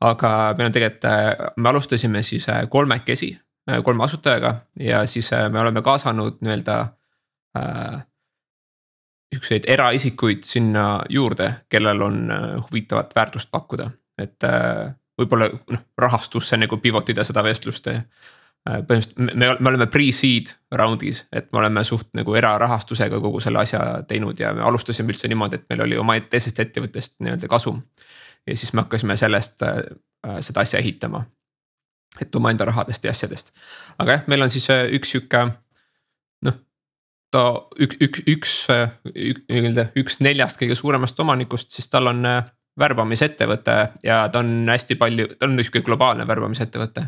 aga 0.00 0.34
meil 0.58 0.70
on 0.70 0.76
tegelikult 0.76 1.08
äh,, 1.10 1.48
me 1.56 1.72
alustasime 1.72 2.22
siis 2.26 2.48
äh, 2.48 2.62
kolmekesi 2.70 3.32
äh,, 3.70 3.82
kolme 3.84 4.04
asutajaga 4.06 4.60
ja 4.78 5.04
siis 5.06 5.32
äh, 5.32 5.48
me 5.50 5.64
oleme 5.64 5.82
kaasanud 5.82 6.38
nii-öelda 6.44 6.80
äh, 7.58 8.00
siukseid 9.34 9.66
eraisikuid 9.66 10.44
sinna 10.44 11.02
juurde, 11.08 11.52
kellel 11.68 12.02
on 12.02 12.30
äh, 12.30 12.40
huvitavat 12.66 13.14
väärtust 13.16 13.50
pakkuda, 13.50 13.90
et 14.18 14.44
äh, 14.44 14.90
võib-olla 15.20 15.50
noh, 15.70 15.86
rahastusse 15.98 16.58
nagu 16.58 16.78
pivot 16.82 17.08
ida 17.12 17.24
seda 17.26 17.44
vestlust. 17.46 17.88
Äh, 17.90 18.04
põhimõtteliselt 18.68 19.20
me, 19.40 19.52
me 19.56 19.70
oleme 19.72 19.86
pre-seed 19.92 20.52
round'is, 20.76 21.24
et 21.32 21.48
me 21.52 21.62
oleme 21.62 21.84
suht 21.86 22.10
nagu 22.16 22.34
erarahastusega 22.36 23.20
kogu 23.22 23.40
selle 23.40 23.62
asja 23.62 23.80
teinud 24.08 24.40
ja 24.40 24.52
me 24.56 24.66
alustasime 24.68 25.14
üldse 25.14 25.30
niimoodi, 25.30 25.60
et 25.60 25.68
meil 25.70 25.86
oli 25.86 26.00
oma 26.00 26.18
teisest 26.20 26.60
ettevõttest 26.60 27.18
nii-öelda 27.24 27.48
kasum. 27.48 27.82
ja 28.46 28.56
siis 28.56 28.72
me 28.72 28.84
hakkasime 28.84 29.16
sellest 29.16 29.62
äh, 29.62 29.78
seda 30.40 30.66
asja 30.66 30.78
ehitama. 30.78 31.24
et 32.20 32.34
omaenda 32.36 32.64
rahadest 32.64 33.04
ja 33.04 33.10
asjadest, 33.10 33.52
aga 33.98 34.12
jah, 34.12 34.22
meil 34.26 34.42
on 34.42 34.50
siis 34.50 34.66
üks 34.98 35.12
sihuke 35.14 35.44
ta 37.34 37.42
üks, 37.78 37.98
üks, 38.00 38.24
üks, 38.28 38.54
nii-öelda 39.14 39.90
üks 40.00 40.18
neljast 40.24 40.60
kõige 40.60 40.76
suuremast 40.78 41.20
omanikust, 41.22 41.70
siis 41.74 41.88
tal 41.90 42.10
on 42.10 42.26
äh, 42.26 42.42
värbamisettevõte 42.80 43.76
ja 44.06 44.24
ta 44.32 44.42
on 44.42 44.68
hästi 44.70 44.96
palju, 45.00 45.28
ta 45.38 45.48
on 45.48 45.56
niisugune 45.58 45.86
globaalne 45.86 46.26
värbamisettevõte. 46.28 47.06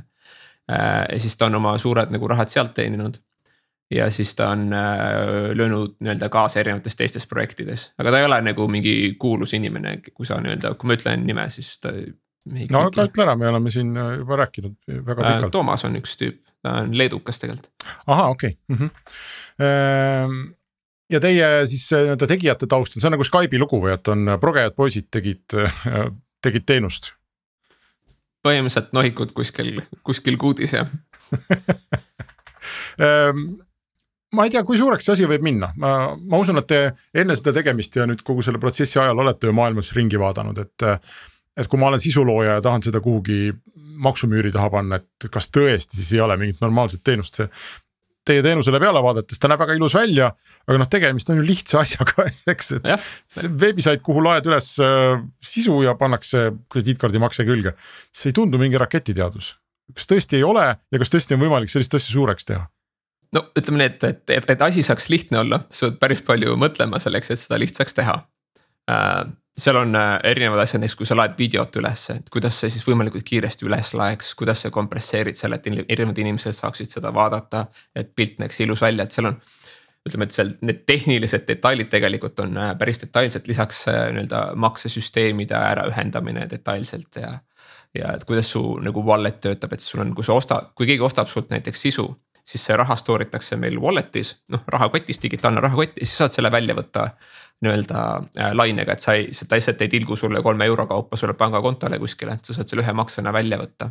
Äh, 0.70 1.05
ja 1.11 1.20
siis 1.23 1.37
ta 1.39 1.49
on 1.51 1.59
oma 1.59 1.75
suured 1.83 2.12
nagu 2.14 2.31
rahad 2.31 2.53
sealt 2.53 2.75
teeninud. 2.79 3.20
ja 3.93 4.07
siis 4.11 4.35
ta 4.35 4.49
on 4.49 4.73
äh, 4.73 5.53
löönud 5.53 5.99
nii-öelda 6.01 6.29
kaasa 6.33 6.61
erinevates 6.61 6.97
teistes 6.97 7.27
projektides, 7.27 7.91
aga 7.99 8.11
ta 8.11 8.18
ei 8.23 8.25
ole 8.25 8.39
nagu 8.41 8.68
mingi 8.68 9.14
kuulus 9.20 9.53
inimene, 9.55 9.99
kui 10.14 10.27
sa 10.27 10.39
nii-öelda, 10.41 10.75
kui 10.81 10.89
ma 10.89 10.97
ütlen 10.97 11.27
nime, 11.27 11.49
siis 11.53 11.75
ta. 11.81 11.93
no 12.70 12.87
aga 12.87 13.05
ütle 13.11 13.27
ära, 13.27 13.37
me 13.37 13.51
oleme 13.51 13.70
siin 13.70 13.93
juba 13.93 14.39
rääkinud 14.45 14.79
väga 14.89 15.20
pikalt. 15.27 15.53
Toomas 15.53 15.85
on 15.85 15.99
üks 16.01 16.16
tüüp, 16.16 16.41
ta 16.63 16.81
on 16.83 16.97
leedukas 16.99 17.41
tegelikult. 17.43 17.73
ahah, 18.07 18.29
okei 18.35 18.57
okay. 18.57 18.77
mm. 18.77 18.91
-hmm 19.59 20.51
ja 21.13 21.21
teie 21.21 21.49
siis 21.69 21.91
nii-öelda 21.93 22.27
tegijate 22.27 22.67
taust 22.67 22.97
on, 22.97 23.03
see 23.03 23.09
on 23.11 23.13
nagu 23.19 23.25
Skype'i 23.27 23.59
lugu 23.61 23.81
või 23.83 23.93
et 23.93 24.09
on 24.09 24.31
progejad 24.41 24.73
poisid 24.77 25.11
tegid, 25.13 25.45
tegid 26.45 26.65
teenust? 26.67 27.13
põhimõtteliselt 28.43 28.95
nohikud 28.97 29.35
kuskil, 29.37 29.83
kuskil 30.03 30.39
kuudis 30.41 30.73
jah 30.75 30.89
ehm, 33.07 33.45
ma 34.37 34.47
ei 34.47 34.53
tea, 34.55 34.65
kui 34.67 34.81
suureks 34.81 35.07
see 35.07 35.17
asi 35.17 35.29
võib 35.31 35.45
minna, 35.45 35.71
ma, 35.81 35.93
ma 36.17 36.41
usun, 36.43 36.59
et 36.63 36.69
te 36.71 36.81
enne 37.23 37.37
seda 37.39 37.55
tegemist 37.59 37.97
ja 37.97 38.07
nüüd 38.09 38.25
kogu 38.27 38.45
selle 38.45 38.61
protsessi 38.63 39.01
ajal 39.01 39.23
olete 39.25 39.51
ju 39.51 39.57
maailmas 39.57 39.93
ringi 39.97 40.21
vaadanud, 40.21 40.59
et. 40.65 40.89
Et 41.57 41.68
kui 41.68 41.80
ma 41.80 41.90
olen 41.90 42.00
sisulooja 42.00 42.59
ja 42.59 42.64
tahan 42.64 42.84
seda 42.84 43.00
kuhugi 43.05 43.53
maksumüüri 44.03 44.53
taha 44.55 44.70
panna, 44.72 44.98
et 44.98 45.30
kas 45.32 45.50
tõesti 45.53 45.98
siis 45.98 46.14
ei 46.16 46.22
ole 46.24 46.36
mingit 46.40 46.62
normaalset 46.62 47.03
teenust, 47.05 47.38
see 47.38 47.48
teie 48.26 48.42
teenusele 48.44 48.78
peale 48.82 49.03
vaadates, 49.03 49.40
ta 49.40 49.50
näeb 49.50 49.62
väga 49.64 49.74
ilus 49.76 49.96
välja, 49.96 50.28
aga 50.68 50.78
noh, 50.78 50.88
tegemist 50.90 51.30
on 51.32 51.40
ju 51.40 51.46
lihtsa 51.46 51.80
asjaga, 51.82 52.28
eks, 52.53 52.74
et 52.78 52.92
see 53.30 53.50
veebisait, 53.64 54.03
kuhu 54.05 54.22
laed 54.24 54.46
üles 54.50 54.74
äh, 54.82 55.16
sisu 55.44 55.80
ja 55.86 55.96
pannakse 55.98 56.50
krediitkaardi 56.72 57.22
makse 57.22 57.46
külge. 57.48 57.74
see 58.14 58.30
ei 58.30 58.38
tundu 58.38 58.61
mingi 58.62 58.78
raketiteadus, 58.80 59.57
kas 59.96 60.09
tõesti 60.11 60.38
ei 60.38 60.46
ole 60.46 60.68
ja 60.70 61.03
kas 61.03 61.12
tõesti 61.12 61.36
on 61.36 61.42
võimalik 61.42 61.72
sellist 61.72 61.98
asja 61.98 62.14
suureks 62.14 62.46
teha? 62.48 62.68
no 63.34 63.46
ütleme 63.59 63.82
nii, 63.82 63.90
et, 63.90 64.05
et, 64.05 64.24
et, 64.38 64.50
et 64.55 64.66
asi 64.68 64.84
saaks 64.86 65.09
lihtne 65.11 65.42
olla, 65.42 65.64
sa 65.72 65.88
pead 65.88 66.00
päris 66.03 66.22
palju 66.26 66.55
mõtlema 66.61 67.00
selleks, 67.03 67.32
et 67.32 67.40
seda 67.40 67.59
lihtsaks 67.61 67.96
teha. 67.96 68.18
Äh, 68.92 69.22
seal 69.59 69.76
on 69.76 69.96
äh, 69.96 70.18
erinevad 70.24 70.62
asjad, 70.62 70.80
näiteks 70.80 70.96
kui 70.96 71.09
sa 71.09 71.16
laed 71.16 71.34
videot 71.38 71.76
üles, 71.80 72.05
et 72.14 72.30
kuidas 72.32 72.57
see 72.61 72.70
siis 72.72 72.84
võimalikult 72.88 73.24
kiiresti 73.28 73.66
üles 73.68 73.92
laeks, 73.98 74.32
kuidas 74.38 74.64
sa 74.64 74.72
kompresseerid 74.72 75.36
selle, 75.36 75.59
et 75.59 75.68
erinevad 75.68 76.18
inimesed 76.24 76.57
saaksid 76.57 76.92
seda 76.92 77.12
vaadata. 77.14 77.66
et 77.96 78.14
pilt 78.16 78.38
näeks 78.40 78.61
ilus 78.61 78.80
välja, 78.80 79.05
et 79.05 79.12
seal 79.12 79.28
on, 79.28 79.38
ütleme, 80.09 80.24
et 80.24 80.36
seal 80.36 80.55
need 80.62 80.82
tehnilised 80.88 81.46
detailid 81.48 81.92
tegelikult 81.92 82.40
on 82.40 82.57
äh, 82.57 82.72
päris 82.78 83.03
detailsed, 83.05 83.48
lisaks 83.48 83.86
äh, 83.92 84.09
nii-öelda 84.16 84.42
maksesüsteemide 84.57 85.57
äraühendamine 85.59 86.48
detailselt 86.50 87.20
ja. 87.20 87.38
ja 87.94 88.16
et 88.16 88.24
kuidas 88.24 88.50
su 88.57 88.64
nagu 88.80 89.05
wallet 89.05 89.40
töötab, 89.40 89.76
et 89.76 89.84
sul 89.84 90.00
on, 90.00 90.14
kui 90.14 90.24
sa 90.24 90.32
ostad, 90.32 90.72
kui 90.74 90.88
keegi 90.88 91.05
ostab 91.05 91.28
sult 91.28 91.53
näiteks 91.53 91.88
sisu 91.88 92.09
siis 92.44 92.64
see 92.66 92.76
raha 92.76 92.96
store 92.98 93.26
itakse 93.28 93.57
meil 93.57 93.78
wallet'is, 93.80 94.32
noh 94.53 94.64
rahakotis, 94.74 95.20
digitaalne 95.22 95.62
rahakott 95.62 96.00
ja 96.00 96.07
siis 96.07 96.16
saad 96.22 96.32
selle 96.32 96.50
välja 96.53 96.74
võtta 96.74 97.05
nii-öelda 97.63 98.05
äh, 98.39 98.53
lainega, 98.59 98.97
et 98.97 99.05
sa 99.05 99.15
ei, 99.19 99.29
ta 99.49 99.59
lihtsalt 99.59 99.83
ei 99.85 99.91
tilgu 99.93 100.17
sulle 100.19 100.43
kolme 100.43 100.67
euro 100.67 100.87
kaupa 100.91 101.17
sulle 101.17 101.35
pangakontole 101.39 101.99
kuskile, 102.03 102.37
et 102.39 102.49
sa 102.49 102.57
saad 102.57 102.71
selle 102.71 102.85
ühe 102.85 102.95
maksena 102.97 103.33
välja 103.33 103.59
võtta. 103.61 103.91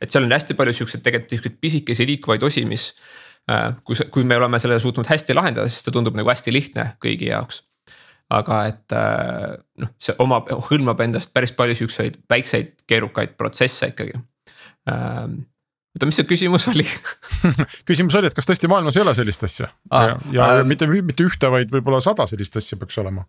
et 0.00 0.10
seal 0.10 0.24
on 0.26 0.32
hästi 0.32 0.56
palju 0.58 0.74
siukseid 0.80 1.02
tegelikult 1.04 1.36
siukseid 1.36 1.58
pisikesi 1.60 2.06
liikuvaid 2.06 2.42
osi, 2.42 2.64
mis 2.64 2.92
äh,. 3.50 3.74
kui, 3.84 3.96
kui 4.10 4.24
me 4.24 4.36
oleme 4.36 4.58
selle 4.58 4.80
suutnud 4.80 5.06
hästi 5.06 5.36
lahendada, 5.36 5.68
siis 5.68 5.84
ta 5.84 5.94
tundub 5.94 6.16
nagu 6.16 6.32
hästi 6.32 6.52
lihtne 6.52 6.94
kõigi 7.04 7.28
jaoks. 7.30 7.62
aga 8.30 8.64
et 8.70 8.96
äh, 8.96 9.54
noh, 9.78 9.94
see 9.98 10.16
omab, 10.18 10.50
hõlmab 10.70 11.00
endast 11.04 11.34
päris 11.34 11.52
palju 11.52 11.74
siukseid 11.84 12.20
väikseid 12.30 12.76
keerukaid 12.86 13.36
protsesse 13.38 13.92
ikkagi 13.92 14.18
oota, 15.96 16.06
mis 16.06 16.20
see 16.20 16.28
küsimus 16.28 16.68
oli 16.70 16.86
küsimus 17.88 18.16
oli, 18.18 18.30
et 18.30 18.36
kas 18.36 18.48
tõesti 18.48 18.70
maailmas 18.70 18.98
ei 18.98 19.04
ole 19.04 19.14
sellist 19.18 19.44
asja 19.46 19.70
ah, 19.90 20.06
ja, 20.06 20.16
ja 20.36 20.48
äh, 20.60 20.64
mitte, 20.68 20.88
mitte 21.06 21.26
ühte, 21.26 21.50
vaid 21.52 21.72
võib-olla 21.74 22.02
sada 22.04 22.28
sellist 22.30 22.58
asja 22.60 22.78
peaks 22.80 22.98
olema 23.02 23.24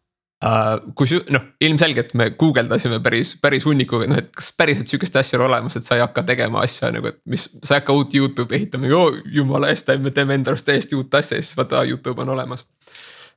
uh,. 0.45 0.75
kus 0.97 1.15
noh, 1.33 1.47
ilmselgelt 1.63 2.13
me 2.17 2.31
guugeldasime 2.37 3.01
päris, 3.03 3.33
päris 3.41 3.65
hunnikuga, 3.65 4.09
noh, 4.11 4.21
et 4.21 4.31
kas 4.37 4.51
päriselt 4.57 4.91
sihukest 4.91 5.17
asja 5.21 5.39
on 5.39 5.47
olemas, 5.49 5.77
et 5.77 5.87
sa 5.87 5.97
ei 5.97 6.05
hakka 6.05 6.25
tegema 6.29 6.63
asja 6.65 6.91
nagu, 6.93 7.13
et 7.13 7.19
mis, 7.29 7.47
sa 7.61 7.75
ei 7.75 7.81
hakka 7.81 7.97
uut 7.97 8.15
Youtube'i 8.17 8.61
ehitama, 8.61 8.89
jumala 9.31 9.71
eest, 9.73 9.89
me 10.01 10.13
teeme 10.13 10.37
enda 10.37 10.53
arust 10.53 10.67
täiesti 10.69 10.97
uut 10.97 11.13
asja 11.17 11.39
ja 11.39 11.45
siis 11.45 11.57
vaata 11.57 11.85
Youtube 11.89 12.21
on 12.21 12.33
olemas. 12.37 12.65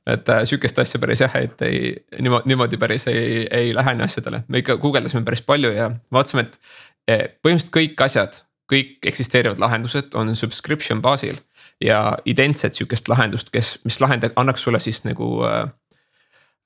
et 0.05 0.29
äh, 0.29 0.43
sihukest 0.45 0.79
asja 0.79 0.99
päris 1.01 1.23
jah, 1.23 1.35
et 1.41 1.61
ei 1.65 1.95
niimoodi, 2.21 2.51
niimoodi 2.51 2.77
päris 2.77 3.07
ei, 3.09 3.47
ei 3.51 3.71
lähene 3.73 4.05
asjadele, 4.05 4.43
me 4.47 4.61
ikka 4.61 4.77
guugeldasime 4.77 5.25
päris 5.25 5.41
palju 5.41 5.71
ja 5.73 5.89
vaatasime, 6.13 6.45
et 6.45 6.59
eh, 7.07 7.23
põhimõtteliselt 7.41 7.73
kõik 7.73 8.03
asjad 8.05 8.37
kõik 8.71 9.05
eksisteerivad 9.05 9.59
lahendused 9.61 10.15
on 10.17 10.35
subscription 10.35 11.01
baasil 11.01 11.37
ja 11.81 12.17
identset 12.25 12.75
sihukest 12.77 13.09
lahendust, 13.11 13.51
kes, 13.53 13.75
mis 13.85 13.99
lahendab, 14.01 14.33
annaks 14.39 14.65
sulle 14.65 14.79
siis 14.79 15.03
nagu 15.05 15.43
äh, 15.45 15.69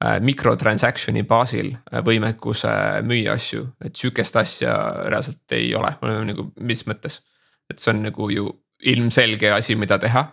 äh 0.05 0.19
mikrotransaction'i 0.23 1.23
baasil 1.27 1.73
äh, 1.75 2.03
võimekuse 2.05 2.71
müüa 3.03 3.35
asju, 3.35 3.67
et 3.83 3.95
sihukest 3.95 4.35
asja 4.35 4.75
reaalselt 5.09 5.57
ei 5.57 5.73
ole, 5.75 5.91
nagu 6.31 6.51
mis 6.59 6.85
mõttes. 6.87 7.21
et 7.69 7.79
see 7.79 7.91
on 7.93 8.03
nagu 8.03 8.29
ju 8.29 8.49
ilmselge 8.81 9.51
asi, 9.51 9.75
mida 9.75 9.99
teha. 9.99 10.31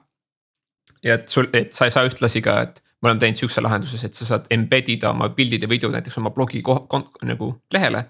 ja 1.03 1.15
et 1.15 1.29
sul, 1.29 1.49
et 1.53 1.73
sa 1.73 1.85
ei 1.85 1.91
saa 1.91 2.07
ühtlasi 2.07 2.43
ka, 2.43 2.61
et 2.63 2.83
me 3.03 3.09
oleme 3.09 3.21
teinud 3.21 3.37
sihukese 3.37 3.61
lahenduse, 3.61 4.07
et 4.07 4.15
sa 4.15 4.25
saad 4.25 4.47
embed 4.51 4.89
ida 4.89 5.11
oma 5.11 5.29
pildid 5.29 5.63
ja 5.63 5.69
videod 5.69 5.93
näiteks 5.93 6.19
oma 6.19 6.31
blogi 6.31 6.63
nagu 7.23 7.51
lehele 7.73 8.05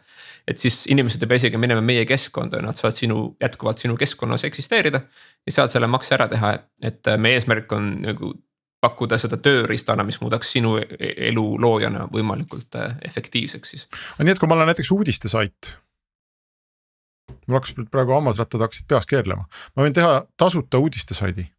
et 0.46 0.58
siis 0.62 0.84
inimesed 0.90 1.22
ei 1.22 1.30
pea 1.30 1.40
isegi 1.40 1.58
minema 1.60 1.82
meie 1.82 2.04
keskkonda, 2.06 2.60
nad 2.62 2.78
saavad 2.78 2.96
sinu, 2.96 3.20
jätkuvalt 3.42 3.82
sinu 3.82 3.96
keskkonnas 3.98 4.44
eksisteerida. 4.46 5.00
ja 5.46 5.52
saad 5.52 5.72
selle 5.72 5.86
makse 5.90 6.14
ära 6.14 6.28
teha, 6.30 6.52
et 6.82 7.06
äh, 7.06 7.18
meie 7.18 7.40
eesmärk 7.40 7.72
on 7.72 7.96
nagu 8.02 8.32
pakkuda 8.80 9.18
seda 9.18 9.38
tööriistana, 9.42 10.04
mis 10.06 10.20
muudaks 10.20 10.52
sinu 10.52 10.76
e-, 10.78 11.14
elu 11.30 11.44
loojana 11.62 12.06
võimalikult 12.12 12.78
äh, 12.78 12.94
efektiivseks 13.08 13.74
siis. 13.74 13.88
nii 14.22 14.34
et 14.34 14.42
kui 14.42 14.48
ma 14.48 14.58
olen 14.58 14.70
näiteks 14.70 14.92
uudistesait. 14.94 15.74
mul 17.46 17.58
hakkas 17.58 17.74
praegu 17.90 18.14
hammasrattad 18.14 18.62
hakkasid 18.68 18.86
peas 18.88 19.06
keerlema, 19.06 19.48
ma 19.74 19.86
võin 19.86 19.94
teha 19.96 20.24
tasuta 20.36 20.78
uudistesaidi. 20.78 21.50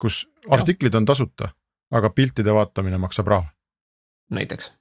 kus 0.00 0.24
artiklid 0.50 0.94
on 0.94 1.04
tasuta, 1.04 1.52
aga 1.92 2.10
piltide 2.10 2.54
vaatamine 2.54 2.98
maksab 2.98 3.26
raha. 3.26 3.48
näiteks. 4.30 4.72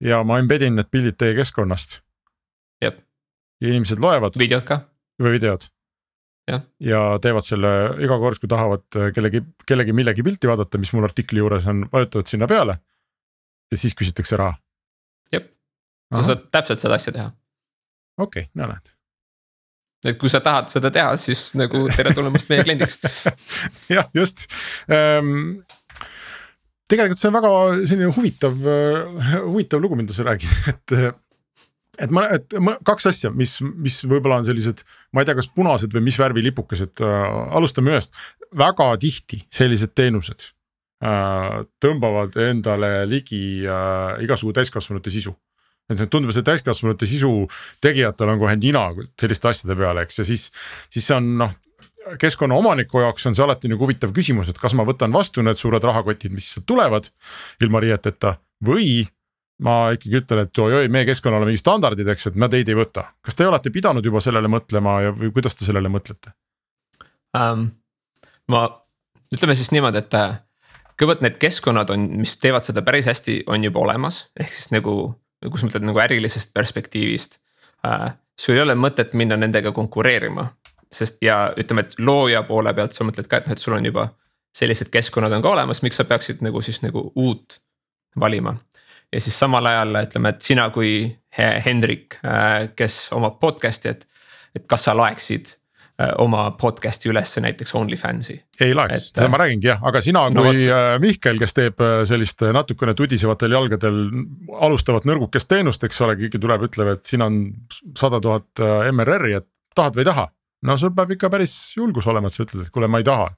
ja 0.00 0.24
ma 0.24 0.38
embed 0.38 0.62
in 0.62 0.80
need 0.80 0.88
pildid 0.90 1.20
teie 1.20 1.36
keskkonnast 1.36 2.00
ja 2.84 3.72
inimesed 3.72 4.00
loevad. 4.00 4.38
videod 4.40 4.64
ka. 4.68 4.80
või 5.20 5.36
videod. 5.36 5.66
ja 6.82 7.00
teevad 7.22 7.46
selle 7.46 7.72
iga 8.02 8.18
kord, 8.18 8.40
kui 8.42 8.50
tahavad 8.50 8.86
äh, 8.98 9.10
kellegi, 9.14 9.42
kellegi 9.66 9.94
millegi 9.94 10.24
pilti 10.26 10.50
vaadata, 10.50 10.80
mis 10.82 10.92
mul 10.96 11.06
artikli 11.06 11.42
juures 11.42 11.68
on, 11.70 11.84
vajutavad 11.92 12.30
sinna 12.30 12.48
peale. 12.50 12.78
ja 13.70 13.78
siis 13.78 13.94
küsitakse 13.94 14.38
raha. 14.40 14.56
jah, 15.32 15.44
sa 16.14 16.24
saad 16.32 16.48
täpselt 16.52 16.82
seda 16.82 16.98
asja 16.98 17.14
teha. 17.18 17.28
okei 18.18 18.48
okay,, 18.48 18.52
no 18.54 18.72
näed 18.72 18.96
et 20.00 20.16
kui 20.16 20.32
sa 20.32 20.40
tahad 20.40 20.70
seda 20.72 20.88
teha, 20.94 21.12
siis 21.20 21.50
nagu 21.60 21.84
tere 21.92 22.14
tulemast 22.16 22.48
meie 22.48 22.64
kliendiks 22.64 22.96
jah, 23.94 24.08
just 24.16 24.46
ähm, 24.88 25.60
tegelikult 26.90 27.20
see 27.20 27.28
on 27.28 27.36
väga 27.36 27.50
selline 27.84 28.14
huvitav, 28.16 28.62
äh, 28.64 29.34
huvitav 29.44 29.82
lugu, 29.84 29.98
mida 30.00 30.16
sa 30.16 30.24
räägid, 30.26 30.54
et 30.72 30.96
et 32.04 32.14
ma, 32.14 32.24
et 32.36 32.56
ma, 32.62 32.76
kaks 32.86 33.10
asja, 33.10 33.32
mis, 33.34 33.58
mis 33.60 34.00
võib-olla 34.08 34.40
on 34.40 34.48
sellised, 34.48 34.82
ma 35.14 35.22
ei 35.22 35.28
tea, 35.28 35.36
kas 35.38 35.50
punased 35.54 35.92
või 35.94 36.06
mis 36.08 36.18
värvi 36.20 36.44
lipukesed 36.48 37.02
äh,, 37.04 37.28
alustame 37.56 37.94
ühest, 37.94 38.16
väga 38.56 38.90
tihti 39.02 39.42
sellised 39.54 39.94
teenused 39.98 40.50
äh, 41.04 41.62
tõmbavad 41.82 42.36
endale 42.48 42.92
ligi 43.10 43.62
äh, 43.66 44.20
igasugu 44.24 44.56
täiskasvanute 44.56 45.12
sisu. 45.12 45.34
Et 45.90 45.98
tundub, 46.06 46.30
et 46.30 46.46
täiskasvanute 46.46 47.06
sisu 47.10 47.48
tegijatel 47.82 48.30
on 48.30 48.38
kohe 48.38 48.54
nina 48.54 48.84
selliste 49.18 49.50
asjade 49.50 49.74
peale, 49.78 50.04
eks 50.06 50.22
ja 50.22 50.26
siis, 50.28 50.46
siis 50.92 51.08
see 51.08 51.16
on 51.16 51.34
noh 51.40 51.56
keskkonna 52.20 52.56
omaniku 52.56 53.02
jaoks 53.02 53.26
on 53.28 53.36
see 53.36 53.44
alati 53.44 53.68
nagu 53.70 53.84
huvitav 53.84 54.12
küsimus, 54.16 54.50
et 54.50 54.58
kas 54.58 54.74
ma 54.78 54.86
võtan 54.88 55.12
vastu 55.12 55.42
need 55.44 55.58
suured 55.60 55.84
rahakotid, 55.84 56.32
mis 56.32 56.48
sealt 56.54 56.66
tulevad 56.70 57.10
ilma 57.62 57.82
riieteta 57.82 58.36
või 58.66 59.02
ma 59.64 59.76
ikkagi 59.94 60.20
ütlen, 60.22 60.44
et 60.46 60.60
oi-oi, 60.62 60.88
meie 60.92 61.06
keskkonnal 61.08 61.44
on 61.44 61.50
mingid 61.50 61.62
standardid, 61.62 62.08
eks, 62.12 62.30
et 62.30 62.38
me 62.40 62.48
teid 62.52 62.68
ei 62.70 62.76
võta. 62.78 63.10
kas 63.24 63.36
te 63.36 63.46
olete 63.46 63.72
pidanud 63.74 64.04
juba 64.04 64.22
sellele 64.24 64.48
mõtlema 64.50 65.00
ja, 65.04 65.14
või 65.16 65.32
kuidas 65.36 65.56
te 65.58 65.66
sellele 65.66 65.92
mõtlete 65.92 66.32
um,? 67.36 67.68
ma, 68.50 68.62
ütleme 69.34 69.56
siis 69.58 69.72
niimoodi, 69.74 70.00
et 70.02 70.16
äh, 70.18 70.38
kõigepealt 70.96 71.24
need 71.26 71.40
keskkonnad 71.42 71.92
on, 71.94 72.08
mis 72.22 72.36
teevad 72.40 72.66
seda 72.66 72.84
päris 72.86 73.08
hästi, 73.10 73.42
on 73.52 73.64
juba 73.64 73.84
olemas, 73.84 74.24
ehk 74.40 74.52
siis 74.54 74.72
nagu, 74.74 74.96
kui 75.44 75.60
sa 75.60 75.68
mõtled 75.68 75.86
nagu 75.90 76.02
ärilisest 76.06 76.54
perspektiivist 76.56 77.38
uh,. 77.86 78.10
sul 78.40 78.56
ei 78.56 78.64
ole 78.64 78.78
mõtet 78.78 79.12
minna 79.12 79.36
nendega 79.36 79.74
konkureerima, 79.76 80.48
sest 80.92 81.20
ja 81.24 81.50
ütleme, 81.58 81.86
et 81.86 82.00
looja 82.00 82.42
poole 82.48 82.72
pealt 82.74 82.96
sa 82.96 83.04
mõtled 83.06 83.28
ka, 83.28 83.42
et 83.42 83.50
noh, 83.50 83.58
et 83.58 83.62
sul 83.62 83.76
on 83.76 83.92
juba 83.92 84.08
sellised 84.56 84.88
keskkonnad 84.90 85.32
on 85.36 85.44
ka 85.44 85.52
olemas, 85.52 85.82
miks 85.84 86.00
sa 86.00 86.04
peaksid 86.08 86.40
nagu 86.42 86.62
siis 86.64 86.80
nagu 86.82 87.04
uut 87.14 87.60
valima 88.18 88.56
ja 89.12 89.20
siis 89.20 89.38
samal 89.38 89.66
ajal 89.66 90.02
ütleme, 90.04 90.34
et 90.34 90.44
sina 90.44 90.68
kui 90.74 90.92
Hendrik, 91.38 92.18
äh, 92.26 92.70
kes 92.76 93.08
omab 93.14 93.38
podcast'i, 93.42 93.94
et, 93.94 94.06
et 94.56 94.64
kas 94.70 94.86
sa 94.88 94.94
laeksid 94.98 95.52
äh, 96.00 96.10
oma 96.22 96.48
podcast'i 96.58 97.10
ülesse 97.10 97.42
näiteks 97.42 97.74
OnlyFansi. 97.78 98.36
ei 98.60 98.74
laeks, 98.74 99.10
seda 99.12 99.28
ma 99.30 99.40
räägingi 99.42 99.70
jah, 99.70 99.82
aga 99.86 100.02
sina 100.04 100.24
no, 100.30 100.46
kui. 100.46 100.66
Äh, 100.66 100.96
Mihkel, 101.02 101.38
kes 101.42 101.56
teeb 101.56 101.84
sellist 102.08 102.42
natukene 102.54 102.94
tudisevatel 102.98 103.54
jalgadel 103.58 104.02
alustavat 104.58 105.06
nõrgukest 105.10 105.50
teenust, 105.50 105.86
eks 105.86 106.02
ole, 106.06 106.18
keegi 106.24 106.42
tuleb, 106.42 106.66
ütleb, 106.70 106.94
et 106.96 107.06
siin 107.06 107.26
on 107.26 107.40
sada 107.98 108.22
tuhat 108.22 108.66
MRR-i, 108.90 109.38
et 109.40 109.48
tahad 109.74 109.96
või 109.96 110.06
ei 110.06 110.10
taha. 110.12 110.28
no 110.66 110.76
sul 110.78 110.94
peab 110.94 111.14
ikka 111.14 111.30
päris 111.32 111.56
julgus 111.76 112.10
olema, 112.10 112.28
et 112.28 112.36
sa 112.36 112.44
ütled, 112.46 112.66
et 112.66 112.74
kuule, 112.74 112.90
ma 112.90 113.02
ei 113.02 113.06
taha 113.06 113.30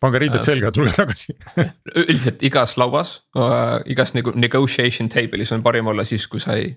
pange 0.00 0.18
riided 0.22 0.40
Äh. 0.40 0.44
selga 0.44 0.70
tulge 0.72 0.92
tagasi 0.96 1.34
üldiselt 2.00 2.42
igas 2.46 2.76
lauas 2.80 3.18
uh,, 3.36 3.80
igas 3.86 4.14
nagu 4.16 4.32
negotiation 4.34 5.10
table'is 5.12 5.52
on 5.52 5.62
parim 5.62 5.86
olla 5.92 6.04
siis, 6.04 6.26
kui 6.26 6.40
sa 6.40 6.56
ei 6.56 6.72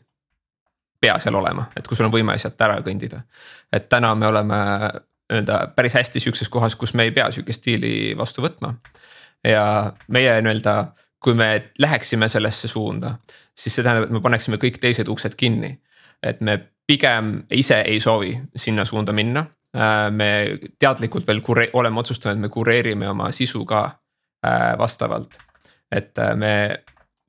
pea 1.04 1.18
seal 1.20 1.36
olema, 1.36 1.68
et 1.76 1.88
kui 1.88 2.00
sul 2.00 2.08
on 2.08 2.14
võime 2.14 2.36
sealt 2.40 2.62
ära 2.64 2.78
kõndida. 2.84 3.24
et 3.74 3.90
täna 3.92 4.14
me 4.16 4.28
oleme 4.28 4.60
nii-öelda 5.34 5.74
päris 5.76 5.96
hästi 5.98 6.20
sihukeses 6.20 6.50
kohas, 6.50 6.76
kus 6.76 6.94
me 6.94 7.08
ei 7.08 7.12
pea 7.12 7.30
sihukest 7.32 7.66
diili 7.66 8.14
vastu 8.18 8.44
võtma. 8.46 8.76
ja 9.44 9.94
meie 10.08 10.36
nii-öelda, 10.42 10.76
kui 11.24 11.34
me 11.34 11.72
läheksime 11.80 12.28
sellesse 12.28 12.68
suunda, 12.68 13.18
siis 13.56 13.76
see 13.76 13.84
tähendab, 13.84 14.08
et 14.08 14.16
me 14.16 14.22
paneksime 14.22 14.60
kõik 14.62 14.80
teised 14.84 15.12
uksed 15.12 15.36
kinni. 15.40 15.80
et 16.24 16.42
me 16.42 16.60
pigem 16.88 17.44
ise 17.52 17.82
ei 17.82 18.00
soovi 18.00 18.38
sinna 18.56 18.86
suunda 18.86 19.14
minna. 19.14 19.46
Me 19.74 20.30
teadlikult 20.80 21.26
veel 21.26 21.40
kure-, 21.42 21.72
oleme 21.74 22.00
otsustanud, 22.04 22.38
et 22.38 22.44
me 22.46 22.50
kureerime 22.54 23.08
oma 23.10 23.32
sisu 23.34 23.64
ka 23.66 23.84
äh, 24.46 24.74
vastavalt. 24.78 25.40
et 25.92 26.18
äh, 26.18 26.36
me 26.36 26.54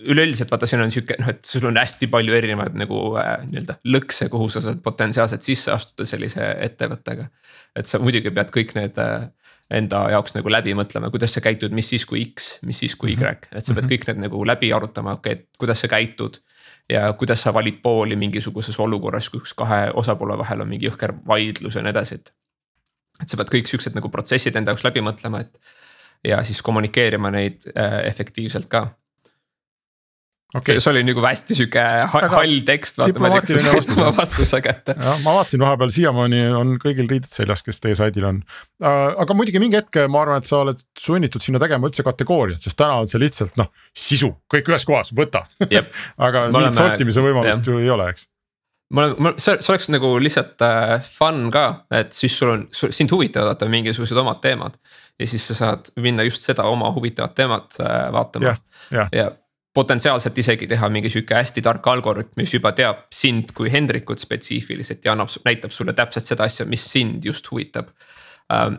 üleüldiselt 0.02 0.50
vaata, 0.50 0.66
siin 0.66 0.82
on 0.82 0.90
sihuke 0.92 1.16
noh, 1.20 1.30
et 1.30 1.44
sul 1.46 1.64
on 1.68 1.78
hästi 1.78 2.08
palju 2.12 2.34
erinevaid 2.34 2.76
nagu 2.78 2.98
äh, 3.20 3.36
nii-öelda 3.46 3.78
lõkse, 3.94 4.28
kuhu 4.32 4.48
sa 4.52 4.62
saad 4.64 4.82
potentsiaalselt 4.84 5.46
sisse 5.46 5.72
astuda 5.72 6.06
sellise 6.08 6.48
ettevõttega. 6.66 7.28
et 7.76 7.90
sa 7.90 8.00
muidugi 8.02 8.32
pead 8.34 8.50
kõik 8.54 8.74
need 8.78 8.98
äh, 9.02 9.28
enda 9.72 10.04
jaoks 10.12 10.34
nagu 10.36 10.50
läbi 10.52 10.74
mõtlema, 10.76 11.10
kuidas 11.14 11.36
sa 11.36 11.42
käitud, 11.44 11.72
mis 11.76 11.88
siis, 11.94 12.04
kui 12.08 12.24
X, 12.26 12.58
mis 12.66 12.82
siis, 12.84 12.96
kui 13.00 13.14
Y, 13.14 13.30
et 13.54 13.64
sa 13.64 13.76
pead 13.76 13.88
kõik 13.90 14.08
need 14.10 14.26
nagu 14.26 14.42
läbi 14.46 14.72
arutama, 14.74 15.16
okei 15.18 15.38
okay,, 15.38 15.44
et 15.44 15.60
kuidas 15.60 15.84
sa 15.84 15.90
käitud. 15.90 16.40
Ja 16.90 17.12
kuidas 17.12 17.42
sa 17.42 17.54
valid 17.54 17.80
pooli 17.82 18.16
mingisuguses 18.16 18.78
olukorras, 18.80 19.30
kus 19.30 19.54
kahe 19.54 19.90
osapoole 19.94 20.38
vahel 20.38 20.60
on 20.60 20.68
mingi 20.68 20.88
jõhker 20.88 21.14
vaidlus 21.26 21.78
ja 21.78 21.82
nii 21.82 21.94
edasi, 21.94 22.20
et. 22.20 22.34
et 23.22 23.28
sa 23.28 23.38
pead 23.40 23.52
kõik 23.54 23.70
siuksed 23.70 23.94
nagu 23.96 24.10
protsessid 24.12 24.56
enda 24.56 24.74
jaoks 24.74 24.84
läbi 24.84 25.00
mõtlema, 25.04 25.40
et 25.40 25.58
ja 26.24 26.42
siis 26.44 26.62
kommunikeerima 26.62 27.30
neid 27.30 27.68
äh, 27.72 28.00
efektiivselt 28.08 28.68
ka 28.68 28.86
okay., 30.58 30.80
see 30.80 30.90
oli 30.92 31.02
nagu 31.06 31.22
hästi 31.24 31.56
sihuke 31.58 31.84
hall 32.12 32.56
tekst, 32.68 32.98
vaata 33.00 33.22
ma 33.22 33.30
ei 33.30 33.40
tea, 33.42 33.54
kas 33.54 33.54
diplomaatiline 33.54 33.64
sa 33.64 33.74
vastus. 33.76 33.94
said 33.94 34.02
oma 34.02 34.16
vastuse 34.18 34.60
kätte. 34.64 34.96
jah, 34.98 35.22
ma 35.24 35.36
vaatasin 35.38 35.64
vahepeal 35.64 35.94
siiamaani 35.94 36.42
on 36.60 36.74
kõigil 36.82 37.08
riided 37.10 37.30
seljas, 37.32 37.64
kes 37.66 37.82
teie 37.84 37.96
saidil 37.98 38.28
on. 38.30 38.42
aga 38.80 39.36
muidugi 39.36 39.62
mingi 39.62 39.80
hetk 39.80 40.04
ma 40.12 40.22
arvan, 40.24 40.42
et 40.42 40.50
sa 40.50 40.60
oled 40.62 40.80
sunnitud 41.00 41.44
sinna 41.44 41.62
tegema 41.62 41.90
üldse 41.90 42.06
kategooriat, 42.06 42.62
sest 42.64 42.78
täna 42.80 43.00
on 43.02 43.10
see 43.10 43.22
lihtsalt 43.22 43.58
noh, 43.60 43.70
sisu 43.94 44.32
kõik 44.52 44.70
ühes 44.72 44.86
kohas, 44.88 45.12
võta. 45.16 45.44
Aga 45.64 46.46
mingit 46.48 46.60
oleme- 46.60 46.78
sortimise 46.78 47.24
võimalust 47.24 47.68
ju 47.70 47.78
ei 47.82 47.90
ole, 47.90 48.08
eks. 48.14 48.28
mul 48.94 49.10
on, 49.10 49.14
mul 49.26 49.38
see, 49.42 49.56
see 49.60 49.72
oleks 49.74 49.88
nagu 49.92 50.14
lihtsalt 50.22 50.62
äh, 50.66 50.96
fun 51.18 51.48
ka, 51.54 51.64
et 51.94 52.12
siis 52.16 52.34
sul 52.38 52.52
on, 52.54 52.66
sind 52.74 53.10
huvitavad 53.14 53.54
vaata 53.54 53.68
mingisugused 53.72 54.18
omad 54.20 54.42
teemad. 54.44 54.76
ja 55.18 55.26
siis 55.30 55.46
sa 55.46 55.54
saad 55.54 55.90
minna 56.02 56.26
just 56.26 56.42
seda 56.42 56.66
oma 56.70 56.88
huvitavat 56.94 57.34
teemat 57.38 57.76
äh, 57.80 58.12
vaatama 58.12 58.52
Jah, 58.52 58.60
jah. 58.90 59.08
ja 59.14 59.30
potentsiaalselt 59.74 60.38
isegi 60.38 60.66
teha 60.70 60.88
mingi 60.88 61.10
sihuke 61.10 61.34
hästi 61.34 61.62
tark 61.62 61.86
algoritm, 61.90 62.36
mis 62.38 62.54
juba 62.54 62.72
teab 62.72 63.06
sind 63.12 63.50
kui 63.56 63.72
Hendrikut 63.72 64.22
spetsiifiliselt 64.22 65.04
ja 65.04 65.12
annab, 65.12 65.32
näitab 65.44 65.74
sulle 65.74 65.92
täpselt 65.92 66.30
seda 66.30 66.46
asja, 66.46 66.66
mis 66.66 66.84
sind 66.92 67.24
just 67.24 67.50
huvitab. 67.50 67.90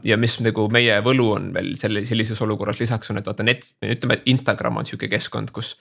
ja 0.03 0.15
mis 0.17 0.35
nagu 0.45 0.67
meie 0.69 0.99
võlu 1.01 1.31
on 1.33 1.47
veel 1.53 1.71
selle 1.75 2.03
sellises 2.05 2.41
olukorras 2.41 2.79
lisaks 2.79 3.09
on, 3.09 3.17
et 3.17 3.25
vaata 3.25 3.43
net, 3.43 3.65
ütleme, 3.81 4.13
et 4.19 4.27
Instagram 4.29 4.77
on 4.77 4.85
sihuke 4.85 5.07
keskkond, 5.09 5.49
kus 5.51 5.71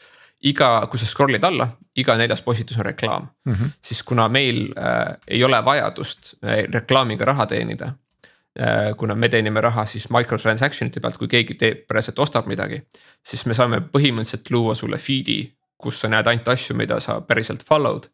iga, 0.43 0.87
kui 0.91 0.99
sa 0.99 1.09
scroll'id 1.09 1.45
alla, 1.45 1.67
iga 2.01 2.17
neljas 2.17 2.43
postitus 2.43 2.79
on 2.81 2.87
reklaam 2.87 3.29
mm. 3.45 3.53
-hmm. 3.53 3.75
siis 3.83 4.03
kuna 4.03 4.29
meil 4.29 4.73
äh, 4.79 5.17
ei 5.29 5.45
ole 5.45 5.65
vajadust 5.65 6.35
äh, 6.45 6.65
reklaamiga 6.73 7.25
raha 7.25 7.47
teenida. 7.47 7.93
Kuna 8.97 9.15
me 9.19 9.29
teenime 9.29 9.61
raha 9.61 9.83
siis 9.87 10.07
microtransaction 10.15 10.91
ite 10.91 11.01
pealt, 11.03 11.17
kui 11.19 11.29
keegi 11.29 11.57
teeb, 11.59 11.81
päriselt 11.91 12.19
ostab 12.23 12.47
midagi, 12.47 12.79
siis 13.27 13.47
me 13.51 13.55
saame 13.55 13.81
põhimõtteliselt 13.81 14.51
luua 14.55 14.77
sulle 14.79 15.01
feed'i, 15.03 15.41
kus 15.79 16.01
sa 16.05 16.09
näed 16.13 16.29
ainult 16.31 16.49
asju, 16.49 16.77
mida 16.79 17.01
sa 17.03 17.21
päriselt 17.21 17.65
follow'd 17.67 18.07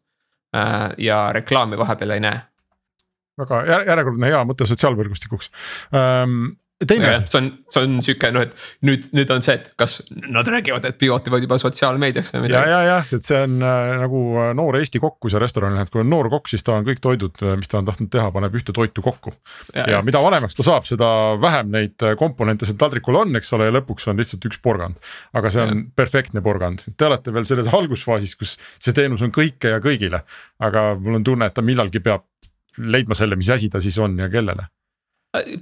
äh, 0.55 0.89
ja 0.97 1.27
reklaami 1.33 1.77
vahepeal 1.77 2.15
ei 2.17 2.23
näe. 2.25 2.41
väga 3.37 3.61
jär- 3.65 3.85
järjekordne 3.87 4.27
hea 4.27 4.41
mõte 4.45 4.65
sotsiaalvõrgustikuks 4.69 5.51
ähm,. 5.95 6.57
Teine 6.87 7.09
asi, 7.09 7.25
see 7.31 7.39
on, 7.41 7.49
see 7.73 7.83
on 7.85 7.97
sihuke 8.05 8.31
noh, 8.33 8.45
et 8.45 8.87
nüüd, 8.87 9.07
nüüd 9.15 9.31
on 9.33 9.43
see, 9.45 9.55
et 9.59 9.69
kas 9.79 9.99
nad 10.11 10.47
räägivad, 10.47 10.85
et 10.89 10.97
pivotivad 11.01 11.43
juba 11.45 11.57
sotsiaalmeediaks 11.61 12.33
või 12.33 12.39
ja, 12.39 12.43
midagi. 12.45 12.71
ja, 12.73 12.81
jah, 12.87 13.11
et 13.17 13.27
see 13.27 13.41
on 13.45 13.57
äh, 13.65 13.91
nagu 14.01 14.21
äh, 14.41 14.51
noor 14.57 14.79
Eesti 14.79 15.01
kokk, 15.03 15.19
kui 15.25 15.33
sa 15.33 15.41
restorani 15.41 15.79
lähed, 15.79 15.91
kui 15.93 16.03
on 16.03 16.09
noor 16.11 16.31
kokk, 16.33 16.49
siis 16.51 16.65
ta 16.67 16.77
on 16.77 16.87
kõik 16.87 17.03
toidud, 17.03 17.43
mis 17.59 17.71
ta 17.71 17.81
on 17.81 17.89
tahtnud 17.89 18.11
teha, 18.13 18.31
paneb 18.33 18.57
ühte 18.59 18.75
toitu 18.75 19.05
kokku. 19.05 19.35
Ja- 19.75 19.87
ja 19.97 20.01
mida 20.05 20.21
vanemaks 20.23 20.57
ta 20.57 20.65
saab, 20.67 20.87
seda 20.89 21.11
vähem 21.41 21.71
neid 21.75 22.07
äh, 22.07 22.15
komponente 22.19 22.69
seal 22.69 22.79
taldrikul 22.81 23.21
on, 23.23 23.35
eks 23.39 23.53
ole, 23.57 23.69
ja 23.69 23.77
lõpuks 23.77 24.09
on 24.11 24.19
lihtsalt 24.21 24.49
üks 24.49 24.61
porgand. 24.63 24.99
aga 25.37 25.53
see 25.53 25.63
on 25.67 25.85
perfektne 25.95 26.43
porgand, 26.45 26.85
te 26.97 27.07
olete 27.07 27.33
veel 27.35 27.47
selles 27.47 27.69
algusfaasis, 27.71 28.35
kus 28.39 28.57
see 28.79 28.95
teenus 28.95 29.23
on 29.25 29.33
kõike 29.35 29.75
ja 29.75 29.81
kõigile. 29.83 30.23
aga 30.61 30.91
mul 30.99 31.19
on 31.19 31.25
tunne, 31.25 31.47
et 31.49 31.57
ta 31.57 31.63
millalgi 31.65 32.01
peab 32.03 32.25
leidma 32.77 33.15
selle, 33.17 33.35
mis 33.35 33.49
asi 33.51 33.69
ta 33.69 33.81
siis 33.83 33.97
on 33.99 34.17
ja 34.19 34.29
kellele. 34.31 34.67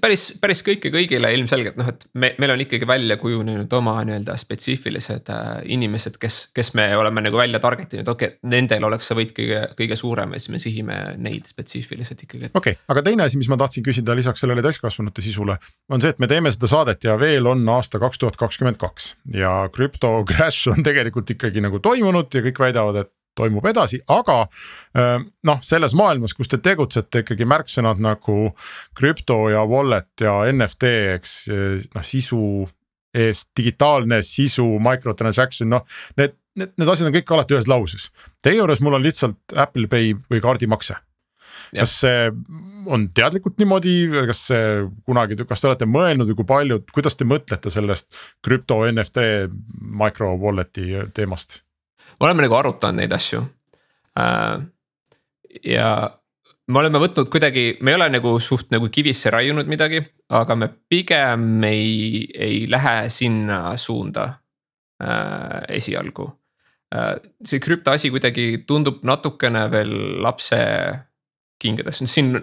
päris, 0.01 0.25
päris 0.41 0.61
kõike 0.65 0.89
kõigile 0.93 1.29
ilmselgelt 1.35 1.77
noh, 1.79 1.89
et 1.91 2.05
me, 2.17 2.31
meil 2.41 2.53
on 2.55 2.63
ikkagi 2.63 2.87
välja 2.89 3.17
kujunenud 3.21 3.73
oma 3.77 3.95
nii-öelda 4.07 4.35
spetsiifilised 4.39 5.29
äh, 5.33 5.49
inimesed, 5.75 6.17
kes, 6.21 6.39
kes 6.55 6.73
me 6.77 6.87
oleme 6.97 7.23
nagu 7.25 7.37
välja 7.37 7.61
target 7.61 7.93
inud, 7.97 8.09
okei 8.09 8.33
okay,, 8.33 8.49
nendel 8.49 8.87
oleks 8.89 9.09
see 9.09 9.19
võit 9.19 9.33
kõige, 9.37 9.61
kõige 9.77 9.99
suurem 9.99 10.33
ja 10.33 10.41
siis 10.41 10.53
me 10.55 10.61
sihime 10.63 10.97
neid 11.21 11.49
spetsiifiliselt 11.49 12.25
ikkagi. 12.25 12.51
okei 12.53 12.77
okay,, 12.77 12.81
aga 12.89 13.05
teine 13.05 13.27
asi, 13.27 13.37
mis 13.41 13.51
ma 13.51 13.59
tahtsin 13.61 13.85
küsida 13.85 14.17
lisaks 14.17 14.43
sellele 14.45 14.65
täiskasvanute 14.65 15.23
sisule, 15.25 15.59
on 15.93 16.01
see, 16.01 16.15
et 16.15 16.23
me 16.23 16.29
teeme 16.31 16.53
seda 16.55 16.71
saadet 16.71 17.05
ja 17.05 17.17
veel 17.21 17.49
on 17.49 17.63
aasta 17.77 18.01
kaks 18.01 18.23
tuhat 18.23 18.39
kakskümmend 18.41 18.81
kaks 18.81 19.13
ja 19.37 19.53
krüpto 19.73 20.15
crash 20.29 20.73
on 20.73 20.81
tegelikult 20.85 21.29
ikkagi 21.35 21.61
nagu 21.65 21.81
toimunud 21.83 22.33
ja 22.33 22.45
kõik 22.49 22.65
väidavad, 22.65 23.03
et 23.05 23.13
toimub 23.39 23.65
edasi, 23.71 24.01
aga 24.11 24.41
äh, 24.43 25.15
noh, 25.47 25.61
selles 25.65 25.95
maailmas, 25.97 26.35
kus 26.37 26.51
te 26.51 26.59
tegutsete 26.63 27.23
ikkagi 27.23 27.47
märksõnad 27.49 28.01
nagu 28.03 28.51
krüpto 28.97 29.45
ja 29.53 29.63
wallet 29.67 30.25
ja 30.25 30.41
NFT, 30.51 30.93
eks 31.15 31.39
noh 31.95 32.05
sisu 32.05 32.43
eest 33.15 33.49
digitaalne 33.57 34.21
sisu, 34.25 34.65
microtransaction, 34.85 35.71
noh 35.71 35.85
need, 36.19 36.35
need, 36.59 36.75
need 36.77 36.91
asjad 36.91 37.09
on 37.09 37.15
kõik 37.15 37.31
alati 37.33 37.57
ühes 37.57 37.69
lauses. 37.69 38.09
Teie 38.45 38.59
juures 38.59 38.81
mul 38.85 38.99
on 38.99 39.05
lihtsalt 39.05 39.57
Apple 39.57 39.89
Pay 39.89 40.13
või 40.29 40.43
kaardimakse 40.43 40.99
Jah. 41.73 41.83
kas 41.83 41.95
see 42.01 42.29
on 42.89 43.07
teadlikult 43.13 43.59
niimoodi, 43.61 43.93
kas 44.29 44.43
see 44.49 44.61
kunagi, 45.05 45.37
kas 45.49 45.61
te 45.61 45.69
olete 45.69 45.87
mõelnud 45.89 46.31
või 46.31 46.39
kui 46.39 46.47
palju, 46.49 46.79
kuidas 46.93 47.17
te 47.19 47.27
mõtlete 47.29 47.71
sellest 47.73 48.07
krüpto 48.45 48.81
NFT 48.89 49.25
micro 50.01 50.33
wallet'i 50.41 51.03
teemast? 51.13 51.59
Me 52.19 52.27
oleme 52.27 52.45
nagu 52.45 52.57
arutanud 52.59 52.99
neid 52.99 53.13
asju 53.15 53.43
äh,. 54.19 54.59
ja 55.63 55.89
me 56.69 56.81
oleme 56.83 57.01
võtnud 57.01 57.31
kuidagi, 57.33 57.79
me 57.81 57.93
ei 57.93 57.97
ole 57.99 58.09
nagu 58.13 58.35
suht 58.43 58.69
nagu 58.73 58.89
kivisse 58.93 59.31
raiunud 59.33 59.69
midagi, 59.69 60.03
aga 60.29 60.55
me 60.55 60.69
pigem 60.69 61.63
ei, 61.65 62.27
ei 62.35 62.65
lähe 62.69 63.09
sinna 63.13 63.77
suunda 63.77 64.27
äh, 65.01 65.63
esialgu 65.79 66.29
äh,. 66.95 67.15
see 67.43 67.61
krüpto 67.63 67.95
asi 67.95 68.11
kuidagi 68.13 68.65
tundub 68.67 69.03
natukene 69.07 69.67
veel 69.71 69.95
lapse 70.23 70.59
kingades, 71.59 72.03
siin 72.07 72.37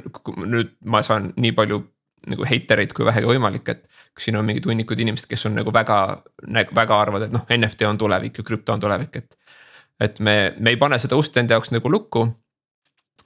nüüd 0.45 0.75
ma 0.85 1.01
saan 1.05 1.31
nii 1.41 1.55
palju 1.57 1.81
nagu 2.27 2.47
heitereid 2.49 2.93
kui 2.97 3.07
vähegi 3.07 3.29
võimalik, 3.29 3.69
et 3.71 3.85
kas 4.17 4.27
siin 4.27 4.39
on 4.39 4.47
mingid 4.47 4.67
hunnikud 4.67 5.01
inimesed, 5.01 5.29
kes 5.31 5.47
on 5.49 5.57
nagu 5.61 5.73
väga, 5.73 5.99
väga 6.75 6.99
arvavad, 6.99 7.27
et 7.29 7.35
noh, 7.35 7.45
NFT 7.57 7.87
on 7.89 8.01
tulevik 8.01 8.41
ja 8.41 8.47
krüpto 8.47 8.75
on 8.75 8.83
tulevik, 8.83 9.21
et 9.21 9.37
et 10.01 10.21
me, 10.21 10.55
me 10.59 10.71
ei 10.75 10.77
pane 10.81 10.99
seda 10.99 11.17
ust 11.17 11.37
enda 11.37 11.57
jaoks 11.57 11.73
nagu 11.75 11.91
lukku. 11.93 12.27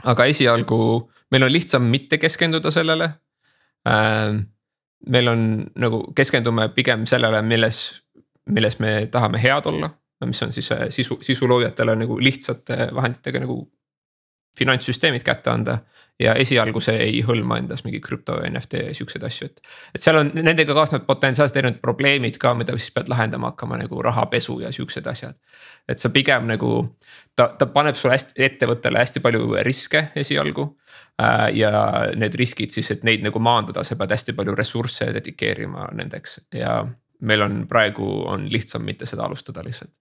aga 0.05 0.25
esialgu 0.25 1.11
meil 1.31 1.45
on 1.45 1.53
lihtsam 1.53 1.83
mitte 1.83 2.19
keskenduda 2.19 2.71
sellele 2.71 3.11
ähm,. 3.89 4.47
meil 5.09 5.29
on 5.29 5.67
nagu 5.77 6.13
keskendume 6.15 6.69
pigem 6.69 7.07
sellele, 7.07 7.43
milles, 7.43 8.03
milles 8.47 8.79
me 8.79 9.07
tahame 9.11 9.39
head 9.43 9.67
olla, 9.67 9.91
mis 10.27 10.43
on 10.43 10.53
siis 10.53 10.73
äh, 10.73 10.89
sisu, 10.89 11.19
sisuloojatele 11.23 11.97
nagu 11.97 12.19
lihtsate 12.21 12.91
vahenditega 12.95 13.41
nagu 13.41 13.63
finantssüsteemid 14.59 15.23
kätte 15.27 15.51
anda 15.51 15.79
ja 16.21 16.35
esialgu 16.37 16.81
see 16.85 16.99
ei 17.01 17.21
hõlma 17.25 17.57
endas 17.61 17.83
mingi 17.85 18.01
krüpto 18.05 18.37
ja 18.41 18.49
NFT 18.51 18.83
siukseid 18.97 19.25
asju, 19.25 19.49
et. 19.49 19.63
et 19.95 20.03
seal 20.03 20.19
on 20.21 20.31
nendega 20.37 20.75
kaasnevad 20.77 21.07
potentsiaalselt 21.09 21.57
erinevad 21.61 21.81
probleemid 21.83 22.37
ka, 22.41 22.53
mida 22.59 22.77
siis 22.77 22.93
pead 22.95 23.09
lahendama 23.13 23.53
hakkama 23.53 23.79
nagu 23.81 24.03
rahapesu 24.05 24.59
ja 24.61 24.73
siuksed 24.73 25.07
asjad. 25.11 25.39
et 25.89 25.99
sa 25.99 26.11
pigem 26.13 26.49
nagu 26.51 26.73
ta, 27.37 27.49
ta 27.59 27.67
paneb 27.73 27.97
sulle 27.97 28.19
hästi 28.19 28.45
ettevõttele 28.51 29.01
hästi 29.01 29.25
palju 29.25 29.63
riske 29.67 30.09
esialgu 30.15 30.67
äh,. 31.23 31.49
ja 31.57 31.73
need 32.17 32.37
riskid 32.37 32.75
siis, 32.77 32.91
et 32.91 33.05
neid 33.05 33.25
nagu 33.25 33.41
maandada, 33.41 33.85
sa 33.85 33.97
pead 33.97 34.13
hästi 34.17 34.37
palju 34.37 34.57
ressursse 34.59 35.13
dedikeerima 35.17 35.89
nendeks 35.97 36.41
ja 36.55 36.83
meil 37.21 37.43
on 37.43 37.65
praegu 37.69 38.13
on 38.29 38.49
lihtsam 38.53 38.85
mitte 38.85 39.07
seda 39.09 39.25
alustada 39.25 39.65
lihtsalt. 39.65 39.93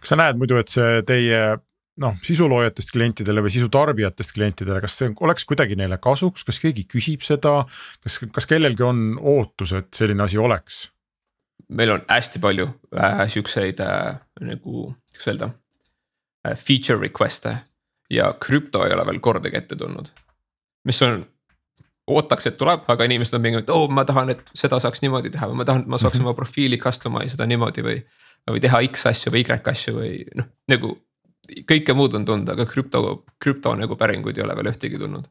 kas 0.00 0.14
sa 0.14 0.16
näed 0.18 0.38
muidu, 0.38 0.58
et 0.58 0.70
see 0.70 1.02
teie 1.06 1.58
noh, 2.02 2.18
sisuloojatest 2.24 2.92
klientidele 2.94 3.42
või 3.44 3.52
sisu 3.52 3.68
tarbijatest 3.72 4.34
klientidele, 4.36 4.82
kas 4.84 4.98
see 5.00 5.10
oleks 5.24 5.46
kuidagi 5.48 5.78
neile 5.78 5.98
kasuks, 6.02 6.44
kas 6.46 6.60
keegi 6.62 6.86
küsib 6.90 7.24
seda, 7.26 7.62
kas, 8.04 8.20
kas 8.34 8.46
kellelgi 8.50 8.86
on 8.86 9.02
ootus, 9.18 9.74
et 9.78 9.90
selline 9.98 10.24
asi 10.26 10.40
oleks? 10.40 10.86
meil 11.68 11.90
on 11.92 12.04
hästi 12.08 12.40
palju 12.40 12.64
äh, 12.96 13.26
siukseid 13.28 13.80
äh, 13.84 14.14
nagu, 14.40 14.84
kuidas 15.12 15.26
öelda 15.28 15.50
äh,, 16.46 16.54
feature 16.56 16.96
request'e 17.02 17.58
ja 18.10 18.30
krüpto 18.40 18.86
ei 18.86 18.94
ole 18.94 19.04
veel 19.10 19.18
kordagi 19.20 19.58
ette 19.58 19.76
tulnud. 19.76 20.08
mis 20.88 21.02
on, 21.04 21.18
ootaks, 22.08 22.46
et 22.48 22.56
tuleb, 22.56 22.86
aga 22.88 23.04
inimesed 23.04 23.36
on 23.36 23.44
pigem, 23.44 23.60
et 23.60 23.74
oo 23.74 23.84
oh,, 23.84 23.92
ma 23.92 24.06
tahan, 24.08 24.32
et 24.32 24.54
seda 24.56 24.78
saaks 24.80 25.02
niimoodi 25.04 25.34
teha 25.34 25.50
või 25.50 25.60
ma 25.60 25.68
tahan, 25.68 25.84
et 25.84 25.92
ma 25.92 26.00
saaks 26.00 26.16
-hmm. 26.16 26.30
oma 26.30 26.38
profiili 26.38 26.78
customize 26.80 27.36
ida 27.36 27.46
niimoodi 27.46 27.84
või. 27.84 27.98
või 28.48 28.60
teha 28.64 28.80
X 28.86 29.06
asju 29.06 29.32
või 29.32 29.42
Y 29.44 29.60
asju 29.74 29.92
või 29.98 30.12
noh, 30.38 30.46
nagu 30.72 30.94
kõike 31.68 31.96
muud 31.96 32.14
on 32.18 32.24
tulnud, 32.28 32.48
aga 32.54 32.66
krüpto, 32.68 33.02
krüpto 33.40 33.74
nagu 33.78 33.96
päringuid 33.96 34.38
ei 34.38 34.44
ole 34.44 34.56
veel 34.58 34.72
ühtegi 34.72 35.00
tulnud 35.00 35.28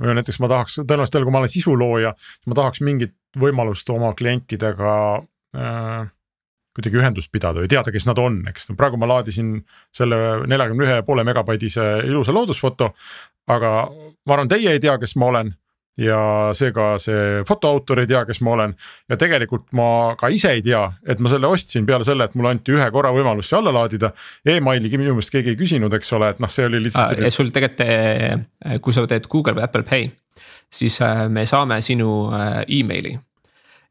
või 0.00 0.16
näiteks 0.16 0.40
ma 0.40 0.48
tahaks, 0.48 0.78
tõenäoliselt 0.80 1.18
jälle, 1.18 1.28
kui 1.28 1.34
ma 1.34 1.42
olen 1.42 1.52
sisulooja, 1.52 2.14
ma 2.48 2.56
tahaks 2.56 2.80
mingit 2.86 3.12
võimalust 3.40 3.90
oma 3.92 4.14
klientidega 4.16 4.94
äh, 5.56 6.08
kuidagi 6.76 7.00
ühendust 7.00 7.32
pidada 7.32 7.62
või 7.62 7.70
teada, 7.70 7.92
kes 7.92 8.06
nad 8.08 8.18
on, 8.22 8.40
eks 8.50 8.70
no 8.70 8.76
praegu 8.78 8.98
ma 9.00 9.08
laadisin 9.10 9.58
selle 9.96 10.16
neljakümne 10.48 10.86
ühe 10.86 11.00
poole 11.06 11.24
megabaidise 11.26 11.86
ilusa 12.06 12.34
loodusfoto. 12.34 12.92
aga 13.50 13.70
ma 13.90 14.36
arvan, 14.36 14.48
teie 14.48 14.76
ei 14.76 14.80
tea, 14.80 14.96
kes 14.98 15.16
ma 15.18 15.26
olen 15.32 15.54
ja 15.98 16.20
seega 16.56 16.94
see 17.02 17.42
fotoautor 17.48 18.02
ei 18.02 18.08
tea, 18.10 18.22
kes 18.28 18.40
ma 18.46 18.54
olen. 18.54 18.74
ja 19.10 19.18
tegelikult 19.20 19.66
ma 19.76 20.16
ka 20.20 20.30
ise 20.32 20.54
ei 20.56 20.62
tea, 20.64 20.82
et 21.06 21.18
ma 21.18 21.32
selle 21.32 21.50
ostsin 21.50 21.86
peale 21.86 22.06
selle, 22.06 22.28
et 22.28 22.36
mulle 22.38 22.54
anti 22.54 22.74
ühe 22.76 22.90
korra 22.94 23.12
võimalus 23.14 23.50
see 23.50 23.58
alla 23.58 23.74
laadida 23.74 24.12
e. 24.44 24.56
emailigi 24.56 25.00
minu 25.00 25.16
meelest 25.16 25.34
keegi 25.34 25.54
ei 25.54 25.60
küsinud, 25.60 25.94
eks 25.98 26.12
ole, 26.16 26.32
et 26.34 26.42
noh, 26.42 26.50
see 26.50 26.68
oli 26.68 26.82
lihtsalt 26.86 27.18
ah,. 27.18 27.30
sul 27.34 27.50
tegelikult, 27.54 27.90
kui 28.80 28.96
sa 28.96 29.06
teed 29.10 29.28
Google 29.30 29.58
või 29.58 29.66
Apple 29.66 29.86
Pay, 29.88 30.10
siis 30.70 31.00
eh, 31.04 31.26
me 31.28 31.46
saame 31.48 31.80
sinu 31.84 32.12
eh, 32.36 32.62
emaili 32.80 33.18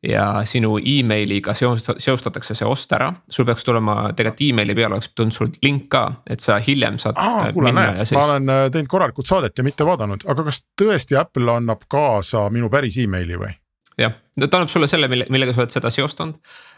ja 0.03 0.25
sinu 0.47 0.77
emailiga 0.79 1.53
seostatakse 1.57 2.55
see 2.55 2.67
ost 2.67 2.93
ära, 2.95 3.09
sul 3.29 3.47
peaks 3.47 3.65
tulema 3.67 3.97
tegelikult 4.15 4.45
emaili 4.47 4.75
peale 4.77 4.95
oleks 4.95 5.11
tulnud 5.11 5.35
sul 5.35 5.49
link 5.63 5.89
ka, 5.91 6.03
et 6.29 6.43
sa 6.43 6.59
hiljem 6.63 6.99
saad. 7.01 7.19
Äh, 7.19 7.49
kuule, 7.55 7.73
näed, 7.75 7.99
siis... 8.05 8.15
ma 8.15 8.27
olen 8.29 8.53
äh, 8.53 8.65
teinud 8.71 8.91
korralikult 8.91 9.27
saadet 9.27 9.59
ja 9.59 9.65
mitte 9.67 9.87
vaadanud, 9.87 10.23
aga 10.31 10.45
kas 10.47 10.63
tõesti 10.79 11.19
Apple 11.19 11.51
annab 11.59 11.83
kaasa 11.91 12.47
minu 12.53 12.71
päris 12.71 12.99
emaili 13.03 13.39
või? 13.39 13.51
jah, 13.99 14.15
ta 14.39 14.47
annab 14.47 14.71
sulle 14.71 14.87
selle, 14.87 15.09
mille, 15.11 15.27
millega 15.33 15.51
sa 15.51 15.65
oled 15.65 15.73
seda 15.75 15.91
seostanud 15.91 16.37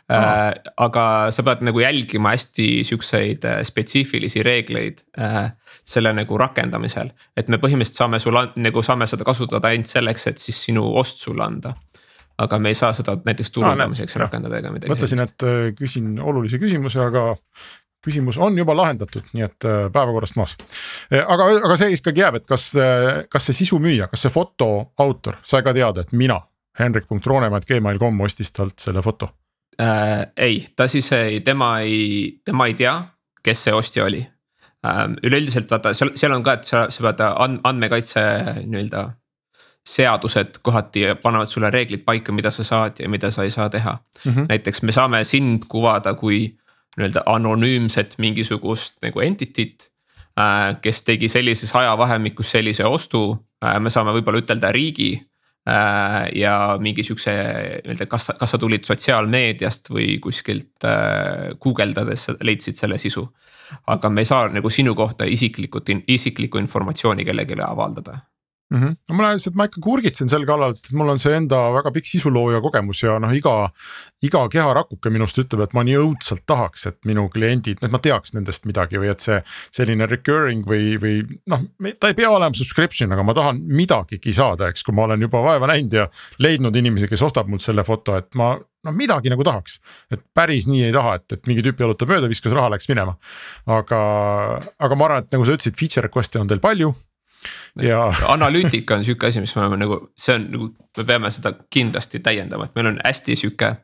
äh,. 0.09 0.55
aga 0.81 1.05
sa 1.29 1.45
pead 1.45 1.61
nagu 1.67 1.83
jälgima 1.83 2.33
hästi 2.33 2.67
siukseid 2.87 3.45
äh, 3.45 3.59
spetsiifilisi 3.67 4.41
reegleid 4.45 5.03
äh, 5.21 5.51
selle 5.85 6.15
nagu 6.17 6.41
rakendamisel. 6.41 7.13
et 7.37 7.53
me 7.53 7.61
põhimõtteliselt 7.61 8.01
saame 8.01 8.19
sulle 8.23 8.47
nagu 8.57 8.81
saame 8.81 9.05
seda 9.09 9.27
kasutada 9.27 9.69
ainult 9.69 9.93
selleks, 9.93 10.27
et 10.33 10.41
siis 10.41 10.65
sinu 10.65 10.87
ost 10.97 11.21
sulle 11.21 11.45
anda 11.45 11.75
aga 12.37 12.59
me 12.59 12.71
ei 12.71 12.77
saa 12.77 12.93
seda 12.95 13.17
näiteks 13.25 13.51
turundamiseks 13.55 14.15
no, 14.15 14.25
rakendada 14.25 14.59
ega 14.61 14.71
midagi. 14.73 14.91
mõtlesin, 14.93 15.21
et 15.23 15.45
äh, 15.47 15.59
küsin 15.77 16.15
olulise 16.19 16.59
küsimuse, 16.61 17.01
aga 17.03 17.35
küsimus 18.01 18.39
on 18.41 18.57
juba 18.57 18.75
lahendatud, 18.77 19.27
nii 19.35 19.45
et 19.45 19.67
äh, 19.67 19.83
päevakorrast 19.93 20.37
maas. 20.39 20.55
Äh, 21.11 21.21
aga, 21.21 21.49
aga 21.61 21.77
see 21.79 21.91
ikkagi 21.97 22.23
jääb, 22.23 22.41
et 22.41 22.47
kas, 22.49 22.71
kas 23.29 23.49
see 23.49 23.61
sisu 23.61 23.81
müüja, 23.83 24.09
kas 24.11 24.25
see 24.25 24.33
foto 24.33 24.71
autor 25.01 25.39
sai 25.45 25.63
ka 25.65 25.75
teada, 25.77 26.05
et 26.05 26.15
mina, 26.17 26.39
henrik.roonemaa.gmail.com 26.79 28.27
ostis 28.27 28.53
talt 28.55 28.79
selle 28.81 29.03
foto 29.05 29.31
äh,? 29.81 30.27
ei, 30.37 30.61
ta 30.75 30.87
siis 30.87 31.11
ei, 31.15 31.41
tema 31.45 31.79
ei, 31.85 32.39
tema 32.45 32.69
ei 32.71 32.77
tea, 32.79 32.95
kes 33.43 33.65
see 33.67 33.73
ostja 33.75 34.05
oli 34.07 34.21
ähm,. 34.87 35.17
üleüldiselt 35.23 35.71
vaata 35.71 35.93
seal, 35.97 36.13
seal 36.15 36.33
on 36.35 36.45
ka, 36.47 36.55
et 36.59 36.69
sa, 36.69 36.85
sa 36.93 37.03
pead 37.09 37.25
andmekaitse 37.67 38.23
nii-öelda 38.63 39.09
seadused 39.87 40.61
kohati 40.61 41.01
panevad 41.21 41.49
sulle 41.49 41.69
reeglid 41.73 42.03
paika, 42.05 42.31
mida 42.31 42.51
sa 42.51 42.63
saad 42.63 42.99
ja 43.01 43.09
mida 43.09 43.31
sa 43.31 43.43
ei 43.43 43.49
saa 43.49 43.69
teha 43.69 43.97
mm. 44.25 44.31
-hmm. 44.31 44.45
näiteks 44.49 44.81
me 44.81 44.91
saame 44.91 45.23
sind 45.23 45.63
kuvada 45.67 46.13
kui 46.13 46.57
nii-öelda 46.97 47.23
anonüümset 47.25 48.15
mingisugust 48.17 48.93
nagu 49.01 49.19
entity't 49.19 49.89
äh,. 50.39 50.81
kes 50.81 51.03
tegi 51.03 51.27
sellises 51.27 51.75
ajavahemikus 51.75 52.51
sellise 52.51 52.85
ostu 52.85 53.37
äh,, 53.65 53.79
me 53.79 53.89
saame 53.89 54.11
võib-olla 54.11 54.43
ütelda 54.43 54.71
riigi 54.71 55.21
äh,. 55.69 56.29
ja 56.35 56.77
mingi 56.79 57.03
siukse 57.03 57.31
nii-öelda, 57.31 58.05
kas, 58.05 58.31
kas 58.39 58.51
sa 58.51 58.57
tulid 58.57 58.83
sotsiaalmeediast 58.83 59.89
või 59.89 60.19
kuskilt 60.19 60.85
äh, 60.85 61.57
guugeldades 61.59 62.27
leidsid 62.41 62.75
selle 62.75 62.97
sisu. 62.97 63.33
aga 63.87 64.09
me 64.09 64.21
ei 64.21 64.25
saa 64.25 64.47
nagu 64.47 64.69
sinu 64.69 64.95
kohta 64.95 65.25
isiklikult, 65.25 65.89
isiklikku 66.07 66.57
informatsiooni 66.57 67.25
kellelegi 67.25 67.55
avaldada 67.65 68.19
mm. 68.71 68.77
-hmm. 68.77 68.95
no 69.09 69.15
ma 69.15 69.31
lihtsalt, 69.33 69.55
ma 69.59 69.67
ikka 69.69 69.81
kurgitsen 69.83 70.29
sel 70.31 70.45
kallal, 70.47 70.73
sest 70.77 70.93
mul 70.97 71.11
on 71.13 71.19
see 71.21 71.33
enda 71.35 71.59
väga 71.75 71.91
pikk 71.95 72.07
sisulooja 72.07 72.61
kogemus 72.63 73.03
ja 73.03 73.17
noh, 73.19 73.33
iga. 73.35 73.71
iga 74.21 74.43
keharakuke 74.53 75.09
minust 75.09 75.39
ütleb, 75.41 75.63
et 75.65 75.71
ma 75.73 75.81
nii 75.81 75.95
õudselt 75.97 76.43
tahaks, 76.45 76.85
et 76.85 76.97
minu 77.09 77.23
kliendid, 77.33 77.79
et 77.81 77.91
ma 77.91 77.97
teaks 77.97 78.35
nendest 78.35 78.67
midagi 78.69 78.99
või 79.01 79.09
et 79.09 79.19
see. 79.19 79.39
selline 79.73 80.05
recurring 80.05 80.67
või, 80.67 80.97
või 81.01 81.23
noh, 81.49 81.63
ta 81.99 82.11
ei 82.11 82.17
pea 82.17 82.29
olema 82.29 82.53
subscription, 82.53 83.11
aga 83.11 83.25
ma 83.25 83.33
tahan 83.33 83.63
midagigi 83.65 84.33
saada, 84.33 84.69
eks, 84.69 84.83
kui 84.85 84.93
ma 84.93 85.07
olen 85.07 85.25
juba 85.25 85.41
vaeva 85.41 85.71
näinud 85.73 85.93
ja 85.97 86.07
leidnud 86.37 86.75
inimesi, 86.75 87.09
kes 87.09 87.25
ostab 87.25 87.49
mult 87.49 87.65
selle 87.65 87.83
foto, 87.83 88.15
et 88.17 88.29
ma 88.37 88.53
noh, 88.57 88.93
midagi 88.93 89.33
nagu 89.33 89.43
tahaks, 89.43 89.79
et 90.13 90.21
päris 90.37 90.69
nii 90.69 90.85
ei 90.89 90.93
taha, 90.93 91.17
et, 91.17 91.31
et 91.33 91.49
mingi 91.49 91.65
tüüp 91.65 91.81
jalutab 91.81 92.13
mööda, 92.13 92.29
viskas 92.29 92.53
raha, 92.53 92.69
läks 92.75 92.89
minema. 92.93 93.17
aga, 93.65 94.01
aga 94.77 94.95
ma 94.95 95.09
arvan, 95.09 95.25
et 95.25 95.33
nagu 95.33 95.45
sa 95.45 95.57
ütlesid, 95.57 95.77
feature 95.79 96.05
request'e 96.05 96.41
on 96.41 96.49
teil 96.51 96.61
palju 96.61 96.93
ja 97.81 98.13
analüütika 98.27 98.95
on 98.95 99.05
sihuke 99.05 99.27
asi, 99.27 99.41
mis 99.41 99.55
me 99.55 99.61
oleme 99.61 99.79
nagu, 99.81 99.99
see 100.17 100.35
on 100.35 100.47
nagu, 100.51 100.69
me 100.97 101.05
peame 101.07 101.31
seda 101.31 101.53
kindlasti 101.69 102.21
täiendama, 102.23 102.67
et 102.67 102.75
meil 102.75 102.91
on 102.93 102.99
hästi 103.03 103.35
sihuke. 103.39 103.75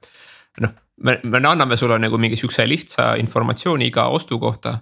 noh, 0.62 0.74
me, 1.04 1.20
me 1.24 1.42
anname 1.48 1.78
sulle 1.78 2.00
nagu 2.00 2.18
mingi 2.18 2.36
sihukese 2.36 2.68
lihtsa 2.68 3.14
informatsiooni 3.22 3.88
iga 3.88 4.08
ostu 4.08 4.40
kohta. 4.40 4.80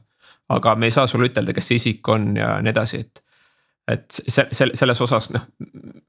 aga 0.50 0.76
me 0.76 0.86
ei 0.86 0.92
saa 0.92 1.08
sulle 1.08 1.30
ütelda, 1.32 1.54
kes 1.54 1.68
see 1.68 1.80
isik 1.80 2.10
on 2.10 2.36
ja 2.38 2.60
nii 2.62 2.70
edasi, 2.70 3.00
et. 3.00 3.24
et 3.88 4.06
see, 4.12 4.46
see, 4.52 4.70
selles 4.74 5.02
osas 5.02 5.32
noh, 5.34 5.48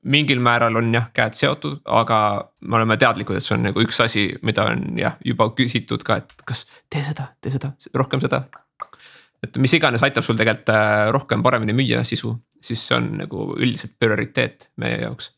mingil 0.04 0.40
määral 0.40 0.76
on 0.76 0.92
jah 0.94 1.08
käed 1.12 1.34
seotud, 1.36 1.80
aga 1.84 2.18
me 2.60 2.76
oleme 2.76 2.96
teadlikud, 2.96 3.36
et 3.36 3.44
see 3.44 3.56
on 3.56 3.66
nagu 3.68 3.80
üks 3.80 4.00
asi, 4.04 4.28
mida 4.42 4.68
on 4.72 5.00
jah 5.00 5.16
juba 5.24 5.50
küsitud 5.56 6.04
ka, 6.04 6.20
et 6.20 6.46
kas 6.48 6.66
tee 6.92 7.04
seda, 7.04 7.32
tee 7.40 7.52
seda, 7.52 7.72
rohkem 7.94 8.20
seda 8.20 8.44
et 9.44 9.58
mis 9.62 9.72
iganes 9.76 10.02
aitab 10.06 10.24
sul 10.26 10.38
tegelikult 10.38 10.72
äh, 10.74 11.08
rohkem 11.14 11.42
paremini 11.44 11.74
müüa 11.76 12.02
sisu, 12.06 12.32
siis 12.66 12.82
see 12.88 12.98
on 12.98 13.12
nagu 13.22 13.48
üldiselt 13.56 13.96
prioriteet 14.00 14.70
meie 14.82 15.00
jaoks. 15.04 15.32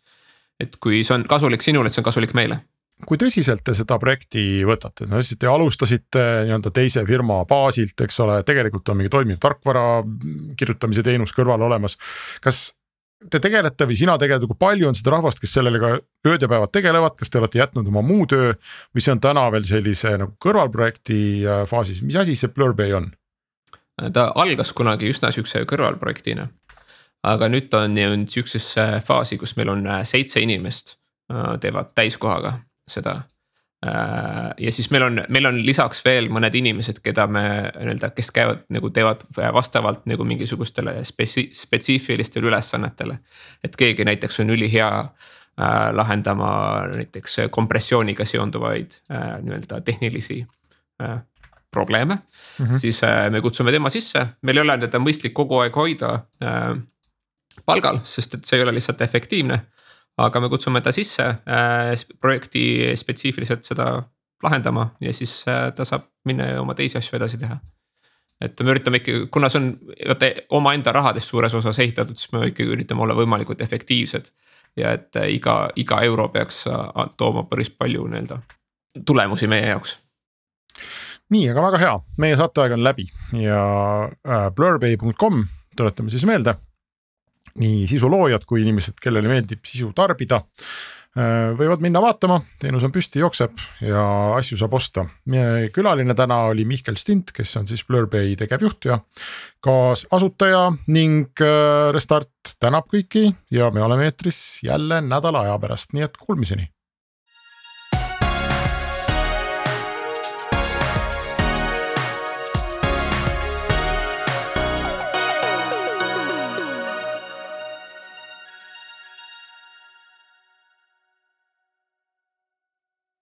et 0.60 0.74
kui 0.82 1.04
see 1.04 1.14
on 1.14 1.24
kasulik 1.28 1.62
sinule, 1.62 1.86
et 1.86 1.94
see 1.94 2.02
on 2.02 2.10
kasulik 2.10 2.34
meile 2.38 2.62
kui 3.06 3.18
tõsiselt 3.20 3.62
te 3.62 3.74
seda 3.78 3.94
projekti 4.02 4.64
võtate, 4.66 5.06
no 5.06 5.20
siis 5.22 5.38
te 5.38 5.46
alustasite 5.46 6.24
nii-öelda 6.48 6.72
teise 6.74 7.04
firma 7.06 7.44
baasilt, 7.46 7.94
eks 8.02 8.18
ole, 8.24 8.40
tegelikult 8.46 8.90
on 8.90 8.98
mingi 8.98 9.12
toimiv 9.12 9.38
tarkvara 9.42 10.02
kirjutamise 10.58 11.04
teenus 11.06 11.34
kõrval 11.36 11.62
olemas. 11.68 11.94
kas 12.42 12.72
te 13.30 13.40
tegelete 13.42 13.86
või 13.88 13.96
sina 13.98 14.16
tegeled, 14.18 14.46
kui 14.46 14.58
palju 14.58 14.88
on 14.90 14.98
seda 14.98 15.16
rahvast, 15.16 15.40
kes 15.42 15.56
sellega 15.58 15.94
ööd 16.26 16.42
ja 16.42 16.50
päevad 16.50 16.72
tegelevad, 16.74 17.16
kas 17.18 17.30
te 17.30 17.40
olete 17.40 17.60
jätnud 17.60 17.88
oma 17.90 18.02
muu 18.06 18.26
töö 18.30 18.52
või 18.94 19.04
see 19.04 19.14
on 19.14 19.22
täna 19.22 19.48
veel 19.54 19.66
sellise 19.68 20.14
nagu 20.20 20.36
kõrvalprojekti 20.42 21.20
äh, 21.42 21.64
faasis, 21.70 22.02
mis 22.02 22.18
asi 22.18 22.36
see 22.38 22.52
Blurbay 22.54 22.94
on? 22.98 23.12
ta 24.14 24.28
algas 24.38 24.70
kunagi 24.78 25.08
üsna 25.10 25.32
sihukese 25.34 25.64
kõrvalprojektina. 25.66 26.44
Aga 27.26 27.48
nüüd 27.50 27.68
ta 27.72 27.82
on 27.86 27.96
jõudnud 27.98 28.30
sihukesesse 28.30 28.86
faasi, 29.06 29.38
kus 29.40 29.56
meil 29.58 29.72
on 29.72 29.86
äh, 29.90 30.04
seitse 30.06 30.42
inimest 30.42 30.96
äh, 31.32 31.56
teevad 31.62 31.92
täiskohaga 31.98 32.58
seda. 32.88 33.16
Äh, 33.86 34.52
ja 34.58 34.74
siis 34.74 34.90
meil 34.94 35.06
on, 35.06 35.22
meil 35.28 35.50
on 35.50 35.58
lisaks 35.66 36.04
veel 36.06 36.30
mõned 36.34 36.54
inimesed, 36.58 37.00
keda 37.02 37.26
me 37.30 37.44
nii-öelda, 37.72 38.12
kes 38.14 38.30
käivad 38.34 38.62
nagu 38.74 38.90
teevad 38.94 39.24
vastavalt 39.54 40.06
nagu 40.10 40.26
mingisugustele 40.26 40.98
spetsi-, 41.06 41.50
spetsiifilistele 41.54 42.50
ülesannetele. 42.52 43.18
et 43.64 43.76
keegi 43.76 44.04
näiteks 44.04 44.40
on 44.40 44.54
ülihea 44.54 44.92
lahendama 45.92 46.50
näiteks 46.92 47.36
kompressiooniga 47.50 48.24
seonduvaid 48.24 48.92
nii-öelda 49.10 49.80
tehnilisi 49.82 50.44
probleeme 51.70 52.14
mm, 52.14 52.66
-hmm. 52.66 52.78
siis 52.78 53.00
me 53.30 53.40
kutsume 53.40 53.72
tema 53.72 53.90
sisse, 53.90 54.26
meil 54.42 54.56
ei 54.56 54.62
ole 54.62 54.78
teda 54.78 55.00
mõistlik 55.02 55.34
kogu 55.34 55.58
aeg 55.58 55.74
hoida 55.74 56.12
palgal, 57.66 58.00
sest 58.04 58.38
et 58.38 58.44
see 58.48 58.58
ei 58.58 58.64
ole 58.66 58.74
lihtsalt 58.76 59.02
efektiivne. 59.02 59.60
aga 60.18 60.40
me 60.40 60.48
kutsume 60.50 60.80
ta 60.82 60.90
sisse 60.92 61.22
äh, 61.22 61.92
projekti 62.20 62.92
spetsiifiliselt 62.98 63.64
seda 63.64 64.02
lahendama 64.42 64.88
ja 65.00 65.12
siis 65.12 65.44
äh, 65.48 65.72
ta 65.72 65.84
saab 65.84 66.08
minna 66.24 66.46
ja 66.46 66.60
oma 66.60 66.74
teisi 66.74 66.98
asju 66.98 67.16
edasi 67.16 67.38
teha. 67.38 67.58
et 68.40 68.60
me 68.60 68.70
üritame 68.70 69.00
ikkagi, 69.02 69.26
kuna 69.30 69.48
see 69.48 69.60
on 69.62 69.70
vaata 70.08 70.32
omaenda 70.58 70.92
rahadest 70.92 71.28
suures 71.28 71.54
osas 71.54 71.78
ehitatud, 71.78 72.16
siis 72.16 72.32
me 72.32 72.46
ikkagi 72.46 72.70
üritame 72.74 73.02
olla 73.02 73.14
võimalikult 73.14 73.62
efektiivsed. 73.62 74.32
ja 74.76 74.92
et 74.98 75.16
äh, 75.16 75.30
iga, 75.34 75.68
iga 75.76 76.00
euro 76.02 76.28
peaks 76.28 76.66
äh, 76.66 77.10
tooma 77.16 77.44
päris 77.50 77.70
palju 77.70 78.06
nii-öelda 78.06 78.42
tulemusi 79.06 79.46
meie 79.46 79.68
jaoks 79.68 79.98
nii, 81.32 81.48
aga 81.52 81.64
väga 81.68 81.80
hea, 81.82 81.94
meie 82.22 82.36
saateaeg 82.40 82.74
on 82.78 82.84
läbi 82.84 83.06
ja 83.36 83.62
äh, 84.08 84.48
blurbay.com 84.54 85.44
tuletame 85.76 86.10
siis 86.10 86.24
meelde. 86.26 86.54
Nii 87.58 87.88
sisuloojad 87.90 88.46
kui 88.48 88.62
inimesed, 88.64 88.98
kellele 89.02 89.30
meeldib 89.30 89.66
sisu 89.66 89.92
tarbida 89.96 90.42
võivad 91.58 91.82
minna 91.82 92.00
vaatama, 92.02 92.36
teenus 92.60 92.84
on 92.86 92.92
püsti, 92.94 93.18
jookseb 93.22 93.58
ja 93.82 94.02
asju 94.36 94.58
saab 94.60 94.76
osta. 94.78 95.06
külaline 95.74 96.14
täna 96.14 96.42
oli 96.52 96.66
Mihkel 96.68 96.98
Stint, 97.00 97.32
kes 97.34 97.56
on 97.56 97.66
siis 97.66 97.84
Blurbay 97.88 98.36
tegevjuht 98.38 98.90
ja 98.90 99.00
kaasasutaja 99.64 100.68
ning 100.94 101.42
Restart 101.92 102.54
tänab 102.60 102.86
kõiki 102.92 103.32
ja 103.50 103.70
me 103.74 103.82
oleme 103.82 104.04
eetris 104.04 104.60
jälle 104.62 105.00
nädala 105.00 105.46
aja 105.48 105.58
pärast, 105.58 105.92
nii 105.92 106.06
et 106.06 106.20
kuulmiseni 106.20 106.68